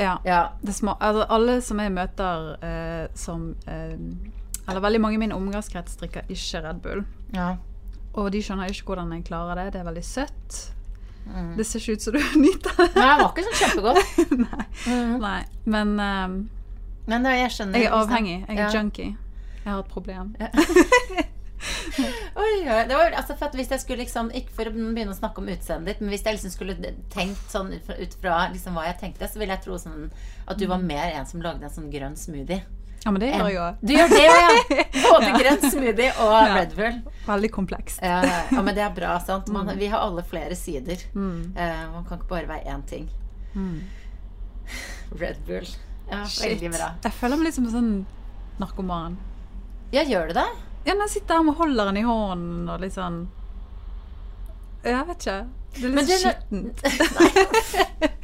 ja. 0.00 0.16
Ja. 0.26 0.40
Det 0.62 0.74
sma 0.74 0.96
altså, 1.00 1.26
alle 1.30 1.60
som 1.62 1.78
jeg 1.78 1.92
møter 1.94 2.56
eh, 2.62 3.06
som 3.14 3.54
eh, 3.68 3.94
Eller 4.68 4.80
veldig 4.80 5.00
mange 5.00 5.14
i 5.14 5.18
min 5.22 5.32
omgangskrets 5.32 5.96
drikker 5.96 6.22
ikke 6.28 6.62
Red 6.66 6.82
Bull. 6.82 7.04
ja. 7.32 7.56
Og 8.14 8.30
de 8.30 8.38
skjønner 8.42 8.70
ikke 8.70 8.84
hvordan 8.86 9.10
jeg 9.12 9.24
klarer 9.26 9.54
det. 9.58 9.72
Det 9.74 9.80
er 9.80 9.84
veldig 9.88 10.04
søtt. 10.04 10.58
Mm. 11.24 11.52
Det 11.56 11.64
ser 11.66 11.80
ikke 11.80 11.92
ut 11.96 12.02
som 12.04 12.12
du 12.12 12.20
nyter 12.44 12.74
det. 12.78 12.88
Nei, 12.94 13.04
det 13.08 13.24
var 13.24 13.30
ikke 13.32 13.44
sånn 13.46 13.60
kjempegodt. 13.60 14.18
Nei. 14.44 14.66
Mm. 14.86 15.14
Nei. 15.22 15.38
Men 15.64 15.94
um, 16.00 16.34
Men 17.08 17.22
da, 17.26 17.32
jeg 17.36 17.50
skjønner 17.54 17.80
jeg 17.80 17.88
er 17.90 17.96
avhengig. 17.98 18.36
Jeg 18.48 18.58
er 18.58 18.62
Ja. 18.62 18.70
junkie. 18.76 19.16
Jeg 19.64 19.72
har 19.72 19.80
et 19.80 19.88
problem. 19.88 20.34
Oi, 22.36 22.68
oi. 22.68 22.80
Det 22.88 22.96
var, 22.98 23.14
altså 23.16 23.32
for 23.38 23.46
at 23.48 23.54
hvis 23.56 23.70
jeg 23.72 23.80
skulle 23.80 24.02
liksom, 24.02 24.28
Ikke 24.36 24.52
for 24.52 24.68
å 24.68 24.72
begynne 24.74 25.14
å 25.14 25.16
snakke 25.16 25.40
om 25.40 25.48
utseendet 25.48 25.94
ditt, 25.94 26.00
men 26.04 26.10
hvis 26.12 26.24
jeg 26.26 26.36
liksom 26.36 26.52
skulle 26.52 26.74
tenkt 27.14 27.46
sånn 27.52 27.70
ut 27.72 27.86
fra, 27.86 27.96
ut 27.96 28.16
fra 28.20 28.38
liksom 28.52 28.76
hva 28.76 28.84
jeg 28.90 28.98
tenkte, 29.00 29.28
så 29.30 29.40
ville 29.40 29.54
jeg 29.56 29.64
tro 29.64 29.78
sånn 29.80 30.10
at 30.44 30.58
du 30.60 30.66
var 30.68 30.82
mer 30.84 31.14
en 31.14 31.28
som 31.30 31.40
lagde 31.44 31.64
en 31.64 31.72
sånn 31.72 31.88
grønn 31.94 32.18
smoothie. 32.20 32.60
Ja, 33.04 33.10
men 33.12 33.20
det 33.20 33.28
gjør 33.34 33.48
jeg 33.52 33.58
òg. 33.60 33.80
Du 33.84 33.92
gjør 33.92 34.08
det 34.08 34.20
òg, 34.32 34.38
ja! 34.40 34.84
Både 35.12 35.26
Ja. 35.28 35.38
grønn 35.42 35.64
smoothie 35.70 36.10
og 36.24 36.30
Ja. 36.32 36.54
Red 36.56 36.70
Bull. 36.78 36.94
Veldig 37.26 37.50
komplekst. 37.52 38.00
Ja, 38.02 38.20
men 38.62 38.70
det 38.74 38.82
er 38.84 38.94
bra. 38.96 39.18
sant? 39.20 39.48
Man, 39.52 39.68
vi 39.78 39.86
har 39.92 40.00
alle 40.06 40.22
flere 40.24 40.56
sider. 40.56 40.96
Mm. 41.14 41.52
Uh, 41.56 41.82
man 41.98 42.04
kan 42.08 42.18
ikke 42.18 42.28
bare 42.32 42.48
være 42.48 42.64
én 42.74 42.82
ting. 42.88 43.08
Mm. 43.54 43.82
Red 45.20 45.36
Bull. 45.46 45.68
Ja, 46.10 46.24
Shit. 46.28 46.46
veldig 46.50 46.70
bra. 46.78 46.88
Jeg 47.04 47.12
føler 47.20 47.36
meg 47.40 47.44
litt 47.50 47.54
som 47.58 47.64
en 47.68 47.72
sånn 47.76 47.92
narkoman. 48.60 49.16
Ja, 49.92 50.02
gjør 50.04 50.28
du 50.32 50.34
det? 50.40 50.48
Ja, 50.86 50.92
når 50.94 51.06
jeg 51.08 51.14
sitter 51.18 51.38
her 51.38 51.44
med 51.46 51.54
holderen 51.60 51.96
i 51.96 52.02
hånden 52.04 52.68
og 52.68 52.80
litt 52.82 52.92
sånn 52.96 53.22
Jeg 54.84 55.06
vet 55.08 55.22
ikke. 55.24 55.38
Det 55.74 55.84
er 55.84 55.94
litt 55.96 56.08
du- 56.08 56.18
skittent. 56.20 56.76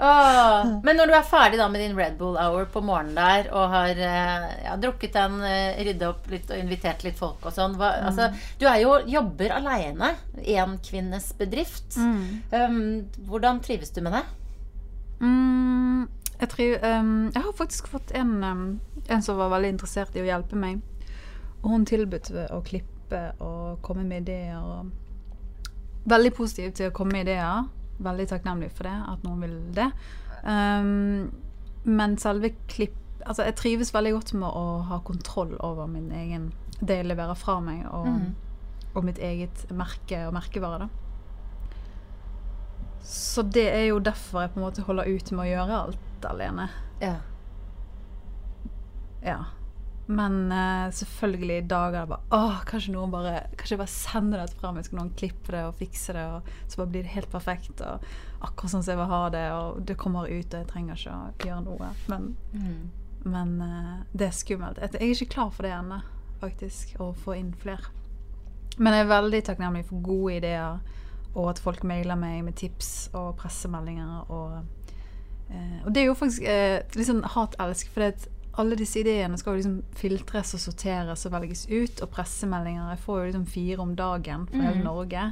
Men 0.00 0.96
når 0.96 1.10
du 1.10 1.14
er 1.16 1.26
ferdig 1.28 1.58
da 1.60 1.66
med 1.68 1.82
din 1.82 1.96
Red 1.98 2.16
Bull 2.18 2.38
Hour 2.40 2.64
på 2.72 2.80
morgenen 2.84 3.18
der, 3.18 3.50
og 3.52 3.72
har 3.74 3.98
eh, 4.00 4.46
ja, 4.64 4.76
drukket 4.80 5.16
den, 5.16 5.38
uh, 5.44 5.80
rydda 5.84 6.08
opp 6.14 6.30
litt 6.32 6.50
og 6.50 6.60
invitert 6.60 7.04
litt 7.04 7.18
folk 7.20 7.44
og 7.44 7.52
sånn 7.54 7.76
hva, 7.80 7.92
altså, 8.08 8.30
Du 8.60 8.66
er 8.70 8.80
jo 8.80 8.96
jobber 9.10 9.56
aleine. 9.58 10.14
Enkvinnesbedrift. 10.40 11.98
Mm. 12.00 12.22
Um, 12.54 12.78
hvordan 13.28 13.60
trives 13.64 13.92
du 13.92 14.00
med 14.06 14.16
det? 14.16 14.24
Mm, 15.20 16.06
jeg, 16.38 16.48
triv, 16.54 16.78
um, 16.80 17.28
jeg 17.34 17.42
har 17.44 17.58
faktisk 17.58 17.90
fått 17.92 18.14
en, 18.16 18.38
um, 18.44 18.64
en 19.06 19.26
som 19.26 19.36
var 19.40 19.52
veldig 19.52 19.74
interessert 19.74 20.16
i 20.16 20.24
å 20.24 20.30
hjelpe 20.30 20.56
meg. 20.56 20.80
Og 21.60 21.74
hun 21.74 21.84
tilbød 21.88 22.32
å 22.48 22.62
klippe 22.64 23.20
og 23.44 23.82
komme 23.84 24.06
med 24.08 24.24
ideer. 24.24 24.56
Og 24.64 26.08
veldig 26.08 26.32
positiv 26.32 26.72
til 26.78 26.88
å 26.88 26.96
komme 26.96 27.18
med 27.18 27.28
ideer. 27.28 27.68
Veldig 28.00 28.26
takknemlig 28.30 28.70
for 28.74 28.88
det, 28.88 28.96
at 29.12 29.24
noen 29.26 29.44
vil 29.44 29.56
det. 29.76 29.90
Um, 30.44 31.30
men 31.84 32.18
selve 32.20 32.54
klipp 32.70 32.96
Altså, 33.20 33.44
jeg 33.44 33.52
trives 33.58 33.90
veldig 33.92 34.14
godt 34.14 34.30
med 34.40 34.48
å 34.48 34.78
ha 34.88 34.96
kontroll 35.04 35.50
over 35.60 35.84
min 35.92 36.06
egen 36.16 36.46
det 36.80 36.94
jeg 37.02 37.08
leverer 37.10 37.36
fra 37.36 37.58
meg, 37.60 37.82
og, 37.92 38.06
mm. 38.08 38.94
og 38.96 39.04
mitt 39.04 39.20
eget 39.20 39.66
merke 39.76 40.22
og 40.24 40.32
merkevare, 40.32 40.86
da. 40.86 40.88
Så 43.04 43.44
det 43.44 43.66
er 43.68 43.84
jo 43.90 43.98
derfor 44.00 44.46
jeg 44.46 44.54
på 44.54 44.60
en 44.62 44.64
måte 44.64 44.86
holder 44.86 45.12
ut 45.12 45.32
med 45.34 45.44
å 45.44 45.50
gjøre 45.50 45.82
alt 45.84 46.28
alene. 46.30 46.70
Ja. 47.04 47.14
Ja. 49.20 49.38
Men 50.10 50.38
uh, 50.50 50.88
selvfølgelig 50.90 51.68
dager 51.70 52.00
det 52.00 52.08
bare 52.10 52.34
Åh, 52.34 52.62
kanskje 52.66 52.94
noen 52.96 53.12
bare 53.12 53.34
Kanskje 53.54 53.76
jeg 53.76 53.80
bare 53.82 53.92
sender 53.92 54.40
det 54.42 54.56
frem, 54.58 54.80
skal 54.82 54.98
noen 54.98 55.12
klippe 55.20 55.52
det 55.54 55.60
og 55.68 55.76
fikse 55.78 56.16
det, 56.16 56.24
og 56.34 56.48
så 56.66 56.80
bare 56.80 56.90
blir 56.96 57.04
det 57.06 57.12
helt 57.14 57.30
perfekt. 57.30 57.82
Og 57.86 58.06
akkurat 58.42 58.72
sånn 58.72 58.82
som 58.82 58.90
jeg 58.94 58.98
vil 59.02 59.12
ha 59.12 59.20
det, 59.36 59.44
og 59.54 59.78
det 59.86 59.96
kommer 60.00 60.26
ut, 60.26 60.48
og 60.50 60.56
jeg 60.64 60.68
trenger 60.72 60.98
ikke 60.98 61.14
å 61.14 61.46
gjøre 61.46 61.66
noe. 61.68 61.92
Men, 62.10 62.26
Mm. 62.56 62.90
men 63.30 63.52
uh, 63.62 63.94
det 64.12 64.26
er 64.30 64.34
skummelt. 64.40 64.80
Jeg 64.82 64.98
er 64.98 65.14
ikke 65.14 65.30
klar 65.36 65.50
for 65.54 65.68
det 65.68 65.74
ennå, 65.76 66.00
faktisk, 66.40 66.96
å 67.00 67.12
få 67.14 67.36
inn 67.38 67.52
flere. 67.62 67.92
Men 68.78 68.94
jeg 68.96 69.04
er 69.04 69.12
veldig 69.14 69.42
takknemlig 69.44 69.84
for 69.92 70.02
gode 70.02 70.38
ideer, 70.40 70.80
og 71.34 71.50
at 71.52 71.60
folk 71.62 71.84
mailer 71.86 72.16
meg 72.18 72.42
med 72.48 72.56
tips 72.58 73.10
og 73.14 73.36
pressemeldinger. 73.38 74.30
Og, 74.32 74.64
eh, 75.52 75.80
og 75.84 75.92
det 75.94 76.02
er 76.02 76.06
jo 76.10 76.14
faktisk 76.18 76.42
eh, 76.48 76.80
litt 76.96 77.06
sånn 77.06 77.22
hat-elsk, 77.36 77.92
for 77.92 78.00
det 78.02 78.14
at 78.16 78.28
alle 78.60 78.76
disse 78.78 79.00
ideene 79.00 79.38
skal 79.40 79.54
jo 79.56 79.62
liksom 79.62 79.78
filtres 79.96 80.54
og 80.56 80.60
sorteres 80.60 81.24
og 81.26 81.32
velges 81.34 81.64
ut. 81.70 82.02
Og 82.04 82.10
pressemeldinger 82.14 82.90
Jeg 82.94 83.02
får 83.06 83.18
jo 83.20 83.26
liksom 83.30 83.46
fire 83.46 83.78
om 83.82 83.94
dagen 83.96 84.46
fra 84.50 84.60
hele 84.62 84.76
Mhm. 84.80 84.84
Norge. 84.84 85.24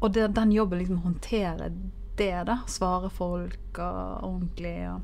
Og 0.00 0.12
det, 0.12 0.28
den 0.36 0.52
jobben 0.52 0.78
liksom 0.78 1.02
håndtere 1.02 1.72
det, 2.16 2.44
da. 2.46 2.58
Svare 2.66 3.10
folk 3.10 3.78
og 3.78 4.22
ordentlig 4.22 4.76
og 4.94 5.00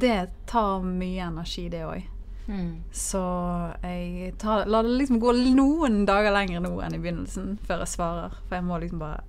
Det 0.00 0.30
tar 0.46 0.80
mye 0.82 1.26
energi, 1.26 1.68
det 1.68 1.82
òg. 1.84 2.04
Mm. 2.48 2.82
Så 2.92 3.20
jeg 3.82 4.34
tar, 4.38 4.64
lar 4.66 4.82
det 4.82 4.94
liksom 4.98 5.20
gå 5.20 5.32
noen 5.54 6.06
dager 6.06 6.32
lenger 6.32 6.60
nå 6.64 6.70
enn 6.84 6.94
i 6.94 6.98
begynnelsen 6.98 7.58
før 7.68 7.78
jeg 7.84 7.88
svarer. 7.92 8.30
For 8.48 8.56
jeg 8.56 8.64
må 8.64 8.78
liksom 8.80 8.98
bare 8.98 9.20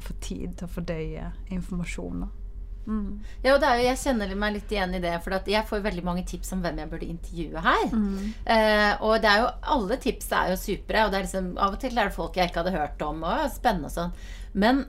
få 0.00 0.12
tid 0.20 0.56
til 0.58 0.66
å 0.66 0.70
fordøye 0.74 1.32
informasjon. 1.54 2.20
da. 2.20 2.26
Mm. 2.86 3.20
Ja, 3.44 3.54
og 3.54 3.60
det 3.62 3.68
er 3.68 3.78
jo, 3.80 3.84
jeg 3.88 4.00
kjenner 4.02 4.34
meg 4.36 4.56
litt 4.58 4.72
igjen 4.74 4.94
i 4.94 5.00
det, 5.04 5.14
for 5.24 5.36
at 5.38 5.46
jeg 5.48 5.66
får 5.68 5.84
veldig 5.84 6.04
mange 6.04 6.24
tips 6.28 6.52
om 6.56 6.64
hvem 6.64 6.78
jeg 6.82 6.90
burde 6.90 7.08
intervjue 7.08 7.62
her. 7.64 7.86
Mm. 7.92 8.34
Eh, 8.56 8.90
og 9.04 9.14
det 9.22 9.30
er 9.30 9.44
jo, 9.44 9.48
alle 9.76 9.96
tips 10.02 10.32
er 10.32 10.50
jo 10.52 10.58
supre, 10.60 11.04
og 11.06 11.12
det 11.14 11.20
er 11.20 11.26
liksom, 11.28 11.52
av 11.58 11.76
og 11.76 11.80
til 11.80 11.96
er 11.98 12.10
det 12.10 12.16
folk 12.18 12.36
jeg 12.36 12.50
ikke 12.50 12.62
hadde 12.64 12.76
hørt 12.78 13.06
om, 13.06 13.22
og 13.24 13.46
spennende 13.54 13.88
og 13.92 13.96
sånn. 13.96 14.12
Men 14.54 14.84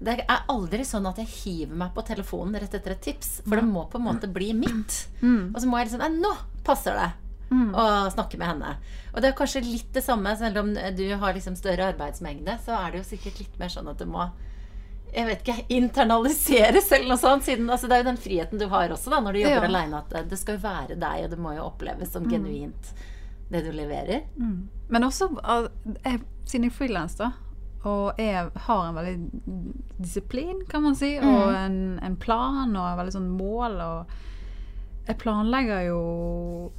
det 0.00 0.18
er 0.24 0.44
aldri 0.48 0.84
sånn 0.88 1.08
at 1.10 1.18
jeg 1.20 1.28
hiver 1.28 1.76
meg 1.82 1.90
på 1.96 2.04
telefonen 2.08 2.56
rett 2.62 2.74
etter 2.78 2.94
et 2.94 3.02
tips, 3.04 3.40
for 3.44 3.60
det 3.60 3.66
må 3.68 3.82
på 3.92 3.98
en 4.00 4.06
måte 4.06 4.30
bli 4.32 4.54
mitt. 4.56 5.02
Mm. 5.20 5.50
Og 5.54 5.58
så 5.60 5.68
må 5.68 5.80
jeg 5.82 5.90
liksom, 5.90 6.00
nei, 6.06 6.14
nå 6.22 6.36
passer 6.64 6.96
det 6.96 7.10
Mm. 7.50 7.72
snakke 8.14 8.38
med 8.38 8.46
henne. 8.46 8.76
Og 9.12 9.22
det 9.22 9.32
er 9.32 9.34
kanskje 9.34 9.64
litt 9.64 9.88
det 9.92 10.04
samme, 10.04 10.36
selv 10.38 10.58
om 10.58 10.68
du 10.72 11.16
har 11.18 11.34
liksom 11.34 11.56
større 11.58 11.88
arbeidsmengde, 11.90 12.54
så 12.62 12.76
er 12.78 12.92
det 12.92 13.00
jo 13.00 13.08
sikkert 13.08 13.40
litt 13.40 13.58
mer 13.58 13.66
sånn 13.68 13.90
at 13.90 13.98
du 13.98 14.06
må 14.06 14.28
jeg 15.14 15.26
vet 15.26 15.40
ikke, 15.44 15.64
internaliseres 15.76 16.90
eller 16.92 17.08
noe 17.08 17.18
sånt. 17.18 17.44
Siden, 17.44 17.68
altså, 17.70 17.88
det 17.88 17.96
er 17.98 18.02
jo 18.04 18.08
den 18.10 18.20
friheten 18.22 18.58
du 18.60 18.66
har 18.68 18.88
også 18.94 19.10
da, 19.10 19.20
når 19.20 19.32
du 19.32 19.38
jobber 19.40 19.66
Ja. 19.66 19.70
alene. 19.70 19.98
At 19.98 20.08
det- 20.10 20.28
det 20.30 20.38
skal 20.38 20.56
jo 20.58 20.60
være 20.68 20.98
deg, 20.98 21.24
og 21.24 21.30
det 21.30 21.38
må 21.38 21.54
jo 21.56 21.64
oppleves 21.64 22.12
som 22.12 22.28
genuint 22.28 22.92
det 23.50 23.64
du 23.64 23.72
leverer. 23.72 24.22
Mm. 24.38 24.68
Men 24.88 25.02
også 25.02 25.28
jeg, 26.04 26.20
siden 26.46 26.64
jeg 26.64 26.72
er 26.72 26.76
frilans, 26.76 27.14
da, 27.16 27.32
og 27.84 28.12
jeg 28.18 28.50
har 28.54 28.88
en 28.88 28.94
veldig 28.94 29.72
disiplin, 30.00 30.62
kan 30.68 30.82
man 30.82 30.94
si, 30.94 31.16
og 31.18 31.54
en, 31.54 31.98
en 32.02 32.16
plan 32.16 32.76
og 32.76 32.86
en 32.92 32.98
veldig 32.98 33.12
sånn 33.12 33.30
mål, 33.38 33.80
og 33.80 34.06
jeg 35.08 35.18
planlegger 35.18 35.86
jo 35.88 36.72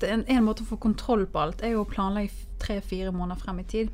det 0.00 0.08
en, 0.08 0.24
en 0.28 0.44
måte 0.46 0.62
å 0.62 0.68
få 0.70 0.78
kontroll 0.78 1.26
på 1.26 1.40
alt 1.42 1.62
er 1.66 1.72
jo 1.74 1.82
å 1.84 1.88
planlegge 1.90 2.30
tre-fire 2.62 3.10
måneder 3.12 3.40
frem 3.42 3.58
i 3.58 3.64
tid. 3.64 3.90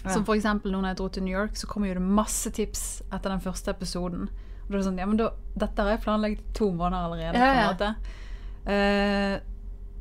Ja. 0.00 0.14
Som 0.14 0.24
eksempel 0.32 0.72
når 0.72 0.90
jeg 0.90 0.98
dro 1.00 1.08
til 1.12 1.26
New 1.26 1.34
York, 1.34 1.58
så 1.60 1.68
kom 1.68 1.84
jo 1.84 1.96
det 1.96 2.02
masse 2.02 2.50
tips 2.56 3.02
etter 3.10 3.34
den 3.34 3.42
første 3.44 3.74
episoden. 3.74 4.30
Og 4.64 4.70
da 4.70 4.74
er 4.74 4.78
det 4.78 4.86
sånn, 4.86 5.00
ja, 5.02 5.06
men 5.10 5.20
da, 5.20 5.30
dette 5.58 5.84
har 5.84 5.96
jeg 5.96 6.04
planlagt 6.06 6.50
to 6.56 6.70
måneder 6.72 7.08
allerede. 7.10 7.40
Ja, 7.40 7.52
på 7.52 7.60
en 7.60 7.70
måte. 7.74 8.18
Uh, 8.70 9.50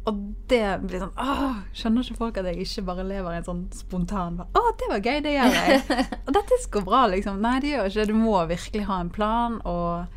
og 0.10 0.20
det 0.52 0.64
blir 0.84 1.00
sånn 1.00 1.14
Åh, 1.22 1.60
Skjønner 1.76 2.04
ikke 2.04 2.18
folk 2.18 2.38
at 2.42 2.48
jeg 2.50 2.66
ikke 2.66 2.84
bare 2.90 3.06
lever 3.08 3.32
i 3.32 3.38
en 3.40 3.46
sånn 3.46 3.62
spontan 3.76 4.40
Å, 4.42 4.64
det 4.80 4.90
var 4.92 5.04
gøy, 5.06 5.20
det 5.24 5.34
gjør 5.36 5.56
jeg. 5.56 5.82
og 6.26 6.32
dette 6.36 6.60
går 6.74 6.86
bra, 6.88 7.02
liksom. 7.14 7.40
Nei, 7.44 7.56
det 7.64 7.74
gjør 7.74 7.90
ikke 7.92 8.02
det. 8.02 8.08
Du 8.10 8.20
må 8.20 8.36
virkelig 8.50 8.88
ha 8.90 9.00
en 9.04 9.12
plan 9.14 9.58
og 9.70 10.16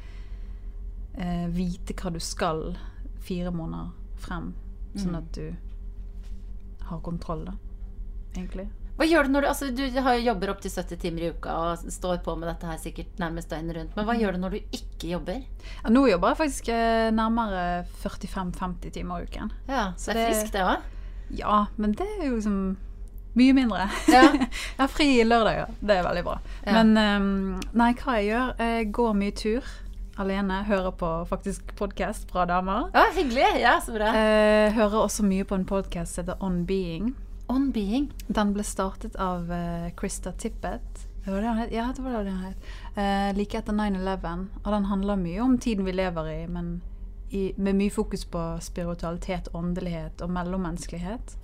eh, 1.18 1.46
vite 1.54 1.96
hva 1.98 2.12
du 2.14 2.20
skal 2.22 2.64
fire 3.22 3.52
måneder 3.54 3.92
frem. 4.22 4.52
Sånn 4.98 5.16
at 5.16 5.28
du 5.34 5.52
har 6.88 7.00
kontroll, 7.04 7.46
da. 7.48 7.56
Egentlig. 8.34 8.68
Hva 9.02 9.08
gjør 9.10 9.26
du 9.26 9.32
når 9.34 9.42
du 9.42 9.46
altså, 9.50 9.68
Du 9.74 9.82
har 10.06 10.18
jobber 10.22 10.52
opptil 10.52 10.70
70 10.70 10.98
timer 11.02 11.24
i 11.26 11.30
uka 11.34 11.54
og 11.58 11.80
står 11.90 12.20
på 12.22 12.36
med 12.38 12.46
dette 12.52 12.68
her 12.70 12.76
sikkert 12.78 13.18
nærmest 13.18 13.50
døgnet 13.50 13.74
rundt. 13.74 13.96
Men 13.98 14.06
hva 14.06 14.14
gjør 14.14 14.36
du 14.36 14.38
når 14.44 14.54
du 14.54 14.76
ikke 14.78 15.08
jobber? 15.10 15.40
Ja, 15.80 15.90
nå 15.90 16.04
jobber 16.06 16.30
jeg 16.30 16.38
faktisk 16.38 16.70
eh, 16.70 17.08
nærmere 17.10 17.64
45-50 18.04 18.94
timer 18.94 19.24
i 19.24 19.26
uken. 19.26 19.50
Ja, 19.66 19.88
Så 19.98 20.14
Det 20.14 20.22
er 20.22 20.30
friskt, 20.30 20.52
det 20.54 20.62
òg. 20.62 20.86
Ja, 21.34 21.64
men 21.82 21.96
det 21.98 22.06
er 22.06 22.28
jo 22.28 22.36
liksom 22.36 22.60
mye 23.34 23.56
mindre. 23.56 23.88
Ja. 24.12 24.22
jeg 24.38 24.78
har 24.78 24.92
fri 24.92 25.08
lørdager. 25.26 25.74
Det 25.82 25.96
er 25.98 26.06
veldig 26.06 26.24
bra. 26.28 26.36
Ja. 26.62 26.76
Men 26.78 26.94
um, 26.94 27.66
nei, 27.74 27.90
hva 27.98 28.20
jeg 28.20 28.30
gjør? 28.30 28.54
Jeg 28.62 28.92
går 29.00 29.18
mye 29.18 29.34
tur 29.42 29.74
alene. 30.22 30.62
Hører 30.68 30.94
på 31.02 31.10
faktisk 31.32 31.74
podkast 31.74 32.30
fra 32.30 32.46
damer. 32.46 32.86
Ja, 32.94 33.08
hyggelig. 33.18 33.50
Ja, 33.64 33.74
så 33.82 33.98
bra. 33.98 34.14
Eh, 34.14 34.70
hører 34.78 35.02
også 35.08 35.26
mye 35.26 35.48
på 35.48 35.58
en 35.58 35.66
podkast 35.66 36.14
som 36.14 36.22
heter 36.22 36.38
On 36.44 36.62
Being. 36.70 37.16
On 37.52 37.68
being. 37.72 38.08
Den 38.32 38.54
ble 38.56 38.64
startet 38.64 39.16
av 39.20 39.50
uh, 39.52 39.90
Krista 39.98 40.32
Tippett. 40.32 41.02
Ja, 41.26 41.32
det 41.36 42.02
var 42.02 42.24
det 42.24 42.30
han 42.32 42.46
het. 42.46 42.70
Uh, 42.96 43.28
like 43.36 43.58
etter 43.58 43.76
9-11. 43.76 44.46
Og 44.62 44.70
den 44.72 44.88
handler 44.88 45.20
mye 45.20 45.42
om 45.44 45.58
tiden 45.60 45.84
vi 45.84 45.92
lever 45.92 46.30
i, 46.32 46.38
men 46.48 46.78
i, 47.32 47.52
med 47.56 47.76
mye 47.76 47.92
fokus 47.92 48.24
på 48.24 48.40
spiritualitet, 48.60 49.52
åndelighet 49.52 50.24
og 50.24 50.32
mellommenneskelighet. 50.32 51.36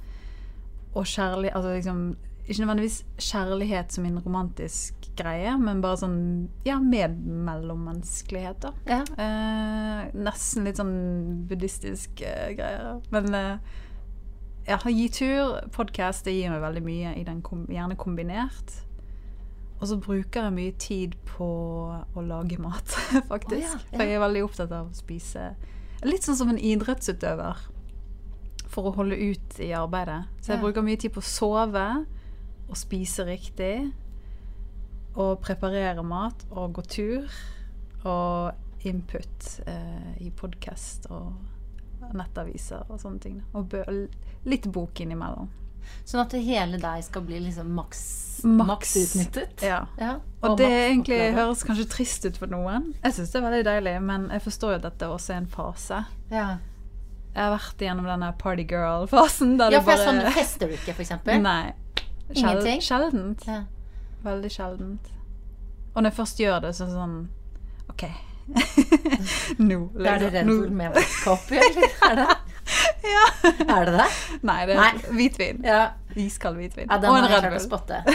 Og 0.95 1.05
kjærlighet 1.07 1.57
Altså 1.57 1.75
liksom 1.75 2.17
Ikke 2.49 2.63
nødvendigvis 2.63 3.05
kjærlighet 3.21 3.93
som 3.93 4.07
en 4.09 4.23
romantisk 4.25 5.11
greie, 5.19 5.53
men 5.61 5.83
bare 5.85 6.01
sånn 6.01 6.21
Ja, 6.65 6.79
medmellommenneskelighet, 6.81 8.65
da. 8.65 8.73
Ja. 8.89 9.03
Eh, 9.21 10.07
nesten 10.17 10.65
litt 10.65 10.81
sånn 10.81 10.95
buddhistisk 11.51 12.23
eh, 12.25 12.55
greier. 12.57 13.03
Men 13.13 13.37
eh, 13.37 13.77
ja, 14.69 14.79
gi 14.85 15.09
tur, 15.09 15.57
podkast, 15.75 16.25
det 16.29 16.35
gir 16.37 16.53
meg 16.53 16.61
veldig 16.63 16.83
mye, 16.85 17.15
i 17.21 17.25
den 17.27 17.41
kom, 17.43 17.65
gjerne 17.73 17.97
kombinert. 17.99 18.75
Og 19.81 19.87
så 19.89 19.97
bruker 20.03 20.49
jeg 20.49 20.55
mye 20.57 20.73
tid 20.83 21.15
på 21.29 21.47
å 22.19 22.23
lage 22.27 22.59
mat, 22.61 22.95
faktisk. 23.33 23.75
Oh, 23.75 23.81
ja, 23.81 23.83
ja. 23.93 23.97
For 23.97 24.05
jeg 24.05 24.17
er 24.19 24.25
veldig 24.25 24.45
opptatt 24.49 24.73
av 24.75 24.89
å 24.91 24.97
spise 24.99 25.53
Litt 26.07 26.23
sånn 26.23 26.37
som 26.39 26.51
en 26.53 26.59
idrettsutøver. 26.63 27.59
For 28.71 28.87
å 28.87 28.93
holde 28.95 29.17
ut 29.19 29.57
i 29.65 29.73
arbeidet. 29.75 30.21
Så 30.39 30.53
jeg 30.53 30.59
Ja. 30.61 30.63
bruker 30.63 30.85
mye 30.87 30.97
tid 31.01 31.11
på 31.17 31.19
å 31.19 31.27
sove 31.27 31.87
og 32.69 32.77
spise 32.79 33.25
riktig. 33.27 33.89
Og 35.19 35.41
preparere 35.43 36.05
mat 36.07 36.45
og 36.53 36.77
gå 36.79 36.85
tur. 36.87 37.27
Og 38.07 38.87
input 38.87 39.49
eh, 39.67 40.13
i 40.23 40.31
podkast 40.31 41.09
og 41.11 41.33
nettaviser 42.15 42.85
og 42.89 43.01
sånne 43.01 43.21
ting. 43.21 43.41
Og 43.55 43.75
litt 44.49 44.67
bok 44.73 45.01
innimellom. 45.01 45.49
Sånn 46.05 46.21
at 46.21 46.33
det 46.35 46.43
hele 46.45 46.77
deg 46.81 47.03
skal 47.07 47.23
bli 47.25 47.39
liksom 47.41 47.71
maks, 47.73 48.01
Maks. 48.45 48.91
utnyttet. 49.01 49.63
Ja. 49.65 49.87
Ja, 49.99 50.19
Og 50.45 50.59
det 50.61 50.67
egentlig 50.69 51.19
høres 51.35 51.63
kanskje 51.65 51.87
trist 51.89 52.27
ut 52.29 52.37
for 52.37 52.47
noen. 52.53 52.91
Jeg 53.03 53.17
syns 53.17 53.33
det 53.33 53.41
er 53.41 53.47
veldig 53.47 53.65
deilig, 53.65 53.95
men 54.05 54.29
jeg 54.31 54.43
forstår 54.45 54.75
jo 54.75 54.81
at 54.83 54.87
dette 54.91 55.09
også 55.09 55.33
er 55.33 55.41
en 55.43 55.47
fase. 55.47 56.03
Ja, 56.31 56.49
Jeg 57.35 57.45
har 57.45 57.53
vært 57.57 57.83
igjennom 57.85 58.07
denne 58.09 58.33
party 58.39 58.65
girl-fasen. 58.69 59.57
Ja 59.61 59.81
for 59.81 59.93
bare 59.93 60.05
sånn 60.09 60.33
fester 60.35 60.69
du 60.69 60.75
ikke, 60.75 60.95
for 60.95 61.03
eksempel? 61.05 61.41
Nei. 61.43 61.73
Ingenting? 62.35 62.81
Sjeldent. 62.85 63.45
Ja. 63.47 63.63
Veldig 64.25 64.51
sjeldent. 64.51 65.11
Og 65.95 66.03
når 66.03 66.11
jeg 66.11 66.17
først 66.19 66.41
gjør 66.43 66.61
det, 66.63 66.73
så 66.77 66.89
sånn 66.91 67.29
OK. 67.93 68.05
Nå. 69.69 69.79
Da 69.99 70.15
er 70.15 70.19
det 70.25 70.31
redd 70.35 70.47
Bull 70.49 70.71
med 70.75 70.95
vodka 70.97 71.37
eller? 71.59 71.91
Er 72.11 72.21
det? 72.23 72.29
Ja. 73.09 73.23
Er 73.65 73.87
det 73.89 73.93
det? 73.97 74.07
Nei, 74.45 74.57
det 74.69 74.75
er 74.77 74.99
hvitvin. 75.17 75.63
Ja. 75.65 75.79
Iskald 76.21 76.59
hvitvin. 76.61 76.85
Ja, 76.91 76.99
den 77.01 77.09
og 77.09 77.17
en 77.23 77.29
Red 77.31 77.47
å 77.49 77.53
Bull. 77.55 77.63
spotte. 77.65 78.03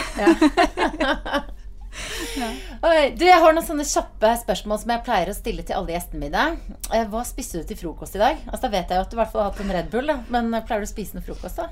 Ja. 2.34 2.44
Oi, 2.82 3.12
du, 3.14 3.22
jeg 3.22 3.38
har 3.38 3.52
noen 3.54 3.62
sånne 3.66 3.84
kjappe 3.86 4.32
spørsmål 4.40 4.80
som 4.82 4.90
jeg 4.90 5.02
pleier 5.06 5.30
å 5.30 5.34
stille 5.36 5.62
til 5.66 5.76
alle 5.78 5.94
gjestene 5.94 6.24
mine. 6.24 6.44
Eh, 6.90 7.04
Hva 7.10 7.20
spiste 7.26 7.60
du 7.62 7.68
til 7.68 7.78
frokost 7.78 8.16
i 8.18 8.22
dag? 8.22 8.40
Altså, 8.48 8.64
Da 8.66 8.70
vet 8.72 8.90
jeg 8.90 8.98
jo 8.98 9.04
at 9.06 9.10
du 9.12 9.14
i 9.14 9.20
hvert 9.20 9.30
fall 9.34 9.44
har 9.44 9.52
hatt 9.52 9.62
en 9.62 9.70
Red 9.76 9.90
Bull, 9.92 10.10
da. 10.10 10.16
men 10.34 10.50
eh, 10.58 10.64
pleier 10.66 10.82
du 10.82 10.88
å 10.88 10.90
spise 10.90 11.14
noe 11.18 11.26
frokost, 11.26 11.60
da? 11.62 11.68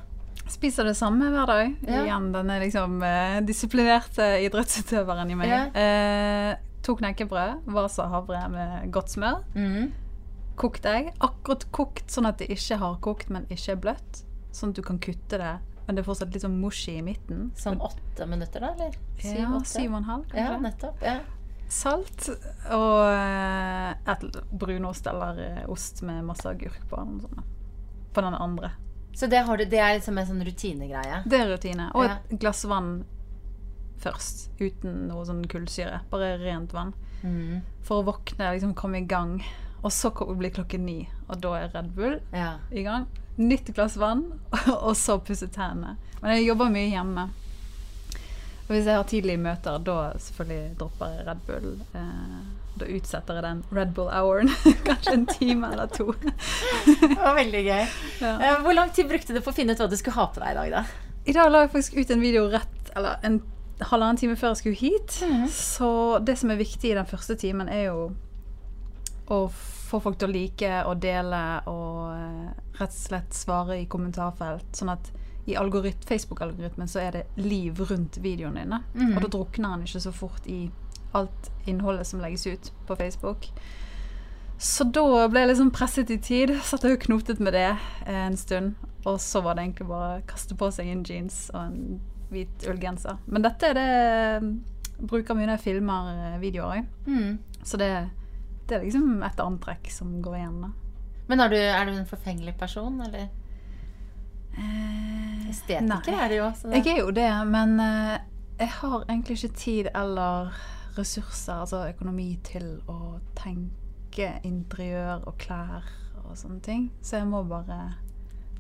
Spiser 0.51 0.89
det 0.89 0.97
samme 0.99 1.31
hver 1.33 1.49
dag. 1.49 1.75
Ja. 1.87 2.03
Igjen 2.03 2.31
denne 2.35 2.59
liksom 2.63 2.99
eh, 3.07 3.39
disiplinerte 3.47 4.27
idrettsutøveren 4.47 5.31
i 5.31 5.39
meg. 5.39 5.53
Ja. 5.53 5.65
Eh, 5.73 6.53
to 6.83 6.97
knekkebrød, 6.99 7.67
Vasa 7.73 8.09
havre 8.11 8.43
med 8.53 8.89
godt 8.95 9.15
smør. 9.15 9.43
Mm. 9.55 9.93
Kokt 10.59 10.87
egg. 10.89 11.13
Akkurat 11.23 11.69
kokt 11.73 12.11
sånn 12.13 12.29
at 12.29 12.43
det 12.43 12.51
ikke 12.53 12.81
har 12.83 12.99
kokt, 13.05 13.31
men 13.33 13.47
ikke 13.53 13.77
er 13.77 13.85
bløtt. 13.87 14.25
Sånn 14.53 14.75
at 14.75 14.81
du 14.81 14.85
kan 14.85 14.99
kutte 15.03 15.39
det 15.41 15.55
men 15.87 15.97
det 15.97 16.03
er 16.03 16.07
fortsatt 16.07 16.35
litt 16.35 16.45
sånn 16.45 16.59
mushy 16.63 16.95
i 17.01 17.05
midten. 17.05 17.49
Sånn 17.59 17.81
åtte 17.83 18.27
minutter, 18.31 18.63
da? 18.63 18.71
Eller? 18.77 18.99
Syv, 19.19 19.39
ja, 19.41 19.49
åtte? 19.59 19.71
syv 19.73 19.89
og 19.91 19.97
en 19.99 20.07
halv, 20.09 20.27
kanskje. 20.31 20.45
Ja, 20.45 20.59
nettopp. 20.63 21.03
Ja. 21.05 21.17
Salt 21.73 22.29
og 22.77 22.99
eh, 23.09 24.13
et 24.13 24.25
brunost 24.61 25.09
eller 25.09 25.41
eh, 25.41 25.63
ost 25.73 26.03
med 26.07 26.23
masse 26.29 26.47
agurk 26.49 26.85
på. 26.91 27.03
På 28.13 28.25
den 28.25 28.37
andre. 28.37 28.73
Så 29.15 29.27
det, 29.29 29.43
har 29.47 29.57
du, 29.57 29.65
det 29.69 29.79
er 29.79 29.99
liksom 29.99 30.19
en 30.19 30.27
sånn 30.27 30.45
rutinegreie? 30.47 31.23
Det 31.29 31.41
er 31.41 31.51
rutine. 31.53 31.91
Og 31.95 32.05
Ja. 32.07 32.19
et 32.31 32.39
glass 32.41 32.65
vann 32.65 33.05
først. 34.03 34.49
Uten 34.61 35.09
noe 35.09 35.25
sånn 35.29 35.45
kullsyre. 35.47 36.01
Bare 36.11 36.39
rent 36.41 36.73
vann. 36.73 36.93
Mm. 37.23 37.61
For 37.85 38.03
å 38.03 38.07
våkne, 38.09 38.53
liksom 38.57 38.75
komme 38.75 38.99
i 39.03 39.07
gang. 39.07 39.43
Og 39.85 39.91
så 39.93 40.11
blir 40.39 40.51
klokken 40.55 40.85
ni, 40.87 41.09
og 41.29 41.41
da 41.43 41.55
er 41.59 41.69
Red 41.75 41.95
Bull 41.95 42.21
Ja. 42.33 42.59
i 42.71 42.83
gang. 42.83 43.07
Nytt 43.39 43.73
glass 43.75 43.97
vann, 43.97 44.41
og 44.69 44.95
så 44.97 45.19
pusse 45.25 45.49
tennene. 45.49 45.97
Men 46.23 46.37
jeg 46.37 46.47
jobber 46.47 46.71
mye 46.71 46.91
hjemme. 46.91 47.29
Og 48.63 48.69
hvis 48.77 48.87
jeg 48.87 48.95
har 48.97 49.05
tidlige 49.05 49.39
møter, 49.43 49.79
da 49.83 50.13
selvfølgelig 50.17 50.77
dropper 50.79 51.17
jeg 51.17 51.27
Red 51.27 51.41
Bull. 51.47 51.81
Eh, 51.95 52.43
da 52.81 52.89
utsetter 52.89 53.39
jeg 53.39 53.45
den 53.45 53.63
Red 53.77 53.93
Bull-houren. 53.97 54.51
Kanskje 54.89 55.15
en 55.19 55.27
time 55.29 55.73
eller 55.73 55.91
to. 55.93 56.09
Det 56.87 57.15
var 57.19 57.37
veldig 57.37 57.63
gøy. 57.67 57.87
Ja. 58.23 58.33
Eh, 58.33 58.61
Hvor 58.65 58.77
lang 58.77 58.93
tid 58.97 59.11
brukte 59.11 59.37
du 59.37 59.41
på 59.45 59.53
å 59.53 59.57
finne 59.57 59.77
ut 59.77 59.83
hva 59.83 59.91
du 59.91 59.97
skulle 60.01 60.17
ha 60.17 60.29
på 60.33 60.43
deg 60.43 60.55
i 60.55 60.59
dag, 60.61 60.77
da? 60.79 61.11
I 61.29 61.37
dag 61.37 61.53
la 61.53 61.65
jeg 61.65 61.75
faktisk 61.75 61.99
ut 62.01 62.11
en 62.11 62.23
video 62.23 62.49
rett 62.51 62.89
Eller 62.99 63.21
en 63.23 63.37
halvannen 63.83 64.19
time 64.19 64.35
før 64.39 64.53
jeg 64.53 64.63
skulle 64.63 64.81
hit. 64.81 65.19
Så 65.53 66.19
det 66.23 66.37
som 66.39 66.53
er 66.53 66.61
viktig 66.61 66.93
i 66.93 66.97
den 66.99 67.09
første 67.09 67.37
timen, 67.39 67.71
er 67.73 67.89
jo 67.91 68.13
å 69.33 69.47
få 69.53 70.01
folk 70.01 70.19
til 70.21 70.31
å 70.31 70.33
like 70.33 70.71
og 70.89 71.01
dele 71.03 71.41
og 71.71 72.13
eh, 72.15 72.53
rett 72.79 72.95
og 72.95 73.01
slett 73.01 73.35
svare 73.37 73.81
i 73.81 73.89
kommentarfelt. 73.91 74.71
Sånn 74.77 74.93
at 74.93 75.11
i 75.51 75.57
Facebook-algoritmen 75.57 76.89
så 76.89 77.01
er 77.03 77.13
det 77.13 77.23
liv 77.43 77.81
rundt 77.91 78.17
videoene 78.23 78.63
dine. 78.63 78.79
Mm. 78.95 79.17
Og 79.17 79.23
da 79.25 79.29
drukner 79.29 79.75
han 79.75 79.83
ikke 79.83 80.01
så 80.01 80.13
fort 80.15 80.47
i 80.47 80.71
alt 81.13 81.51
innholdet 81.69 82.07
som 82.07 82.21
legges 82.21 82.47
ut 82.47 82.73
på 82.87 82.97
Facebook. 82.97 83.49
Så 84.63 84.85
da 84.85 85.27
ble 85.29 85.43
jeg 85.43 85.51
liksom 85.51 85.73
presset 85.75 86.11
i 86.15 86.19
tid. 86.23 86.55
Satt 86.63 86.85
jeg 86.87 86.97
og 86.97 87.05
knotet 87.07 87.41
med 87.43 87.57
det 87.57 87.69
eh, 87.73 88.25
en 88.29 88.39
stund. 88.39 88.77
Og 89.05 89.19
så 89.21 89.43
var 89.43 89.57
det 89.59 89.67
egentlig 89.67 89.89
bare 89.89 90.21
å 90.21 90.27
kaste 90.29 90.55
på 90.59 90.69
seg 90.71 90.91
en 90.93 91.03
jeans 91.07 91.49
og 91.51 91.65
en 91.65 91.81
hvit 92.33 92.69
ullgenser. 92.71 93.19
Men 93.27 93.43
dette 93.43 93.73
er 93.73 93.79
det 93.79 93.87
jeg 93.89 95.09
bruker 95.11 95.35
mye 95.35 95.49
når 95.49 95.57
jeg 95.57 95.65
filmer 95.65 96.13
eh, 96.13 96.39
videoer. 96.43 96.85
Mm. 97.09 97.41
Så 97.67 97.81
det, 97.81 97.91
det 98.71 98.79
er 98.79 98.87
liksom 98.87 99.25
et 99.27 99.43
antrekk 99.43 99.91
som 99.91 100.15
går 100.23 100.39
igjen. 100.39 100.61
da. 100.69 100.73
Men 101.31 101.43
er 101.43 101.51
du, 101.51 101.59
er 101.59 101.89
du 101.89 101.95
en 101.97 102.09
forfengelig 102.09 102.55
person, 102.61 103.01
eller? 103.03 103.31
Estetiker 105.49 106.13
er 106.13 106.29
det 106.29 106.39
jo. 106.39 106.49
Jeg 106.75 106.87
er 106.93 106.99
jo 107.01 107.11
det, 107.17 107.31
men 107.49 107.75
eh, 107.81 108.21
jeg 108.61 108.71
har 108.79 109.05
egentlig 109.09 109.39
ikke 109.39 109.59
tid 109.59 109.91
eller 109.95 110.53
ressurser, 110.97 111.63
altså 111.63 111.85
økonomi, 111.89 112.37
til 112.45 112.81
å 112.91 113.19
tenke 113.39 114.35
interiør 114.45 115.27
og 115.29 115.39
klær 115.41 115.87
og 116.23 116.35
sånne 116.39 116.61
ting. 116.65 116.89
Så 117.03 117.21
jeg 117.21 117.31
må 117.31 117.43
bare 117.49 117.95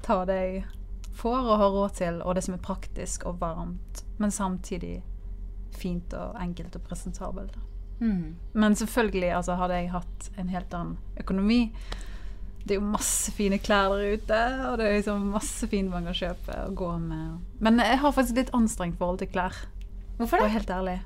ta 0.02 0.22
det 0.28 0.38
jeg 0.40 0.62
får 1.16 1.40
og 1.42 1.58
har 1.60 1.74
råd 1.74 1.98
til, 1.98 2.22
og 2.24 2.36
det 2.36 2.44
som 2.46 2.56
er 2.56 2.64
praktisk 2.64 3.26
og 3.28 3.40
varmt, 3.42 4.04
men 4.18 4.32
samtidig 4.32 5.02
fint 5.76 6.14
og 6.16 6.38
enkelt 6.40 6.76
og 6.76 6.86
presentabelt. 6.86 7.58
Mm. 8.00 8.34
Men 8.52 8.76
selvfølgelig 8.76 9.34
altså, 9.36 9.56
hadde 9.60 9.78
jeg 9.78 9.92
hatt 9.92 10.30
en 10.40 10.50
helt 10.50 10.74
annen 10.74 11.20
økonomi. 11.22 11.60
Det 12.62 12.76
er 12.76 12.80
jo 12.80 12.92
masse 12.94 13.32
fine 13.34 13.58
klær 13.62 13.92
der 13.94 14.16
ute, 14.16 14.40
og 14.68 14.76
det 14.78 14.86
er 14.86 14.98
liksom 14.98 15.30
masse 15.34 15.66
fint 15.70 15.90
man 15.90 16.06
kan 16.08 16.18
kjøpe 16.18 16.58
og 16.66 16.76
gå 16.78 16.90
med. 17.02 17.38
Men 17.62 17.82
jeg 17.82 17.98
har 18.02 18.14
faktisk 18.14 18.38
litt 18.38 18.52
anstrengt 18.54 18.98
forhold 18.98 19.22
til 19.22 19.30
klær, 19.34 19.56
Hvorfor 20.18 20.38
det? 20.38 20.46
være 20.46 20.56
helt 20.58 20.70
ærlig. 20.70 20.98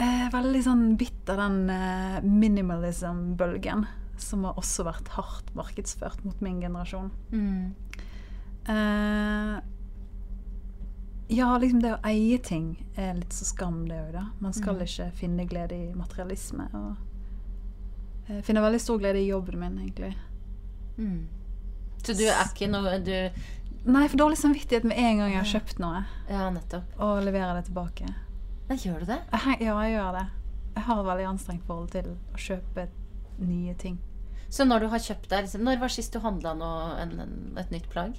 Er 0.00 0.30
veldig 0.32 0.62
sånn 0.64 0.84
bitt 0.96 1.28
av 1.30 1.36
den 1.36 1.70
eh, 1.70 2.20
minimalism-bølgen, 2.24 3.84
som 4.18 4.44
har 4.48 4.54
også 4.60 4.84
vært 4.86 5.08
hardt 5.16 5.52
markedsført 5.58 6.24
mot 6.24 6.40
min 6.40 6.60
generasjon. 6.62 7.10
Mm. 7.32 7.74
Eh, 8.68 9.60
ja, 11.32 11.58
liksom 11.58 11.80
det 11.82 11.94
å 11.94 12.00
eie 12.08 12.38
ting 12.44 12.74
er 12.96 13.14
litt 13.20 13.32
så 13.36 13.44
skam, 13.48 13.82
det 13.88 13.98
òg, 14.00 14.12
da. 14.12 14.24
Man 14.40 14.52
skal 14.52 14.74
Mm. 14.76 14.82
ikke 14.86 15.12
finne 15.16 15.46
glede 15.48 15.72
i 15.76 15.92
materialisme. 15.94 16.68
Og 16.74 16.96
jeg 18.28 18.44
finner 18.44 18.62
veldig 18.62 18.80
stor 18.80 18.98
glede 18.98 19.18
i 19.22 19.28
jobben 19.30 19.58
min, 19.60 19.78
egentlig. 19.78 20.14
Mm. 20.98 21.26
Så 22.02 22.16
du 22.16 22.24
er 22.24 22.44
ikke 22.48 22.68
noe 22.70 22.98
du 22.98 23.30
Nei, 23.84 24.06
for 24.06 24.16
dårlig 24.16 24.36
samvittighet 24.38 24.84
med 24.84 24.96
en 24.96 25.16
gang 25.18 25.32
jeg 25.32 25.38
har 25.42 25.60
kjøpt 25.60 25.78
noe, 25.82 26.04
Ja, 26.30 26.50
nettopp. 26.50 26.84
og 27.00 27.24
leverer 27.24 27.54
det 27.56 27.64
tilbake. 27.66 28.06
Gjør 28.80 29.02
du 29.02 29.10
det? 29.10 29.18
Ja, 29.32 29.56
jeg 29.60 29.92
gjør 29.94 30.16
det. 30.16 30.26
Jeg 30.72 30.84
har 30.86 31.00
et 31.00 31.06
veldig 31.06 31.28
anstrengt 31.28 31.64
forhold 31.68 31.90
til 31.92 32.14
å 32.14 32.40
kjøpe 32.40 32.86
nye 33.42 33.74
ting. 33.80 33.98
Så 34.52 34.64
når 34.68 34.84
du 34.84 34.90
har 34.92 35.00
kjøpt 35.00 35.30
deg 35.30 35.46
liksom, 35.46 35.62
Når 35.64 35.80
var 35.80 35.92
sist 35.92 36.12
du 36.12 36.20
handla 36.20 36.52
et 37.60 37.70
nytt 37.72 37.88
plagg? 37.92 38.18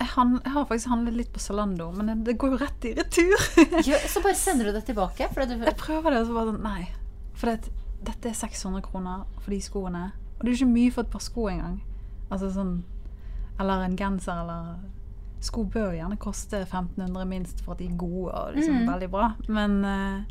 Jeg, 0.00 0.08
han, 0.16 0.34
jeg 0.42 0.52
har 0.52 0.66
faktisk 0.68 0.90
handlet 0.90 1.16
litt 1.16 1.30
på 1.32 1.40
Zalando, 1.40 1.90
men 1.94 2.10
det, 2.10 2.16
det 2.26 2.34
går 2.40 2.56
jo 2.56 2.58
rett 2.60 2.88
i 2.88 2.92
retur. 2.98 3.46
jo, 3.88 4.00
så 4.10 4.20
bare 4.24 4.36
sender 4.36 4.68
du 4.68 4.74
det 4.76 4.84
tilbake? 4.88 5.28
Fordi 5.32 5.54
du, 5.54 5.64
Jeg 5.64 5.80
prøver 5.80 6.12
det, 6.12 6.24
og 6.24 6.28
så 6.28 6.36
bare 6.36 6.50
sånn 6.50 6.64
Nei. 6.64 6.82
For 7.38 7.50
det, 7.50 7.72
dette 8.04 8.30
er 8.32 8.36
600 8.36 8.84
kroner 8.84 9.24
for 9.38 9.54
de 9.54 9.60
skoene. 9.64 10.04
Og 10.36 10.42
det 10.42 10.50
er 10.50 10.56
jo 10.56 10.60
ikke 10.62 10.74
mye 10.74 10.92
for 10.96 11.06
et 11.06 11.14
par 11.14 11.24
sko 11.24 11.46
engang. 11.52 11.78
Altså 12.32 12.50
sånn 12.52 12.76
Eller 13.60 13.84
en 13.84 13.96
genser 13.96 14.40
eller 14.42 14.76
Sko 15.44 15.66
bør 15.68 15.92
gjerne 15.92 16.16
koste 16.16 16.62
1500 16.64 17.26
minst 17.28 17.60
for 17.64 17.74
at 17.74 17.82
de 17.82 17.90
er 17.90 17.98
gode 18.00 18.32
og 18.32 18.54
liksom 18.56 18.80
mm. 18.80 18.86
veldig 18.88 19.10
bra. 19.12 19.26
Men 19.48 19.84
uh, 19.84 20.22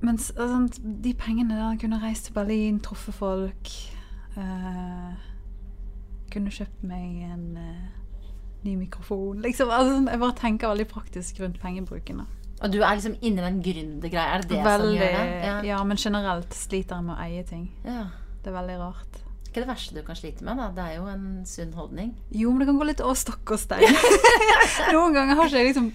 men 0.00 0.16
altså, 0.16 0.80
de 1.04 1.14
pengene 1.14 1.56
der 1.56 1.76
kunne 1.80 2.00
reist 2.02 2.24
til 2.24 2.32
Berlin, 2.32 2.80
truffet 2.80 3.14
folk 3.14 3.72
uh, 4.36 5.12
Kunne 6.32 6.52
kjøpt 6.54 6.84
meg 6.86 7.24
en 7.26 7.58
uh, 7.58 8.28
ny 8.64 8.76
mikrofon. 8.78 9.40
Liksom, 9.44 9.72
altså, 9.72 9.96
sånn, 9.96 10.08
jeg 10.08 10.22
bare 10.22 10.36
tenker 10.38 10.72
veldig 10.72 10.86
praktisk 10.88 11.40
rundt 11.42 11.60
pengebruken. 11.60 12.22
og 12.60 12.72
du 12.72 12.80
er 12.80 12.94
liksom 12.94 13.16
inni 13.20 13.40
den 13.42 13.62
gründergreia? 13.64 14.36
Er 14.36 14.44
det 14.44 14.50
det 14.50 14.62
som 14.64 14.86
gjør 14.88 15.16
det? 15.16 15.26
ja. 15.44 15.62
Ja. 15.64 15.84
men 15.84 15.96
generelt 15.96 16.54
sliter 16.54 16.96
jeg 16.96 17.08
med 17.08 17.16
å 17.16 17.20
eie 17.24 17.44
ting. 17.44 17.70
ja. 17.84 18.06
Det 18.40 18.48
er 18.48 18.56
veldig 18.56 18.76
rart. 18.80 19.18
Ikke 19.50 19.64
det 19.64 19.68
verste 19.72 19.96
du 19.96 20.04
kan 20.06 20.14
slite 20.14 20.44
med, 20.46 20.60
da. 20.62 20.68
Det 20.70 20.82
er 20.84 20.98
jo 21.00 21.06
en 21.10 21.24
sunn 21.48 21.72
holdning. 21.74 22.12
Jo, 22.30 22.52
men 22.52 22.62
det 22.62 22.68
kan 22.68 22.76
gå 22.78 22.84
litt 22.86 23.00
over 23.02 23.16
stokk 23.18 23.50
og 23.56 23.58
stein. 23.58 23.82
Noen 24.94 25.16
ganger 25.16 25.34
har 25.40 25.48
ikke 25.50 25.58
jeg 25.58 25.72
liksom 25.72 25.88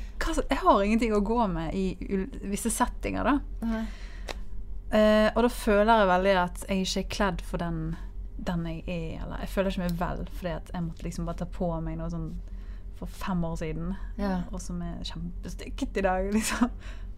Jeg 0.51 0.57
har 0.59 0.81
ingenting 0.83 1.13
å 1.15 1.21
gå 1.23 1.37
med 1.47 1.71
i 1.73 1.85
visse 2.51 2.67
settinger, 2.73 3.23
da. 3.31 3.37
Uh, 4.91 5.29
og 5.33 5.39
da 5.47 5.49
føler 5.51 6.01
jeg 6.03 6.09
veldig 6.11 6.33
at 6.39 6.65
jeg 6.69 6.83
ikke 6.85 6.99
er 7.05 7.07
kledd 7.15 7.41
for 7.47 7.63
den, 7.63 7.79
den 8.51 8.67
jeg 8.69 8.83
er. 8.91 9.23
Eller 9.23 9.45
jeg 9.45 9.53
føler 9.55 9.71
ikke 9.71 9.85
meg 9.85 9.95
vel 10.03 10.27
fordi 10.35 10.51
at 10.57 10.69
jeg 10.75 10.85
måtte 10.89 11.07
liksom 11.07 11.31
bare 11.31 11.39
ta 11.41 11.47
på 11.55 11.71
meg 11.87 11.97
noe 11.99 12.11
sånn 12.11 12.27
for 12.95 13.11
fem 13.11 13.41
år 13.43 13.55
siden, 13.59 13.89
Ja. 14.19 14.43
og 14.51 14.61
som 14.63 14.77
er 14.83 15.01
kjempestygt 15.03 15.97
i 15.99 16.03
dag, 16.05 16.29
liksom. 16.35 16.69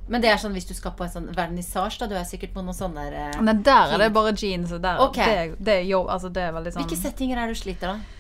Men 0.08 0.24
det 0.24 0.30
er 0.32 0.42
sånn 0.42 0.56
hvis 0.56 0.68
du 0.70 0.74
skal 0.78 0.94
på 0.98 1.06
en 1.06 1.14
sånn 1.14 1.32
vernissasje, 1.36 2.00
da. 2.04 2.10
Du 2.12 2.16
er 2.16 2.28
sikkert 2.28 2.54
på 2.56 2.64
noen 2.64 2.76
sånne 2.76 3.08
der, 3.08 3.18
eh, 3.28 3.40
Nei, 3.44 3.58
der 3.66 3.96
er 3.96 4.06
det 4.06 4.12
bare 4.16 4.36
jeans, 4.36 4.72
og 4.72 4.84
der, 4.84 5.02
okay. 5.04 5.50
det, 5.52 5.66
det 5.68 5.80
er 5.82 5.90
jobb. 5.90 6.12
Altså, 6.16 6.32
det 6.34 6.46
er 6.46 6.54
veldig 6.56 6.76
sånn 6.76 6.86
Hvilke 6.86 7.02
settinger 7.02 7.42
er 7.42 7.50
det 7.50 7.58
du 7.58 7.62
sliter, 7.62 7.96
da? 7.96 8.18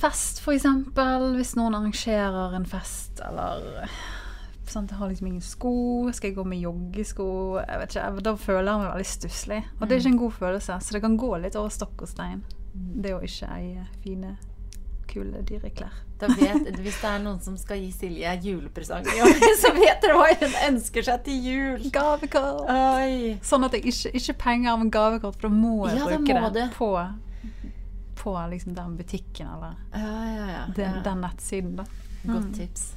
Fest, 0.00 0.40
for 0.42 0.56
eksempel. 0.56 1.28
Hvis 1.36 1.54
noen 1.58 1.76
arrangerer 1.76 2.56
en 2.56 2.66
fest, 2.68 3.20
eller 3.26 3.90
sant, 4.70 4.90
Jeg 4.90 4.98
har 4.98 5.10
liksom 5.10 5.26
ingen 5.26 5.44
sko. 5.44 5.74
Skal 6.14 6.30
jeg 6.30 6.38
gå 6.38 6.44
med 6.46 6.62
joggesko? 6.62 7.26
Jeg 7.62 7.82
vet 7.82 7.96
ikke, 7.96 8.22
Da 8.26 8.34
føler 8.38 8.70
jeg 8.70 8.80
meg 8.82 8.92
veldig 8.92 9.10
stusslig. 9.10 9.60
Og 9.78 9.82
det 9.86 9.94
er 9.94 10.02
ikke 10.02 10.14
en 10.14 10.22
god 10.24 10.38
følelse, 10.38 10.78
så 10.80 10.96
det 10.96 11.02
kan 11.04 11.18
gå 11.20 11.30
litt 11.42 11.58
over 11.58 11.74
stokk 11.74 12.06
og 12.06 12.10
stein. 12.10 12.44
Det 12.72 13.14
å 13.16 13.22
ikke 13.26 13.50
eie 13.56 13.86
fine, 14.04 14.36
kule, 15.10 15.42
dyre 15.48 15.70
klær. 15.74 15.96
Vet, 16.20 16.66
hvis 16.84 16.98
det 17.00 17.08
er 17.10 17.22
noen 17.24 17.38
som 17.42 17.54
skal 17.60 17.78
gi 17.80 17.88
Silje 17.96 18.32
julepresang 18.44 19.06
i 19.08 19.18
år, 19.24 19.32
så 19.62 19.72
vet 19.76 20.02
dere 20.04 20.18
hva 20.18 20.28
hun 20.42 20.56
ønsker 20.68 21.06
seg 21.06 21.24
til 21.26 21.46
jul. 21.48 21.88
Gavekort! 21.94 22.68
Oi. 22.70 23.38
Sånn 23.46 23.64
at 23.68 23.76
jeg 23.78 23.86
ikke, 23.92 24.12
ikke 24.20 24.36
penger, 24.44 24.76
men 24.82 24.92
gavekort, 24.94 25.38
for 25.40 25.48
da 25.48 25.52
må 25.54 25.74
jeg 25.88 25.98
Ja, 26.00 26.08
bruke 26.12 26.38
må 26.44 26.52
det 26.54 26.68
du. 26.70 26.76
på, 26.78 26.90
på 28.22 28.36
liksom 28.52 28.74
den 28.76 28.96
butikken 29.00 29.48
eller 29.56 29.76
Ja, 29.96 30.14
ja, 30.36 30.46
ja. 30.54 30.62
den, 30.76 31.02
den 31.06 31.22
nettsiden. 31.24 31.76
da. 31.80 31.88
Godt 32.28 32.50
tips. 32.58 32.90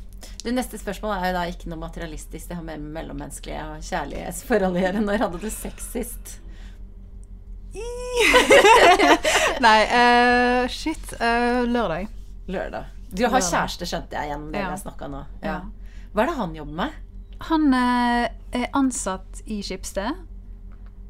Det 0.44 0.52
neste 0.56 0.78
spørsmålet 0.80 1.20
er 1.24 1.32
jo 1.32 1.36
da 1.38 1.44
ikke 1.52 1.70
noe 1.72 1.80
materialistisk. 1.82 2.48
Det 2.50 2.56
har 2.60 2.64
mer 2.64 2.78
med 2.80 2.92
mellommenneskelige 2.96 3.64
og 3.74 3.82
kjærlighetsforhold 3.88 4.78
å 4.80 4.84
gjøre. 4.84 5.02
Når 5.04 5.20
hadde 5.24 5.40
du 5.42 5.50
sex 5.52 5.88
sist? 5.96 6.38
Nei, 9.66 9.80
uh, 9.90 10.68
shit. 10.70 11.14
Uh, 11.20 11.64
lørdag. 11.70 12.08
Lørdag. 12.48 12.86
Du 13.14 13.24
har 13.24 13.32
Lørdag. 13.38 13.48
kjæreste, 13.50 13.88
skjønte 13.90 14.18
jeg 14.18 14.30
gjennom 14.32 14.52
det 14.54 14.60
Ja. 14.62 14.70
jeg 14.74 14.80
snakka 14.84 15.08
nå. 15.10 15.24
Ja. 15.42 15.48
Ja. 15.48 15.60
Hva 16.14 16.22
er 16.24 16.30
det 16.32 16.36
han 16.38 16.56
jobber 16.56 16.78
med? 16.84 17.00
Han 17.50 17.66
uh, 17.74 18.28
er 18.54 18.68
ansatt 18.78 19.42
i 19.50 19.62
Skipsted, 19.66 20.22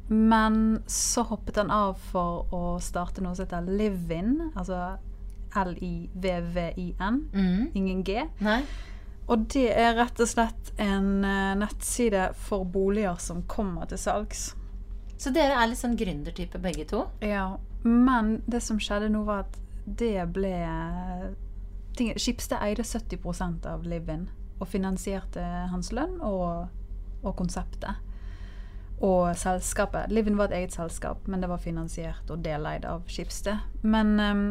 men 0.08 0.82
så 0.90 1.22
hoppet 1.28 1.56
han 1.60 1.70
av 1.72 1.98
for 2.10 2.46
å 2.54 2.62
starte 2.82 3.22
noe 3.24 3.34
som 3.36 3.46
heter 3.46 3.68
Live-In. 3.68 4.50
Altså 4.54 4.96
L-I-V-V-I-N. 5.54 7.20
Mm. 7.32 7.70
Ingen 7.78 8.02
G. 8.04 8.24
Nei. 8.44 8.62
Og 9.30 9.46
det 9.54 9.70
er 9.72 9.94
rett 9.96 10.18
og 10.20 10.28
slett 10.28 10.72
en 10.82 11.22
nettside 11.60 12.26
for 12.36 12.66
boliger 12.68 13.16
som 13.22 13.42
kommer 13.48 13.86
til 13.88 13.98
salgs. 14.02 14.50
Så 15.20 15.30
dere 15.34 15.56
er 15.56 15.70
litt 15.70 15.80
sånn 15.80 15.96
gründertype 15.98 16.58
begge 16.62 16.86
to? 16.90 17.04
Ja, 17.24 17.56
men 17.84 18.40
det 18.50 18.62
som 18.64 18.80
skjedde 18.82 19.12
nå 19.12 19.22
var 19.28 19.44
at 19.44 19.58
det 19.84 20.16
ble 20.32 20.54
ting, 21.96 22.14
Skipsted 22.18 22.58
eide 22.64 22.82
70% 22.82 23.68
av 23.68 23.84
Livin 23.86 24.26
og 24.60 24.68
finansierte 24.70 25.42
hans 25.70 25.92
lønn 25.94 26.20
og, 26.24 26.68
og 27.22 27.36
konseptet. 27.38 28.00
Og 29.04 29.34
selskapet. 29.36 30.12
Livin 30.14 30.38
var 30.38 30.48
et 30.52 30.62
eget 30.62 30.76
selskap, 30.76 31.26
men 31.28 31.42
det 31.42 31.50
var 31.50 31.60
finansiert 31.62 32.30
og 32.30 32.44
deleid 32.44 32.86
av 32.88 33.04
Skipsted. 33.10 33.58
Men 33.82 34.14
um, 34.20 34.46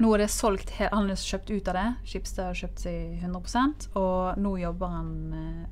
nå 0.00 0.12
er 0.14 0.24
det 0.24 0.30
solgt 0.32 0.74
Han 0.78 1.08
har 1.10 1.20
kjøpt 1.20 1.50
ut 1.50 1.68
av 1.72 1.78
det. 1.78 1.86
Skipsted 2.12 2.44
har 2.46 2.58
kjøpt 2.58 2.84
seg 2.86 3.22
100% 3.24 3.88
og 3.98 4.40
nå 4.40 4.56
jobber 4.60 4.92
han 4.92 5.12
eh, 5.36 5.62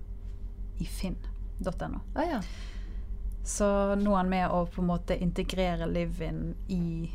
i 0.83 0.87
finn.no. 0.89 2.01
Å 2.17 2.25
ja. 2.27 2.41
Så 3.45 3.67
nå 4.01 4.15
er 4.15 4.23
han 4.23 4.33
med 4.33 4.49
å 4.49 4.65
på 4.73 4.81
en 4.81 4.89
måte 4.89 5.17
integrere 5.21 5.87
Livin 5.91 6.55
i 6.73 7.11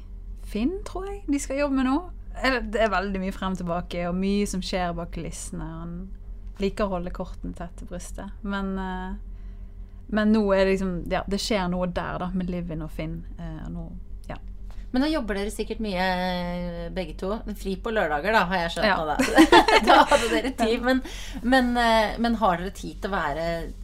Finn, 0.50 0.78
tror 0.86 1.08
jeg 1.10 1.24
de 1.28 1.40
skal 1.42 1.64
jobbe 1.64 1.80
med 1.80 1.90
nå. 1.90 1.98
Det 2.70 2.80
er 2.80 2.92
veldig 2.94 3.22
mye 3.22 3.34
frem 3.36 3.56
og 3.56 3.60
tilbake, 3.60 4.04
og 4.08 4.18
mye 4.18 4.46
som 4.48 4.62
skjer 4.64 4.94
bak 4.98 5.12
kulissene. 5.16 5.66
Han 5.82 5.96
liker 6.62 6.86
å 6.86 6.94
holde 6.96 7.14
kortene 7.16 7.58
tett 7.58 7.74
til 7.80 7.90
brystet. 7.90 8.30
Men, 8.42 8.72
eh, 8.80 9.18
men 10.08 10.32
nå 10.34 10.44
er 10.54 10.66
det 10.66 10.78
liksom 10.78 10.94
Ja, 11.12 11.24
det 11.28 11.42
skjer 11.42 11.68
noe 11.70 11.88
der, 11.88 12.20
da, 12.20 12.30
med 12.34 12.50
Livin 12.50 12.86
og 12.86 12.92
Finn. 12.92 13.24
Eh, 13.38 13.66
og 13.66 13.74
nå. 13.74 13.88
Men 14.92 15.04
da 15.06 15.08
jobber 15.12 15.38
dere 15.38 15.52
sikkert 15.54 15.82
mye 15.86 16.02
eh, 16.02 16.86
begge 16.96 17.14
to. 17.20 17.36
Fri 17.60 17.76
på 17.78 17.92
lørdager, 17.94 18.34
da, 18.34 18.40
har 18.50 18.64
jeg 18.64 18.72
skjønt 18.74 18.88
Ja. 18.90 18.96
nå. 18.98 19.06
Da. 19.06 19.18
da 19.90 19.98
hadde 20.10 20.30
dere 20.32 20.52
tid. 20.58 20.82
Men, 20.88 21.02
men, 21.44 21.70
eh, 21.78 22.16
men 22.18 22.38
har 22.42 22.58
dere 22.58 22.72
tid 22.74 22.98
til 23.04 23.12
å 23.12 23.14
være 23.14 23.44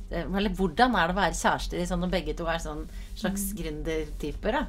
eh, 0.09 0.23
Eller 0.25 0.49
hvordan 0.57 0.95
er 0.97 1.07
det 1.11 1.15
å 1.15 1.19
være 1.19 1.37
kjærester 1.37 1.85
sånn 1.85 2.01
når 2.07 2.13
begge 2.15 2.33
to 2.39 2.47
er 2.49 2.57
sånn 2.63 2.87
slags 3.15 3.51
Mm. 3.51 3.59
gründertyper? 3.61 4.51
da? 4.57 4.65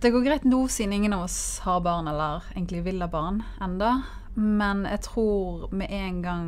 Det 0.00 0.12
går 0.14 0.24
greit 0.24 0.44
nå, 0.48 0.62
siden 0.72 0.94
ingen 0.96 1.12
av 1.12 1.26
oss 1.26 1.58
har 1.66 1.82
barn, 1.84 2.06
eller 2.08 2.46
egentlig 2.54 2.84
vil 2.86 3.02
ha 3.02 3.08
barn 3.12 3.42
enda. 3.60 3.90
Men 4.38 4.84
jeg 4.88 5.02
tror 5.10 5.66
med 5.76 5.90
en 5.92 6.22
gang 6.22 6.46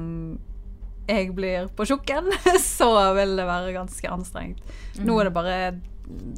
jeg 1.11 1.35
blir 1.35 1.67
på 1.77 1.85
tjukken, 1.91 2.31
så 2.63 2.89
vil 3.19 3.35
det 3.37 3.45
være 3.51 3.75
ganske 3.75 4.09
anstrengt. 4.09 4.63
Nå 5.03 5.19
er 5.21 5.29
det 5.29 5.35
bare 5.35 5.59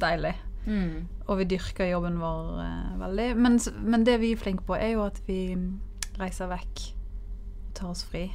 deilig. 0.01 0.33
Mm. 0.65 1.07
Og 1.27 1.37
vi 1.41 1.47
dyrker 1.55 1.89
jobben 1.89 2.19
vår 2.21 2.61
eh, 2.63 2.95
veldig. 3.01 3.27
Men, 3.37 3.59
men 3.83 4.05
det 4.07 4.17
vi 4.21 4.31
er 4.35 4.41
flinke 4.41 4.65
på, 4.67 4.77
er 4.77 4.95
jo 4.95 5.05
at 5.05 5.21
vi 5.27 5.39
reiser 6.19 6.49
vekk. 6.51 6.87
Tar 7.75 7.91
oss 7.91 8.05
fri. 8.07 8.27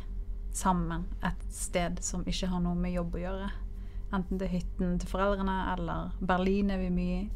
Sammen 0.55 1.07
et 1.27 1.43
sted 1.55 2.01
som 2.05 2.25
ikke 2.29 2.51
har 2.51 2.63
noe 2.65 2.79
med 2.79 2.97
jobb 2.97 3.19
å 3.19 3.25
gjøre. 3.25 3.51
Enten 4.15 4.41
er 4.43 4.51
hytten 4.51 4.97
til 4.99 5.11
foreldrene, 5.11 5.59
eller 5.77 6.11
Berlin 6.27 6.73
er 6.75 6.83
vi 6.83 6.91
mye 6.95 7.21
i. 7.21 7.29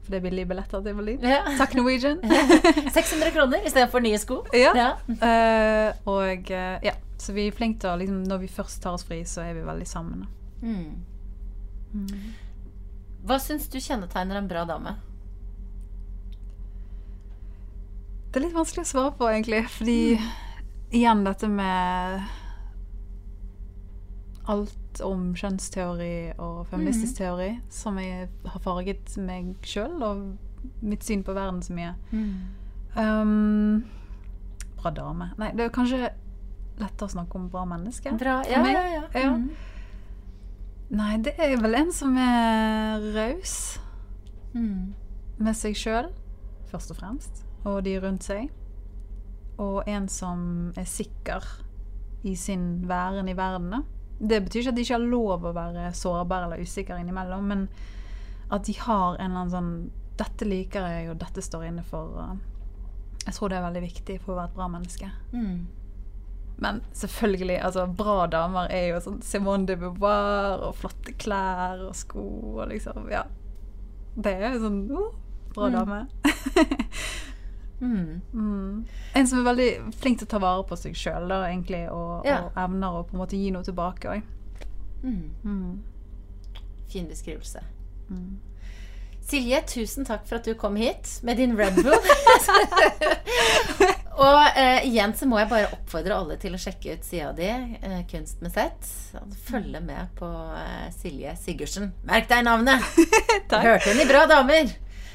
For 0.00 0.14
det 0.14 0.20
er 0.20 0.24
billige 0.24 0.48
billetter 0.48 0.82
til 0.84 0.94
Berlin. 0.96 1.24
Ja. 1.26 1.40
Takk, 1.58 1.74
Norwegian. 1.76 2.22
600 2.96 3.34
kroner 3.34 3.66
istedenfor 3.66 4.02
nye 4.04 4.18
sko. 4.18 4.42
Ja. 4.56 4.72
Ja. 4.78 4.90
Uh, 5.10 6.12
og 6.14 6.52
uh, 6.54 6.78
ja, 6.86 6.94
så 7.20 7.34
vi 7.36 7.48
er 7.50 7.56
flinke 7.56 7.82
til 7.82 7.92
å 7.92 7.98
liksom, 8.00 8.22
Når 8.30 8.44
vi 8.44 8.48
først 8.48 8.80
tar 8.82 8.96
oss 8.96 9.04
fri, 9.04 9.20
så 9.28 9.44
er 9.44 9.58
vi 9.58 9.66
veldig 9.66 9.88
sammen. 9.88 10.24
Mm. 10.62 11.02
Mm. 11.92 12.30
Hva 13.26 13.36
syns 13.42 13.68
du 13.68 13.78
kjennetegner 13.80 14.38
en 14.40 14.48
bra 14.48 14.64
dame? 14.68 14.94
Det 18.30 18.38
er 18.40 18.44
litt 18.46 18.54
vanskelig 18.56 18.84
å 18.86 18.90
svare 18.92 19.12
på, 19.18 19.26
egentlig. 19.30 19.64
Fordi 19.74 19.96
igjen 20.94 21.24
dette 21.26 21.48
med 21.50 22.22
alt 24.50 25.00
om 25.06 25.28
kjønnsteori 25.38 26.32
og 26.42 26.64
feministisk 26.70 27.18
teori, 27.20 27.50
som 27.70 27.98
jeg 28.00 28.28
har 28.46 28.62
farget 28.64 29.12
meg 29.22 29.52
sjøl 29.66 30.00
og 30.02 30.22
mitt 30.84 31.04
syn 31.06 31.22
på 31.26 31.34
verden 31.36 31.60
så 31.62 31.74
mye. 31.76 31.92
Um, 32.96 33.84
bra 34.80 34.90
dame. 34.96 35.30
Nei, 35.38 35.52
det 35.58 35.66
er 35.68 35.74
kanskje 35.74 36.00
lettere 36.80 37.06
å 37.06 37.12
snakke 37.12 37.38
om 37.38 37.50
bra 37.52 37.66
menneske. 37.68 38.14
Bra. 38.18 38.40
for 38.44 38.50
Ja, 38.54 38.62
meg. 38.64 38.74
ja, 38.74 38.86
ja. 38.94 39.02
Ja. 39.14 39.34
Nei, 40.90 41.16
det 41.22 41.36
er 41.38 41.54
vel 41.62 41.76
en 41.78 41.92
som 41.94 42.16
er 42.18 43.04
raus 43.14 43.78
Mm. 44.54 44.94
med 45.38 45.54
seg 45.54 45.76
sjøl, 45.78 46.08
først 46.66 46.90
og 46.90 46.96
fremst, 46.98 47.44
og 47.64 47.84
de 47.86 47.92
rundt 48.02 48.24
seg. 48.26 48.48
Og 49.58 49.86
en 49.86 50.08
som 50.08 50.72
er 50.76 50.88
sikker 50.90 51.44
i 52.24 52.34
sin 52.34 52.82
væren 52.88 53.28
i 53.28 53.36
verden. 53.38 53.84
Det 54.18 54.42
betyr 54.44 54.60
ikke 54.60 54.68
at 54.68 54.76
de 54.76 54.82
ikke 54.82 54.96
har 54.98 55.06
lov 55.06 55.44
å 55.46 55.54
være 55.54 55.92
sårbare 55.94 56.48
eller 56.48 56.64
usikre 56.64 56.98
innimellom, 57.00 57.46
men 57.46 57.68
at 58.50 58.64
de 58.66 58.72
har 58.72 59.14
en 59.14 59.30
eller 59.30 59.40
annen 59.44 59.50
sånn 59.50 59.90
'Dette 60.16 60.44
liker 60.44 60.86
jeg, 60.86 61.10
og 61.10 61.18
dette 61.18 61.40
står 61.40 61.62
inne 61.68 61.82
for'. 61.82 62.38
Jeg 63.24 63.34
tror 63.34 63.48
det 63.48 63.56
er 63.58 63.70
veldig 63.70 63.82
viktig 63.82 64.20
for 64.20 64.32
å 64.32 64.36
være 64.36 64.48
et 64.50 64.54
bra 64.54 64.68
menneske. 64.68 65.10
Mm. 65.32 65.66
Men 66.60 66.82
selvfølgelig, 66.92 67.56
altså 67.64 67.86
bra 67.96 68.26
damer 68.28 68.66
er 68.70 68.88
jo 68.90 68.98
sånn 69.00 69.22
Simone 69.24 69.64
de 69.66 69.76
Beauvoir 69.80 70.60
og 70.66 70.74
flotte 70.76 71.14
klær 71.16 71.80
og 71.88 71.94
sko 71.96 72.20
og 72.60 72.66
liksom 72.68 73.06
Ja. 73.10 73.22
Det 74.20 74.34
er 74.36 74.52
jo 74.58 74.66
sånn 74.66 74.82
oh, 74.92 75.14
Bra 75.54 75.68
Mm. 75.68 75.72
dame. 75.72 76.06
Mm. 77.80 78.20
mm. 78.34 78.84
En 79.14 79.26
som 79.26 79.38
er 79.40 79.46
veldig 79.54 79.94
flink 79.96 80.18
til 80.20 80.26
å 80.26 80.30
ta 80.34 80.38
vare 80.42 80.66
på 80.68 80.76
seg 80.76 80.92
sjøl, 81.00 81.30
egentlig, 81.32 81.86
og, 81.88 82.26
Ja. 82.28 82.42
og 82.44 82.52
evner 82.60 82.92
å 82.98 83.06
på 83.08 83.14
en 83.16 83.22
måte 83.22 83.40
gi 83.40 83.48
noe 83.50 83.64
tilbake 83.64 84.04
òg. 84.18 84.22
Mm. 85.02 85.30
Mm. 85.44 85.80
Fin 86.92 87.06
beskrivelse. 87.08 87.62
Mm. 88.10 88.36
Silje, 89.22 89.62
tusen 89.66 90.04
takk 90.04 90.26
for 90.26 90.36
at 90.36 90.44
du 90.44 90.52
kom 90.54 90.76
hit 90.76 91.20
med 91.22 91.38
din 91.40 91.56
Red 91.56 91.74
Bull. 91.80 91.96
og 94.18 94.58
eh, 94.58 94.86
igjen 94.88 95.14
så 95.16 95.28
må 95.30 95.38
jeg 95.38 95.50
bare 95.52 95.70
oppfordre 95.76 96.16
alle 96.16 96.36
til 96.40 96.56
å 96.56 96.60
sjekke 96.60 96.96
ut 96.98 97.06
sida 97.06 97.30
di, 97.36 97.48
eh, 97.48 98.00
Kunst 98.10 98.42
med 98.42 98.52
Z. 98.54 98.90
Følge 99.46 99.80
med 99.84 100.10
på 100.18 100.28
eh, 100.58 100.88
Silje 100.96 101.36
Sigurdsen. 101.40 101.92
Merk 102.08 102.28
deg 102.32 102.44
navnet! 102.48 102.84
Takk. 103.50 103.62
Hørte 103.62 103.92
henne 103.92 104.06
i 104.06 104.10
Bra 104.10 104.26
damer. 104.30 104.74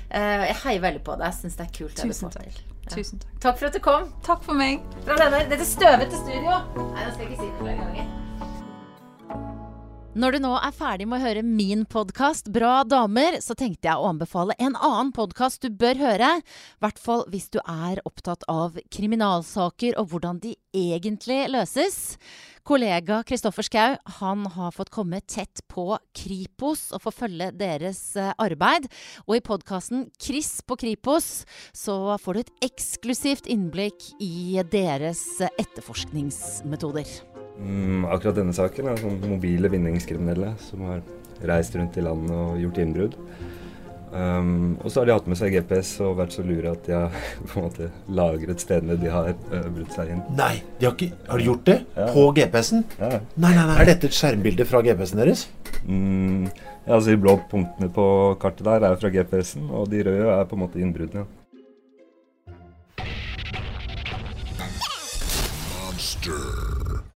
Eh, 0.09 0.45
jeg 0.51 0.59
heier 0.63 0.83
veldig 0.87 1.03
på 1.05 1.17
deg. 1.19 1.35
Syns 1.35 1.59
det 1.59 1.67
er 1.67 1.73
kult. 1.75 1.97
Tusen 1.99 2.31
takk. 2.33 2.61
Ja. 2.85 2.91
Tusen 2.93 3.21
takk. 3.23 3.39
Takk 3.47 3.57
for 3.61 3.69
at 3.71 3.77
du 3.77 3.81
kom. 3.83 4.11
Takk 4.25 4.45
for 4.45 4.57
meg. 4.57 4.85
Fra 5.03 5.17
denne, 5.19 5.43
dette 5.51 5.67
støvete 5.67 6.21
studio. 6.23 6.61
Nei, 6.77 7.01
nå 7.01 7.09
skal 7.11 7.25
jeg 7.25 7.33
ikke 7.33 7.41
si 7.41 7.49
det 7.49 7.57
flere 7.59 7.81
ganger. 7.81 8.24
Når 10.15 10.31
du 10.31 10.45
nå 10.45 10.53
er 10.55 10.71
ferdig 10.71 11.09
med 11.11 11.19
å 11.19 11.25
høre 11.25 11.41
min 11.43 11.81
podkast 11.91 12.47
Bra 12.55 12.85
damer, 12.87 13.35
så 13.43 13.51
tenkte 13.51 13.89
jeg 13.89 13.99
å 13.99 14.13
anbefale 14.13 14.55
en 14.63 14.77
annen 14.79 15.11
podkast 15.11 15.65
du 15.65 15.75
bør 15.75 15.99
høre. 15.99 16.29
I 16.39 16.83
hvert 16.85 17.01
fall 17.03 17.25
hvis 17.33 17.49
du 17.51 17.57
er 17.59 17.99
opptatt 18.07 18.47
av 18.47 18.79
kriminalsaker 18.95 19.99
og 19.99 20.13
hvordan 20.13 20.39
de 20.39 20.53
egentlig 20.71 21.41
løses. 21.51 22.15
Kollega 22.63 23.19
Kristoffer 23.27 23.67
Schou 23.67 23.99
har 24.55 24.71
fått 24.79 24.93
komme 24.95 25.19
tett 25.19 25.65
på 25.67 25.99
Kripos 26.15 26.87
og 26.95 27.03
få 27.03 27.15
følge 27.19 27.51
deres 27.59 28.01
eh, 28.15 28.31
arbeid. 28.39 28.87
Og 29.27 29.35
i 29.35 29.43
podkasten 29.43 30.07
Chris 30.15 30.61
på 30.63 30.79
Kripos 30.79 31.43
så 31.75 32.15
får 32.23 32.39
du 32.39 32.45
et 32.45 32.57
eksklusivt 32.71 33.51
innblikk 33.51 34.13
i 34.23 34.63
deres 34.71 35.27
eh, 35.43 35.51
etterforskningsmetoder. 35.59 37.34
Mm, 37.55 38.07
akkurat 38.11 38.39
denne 38.39 38.55
saken 38.55 38.89
er 38.91 38.99
sånn 38.99 39.21
mobile 39.23 39.71
vinningskriminelle 39.71 40.55
som 40.63 40.83
har 40.89 41.03
reist 41.47 41.75
rundt 41.75 41.95
i 41.99 42.03
landet 42.03 42.35
og 42.35 42.59
gjort 42.59 42.81
innbrudd. 42.83 43.15
Um, 44.15 44.77
og 44.79 44.91
så 44.91 45.01
har 45.01 45.09
de 45.09 45.13
hatt 45.15 45.25
med 45.27 45.35
seg 45.35 45.51
GPS 45.57 45.89
og 46.05 46.13
vært 46.21 46.35
så 46.37 46.43
lure 46.45 46.71
at 46.71 46.85
de 46.87 46.93
har 46.95 47.15
på 47.49 47.59
en 47.59 47.65
måte 47.65 47.87
lagret 48.15 48.63
stedene 48.63 48.95
de 49.01 49.09
har 49.11 49.33
uh, 49.33 49.65
brutt 49.75 49.91
seg 49.95 50.13
inn. 50.13 50.21
Nei, 50.37 50.53
de 50.79 50.87
har, 50.87 50.95
ikke, 50.95 51.25
har 51.27 51.41
de 51.41 51.49
gjort 51.49 51.65
det? 51.67 51.77
Ja. 51.97 52.05
På 52.15 52.27
GPS-en? 52.37 52.85
Ja. 53.01 53.09
Nei, 53.35 53.51
nei, 53.57 53.65
nei. 53.65 53.79
Er 53.83 53.91
dette 53.91 54.07
et 54.11 54.15
skjermbilde 54.15 54.67
fra 54.69 54.83
GPS-en 54.85 55.23
deres? 55.23 55.47
Mm, 55.83 56.45
ja, 56.85 56.95
altså 56.95 57.11
De 57.11 57.19
blå 57.25 57.35
punktene 57.51 57.91
på 57.93 58.05
kartet 58.41 58.67
der 58.69 58.87
er 58.87 59.01
fra 59.01 59.11
GPS-en, 59.11 59.67
og 59.73 59.89
de 59.91 60.05
røde 60.07 60.37
er 60.37 60.47
på 60.47 60.55
en 60.55 60.63
måte 60.63 60.79
innbruddene. 60.79 61.25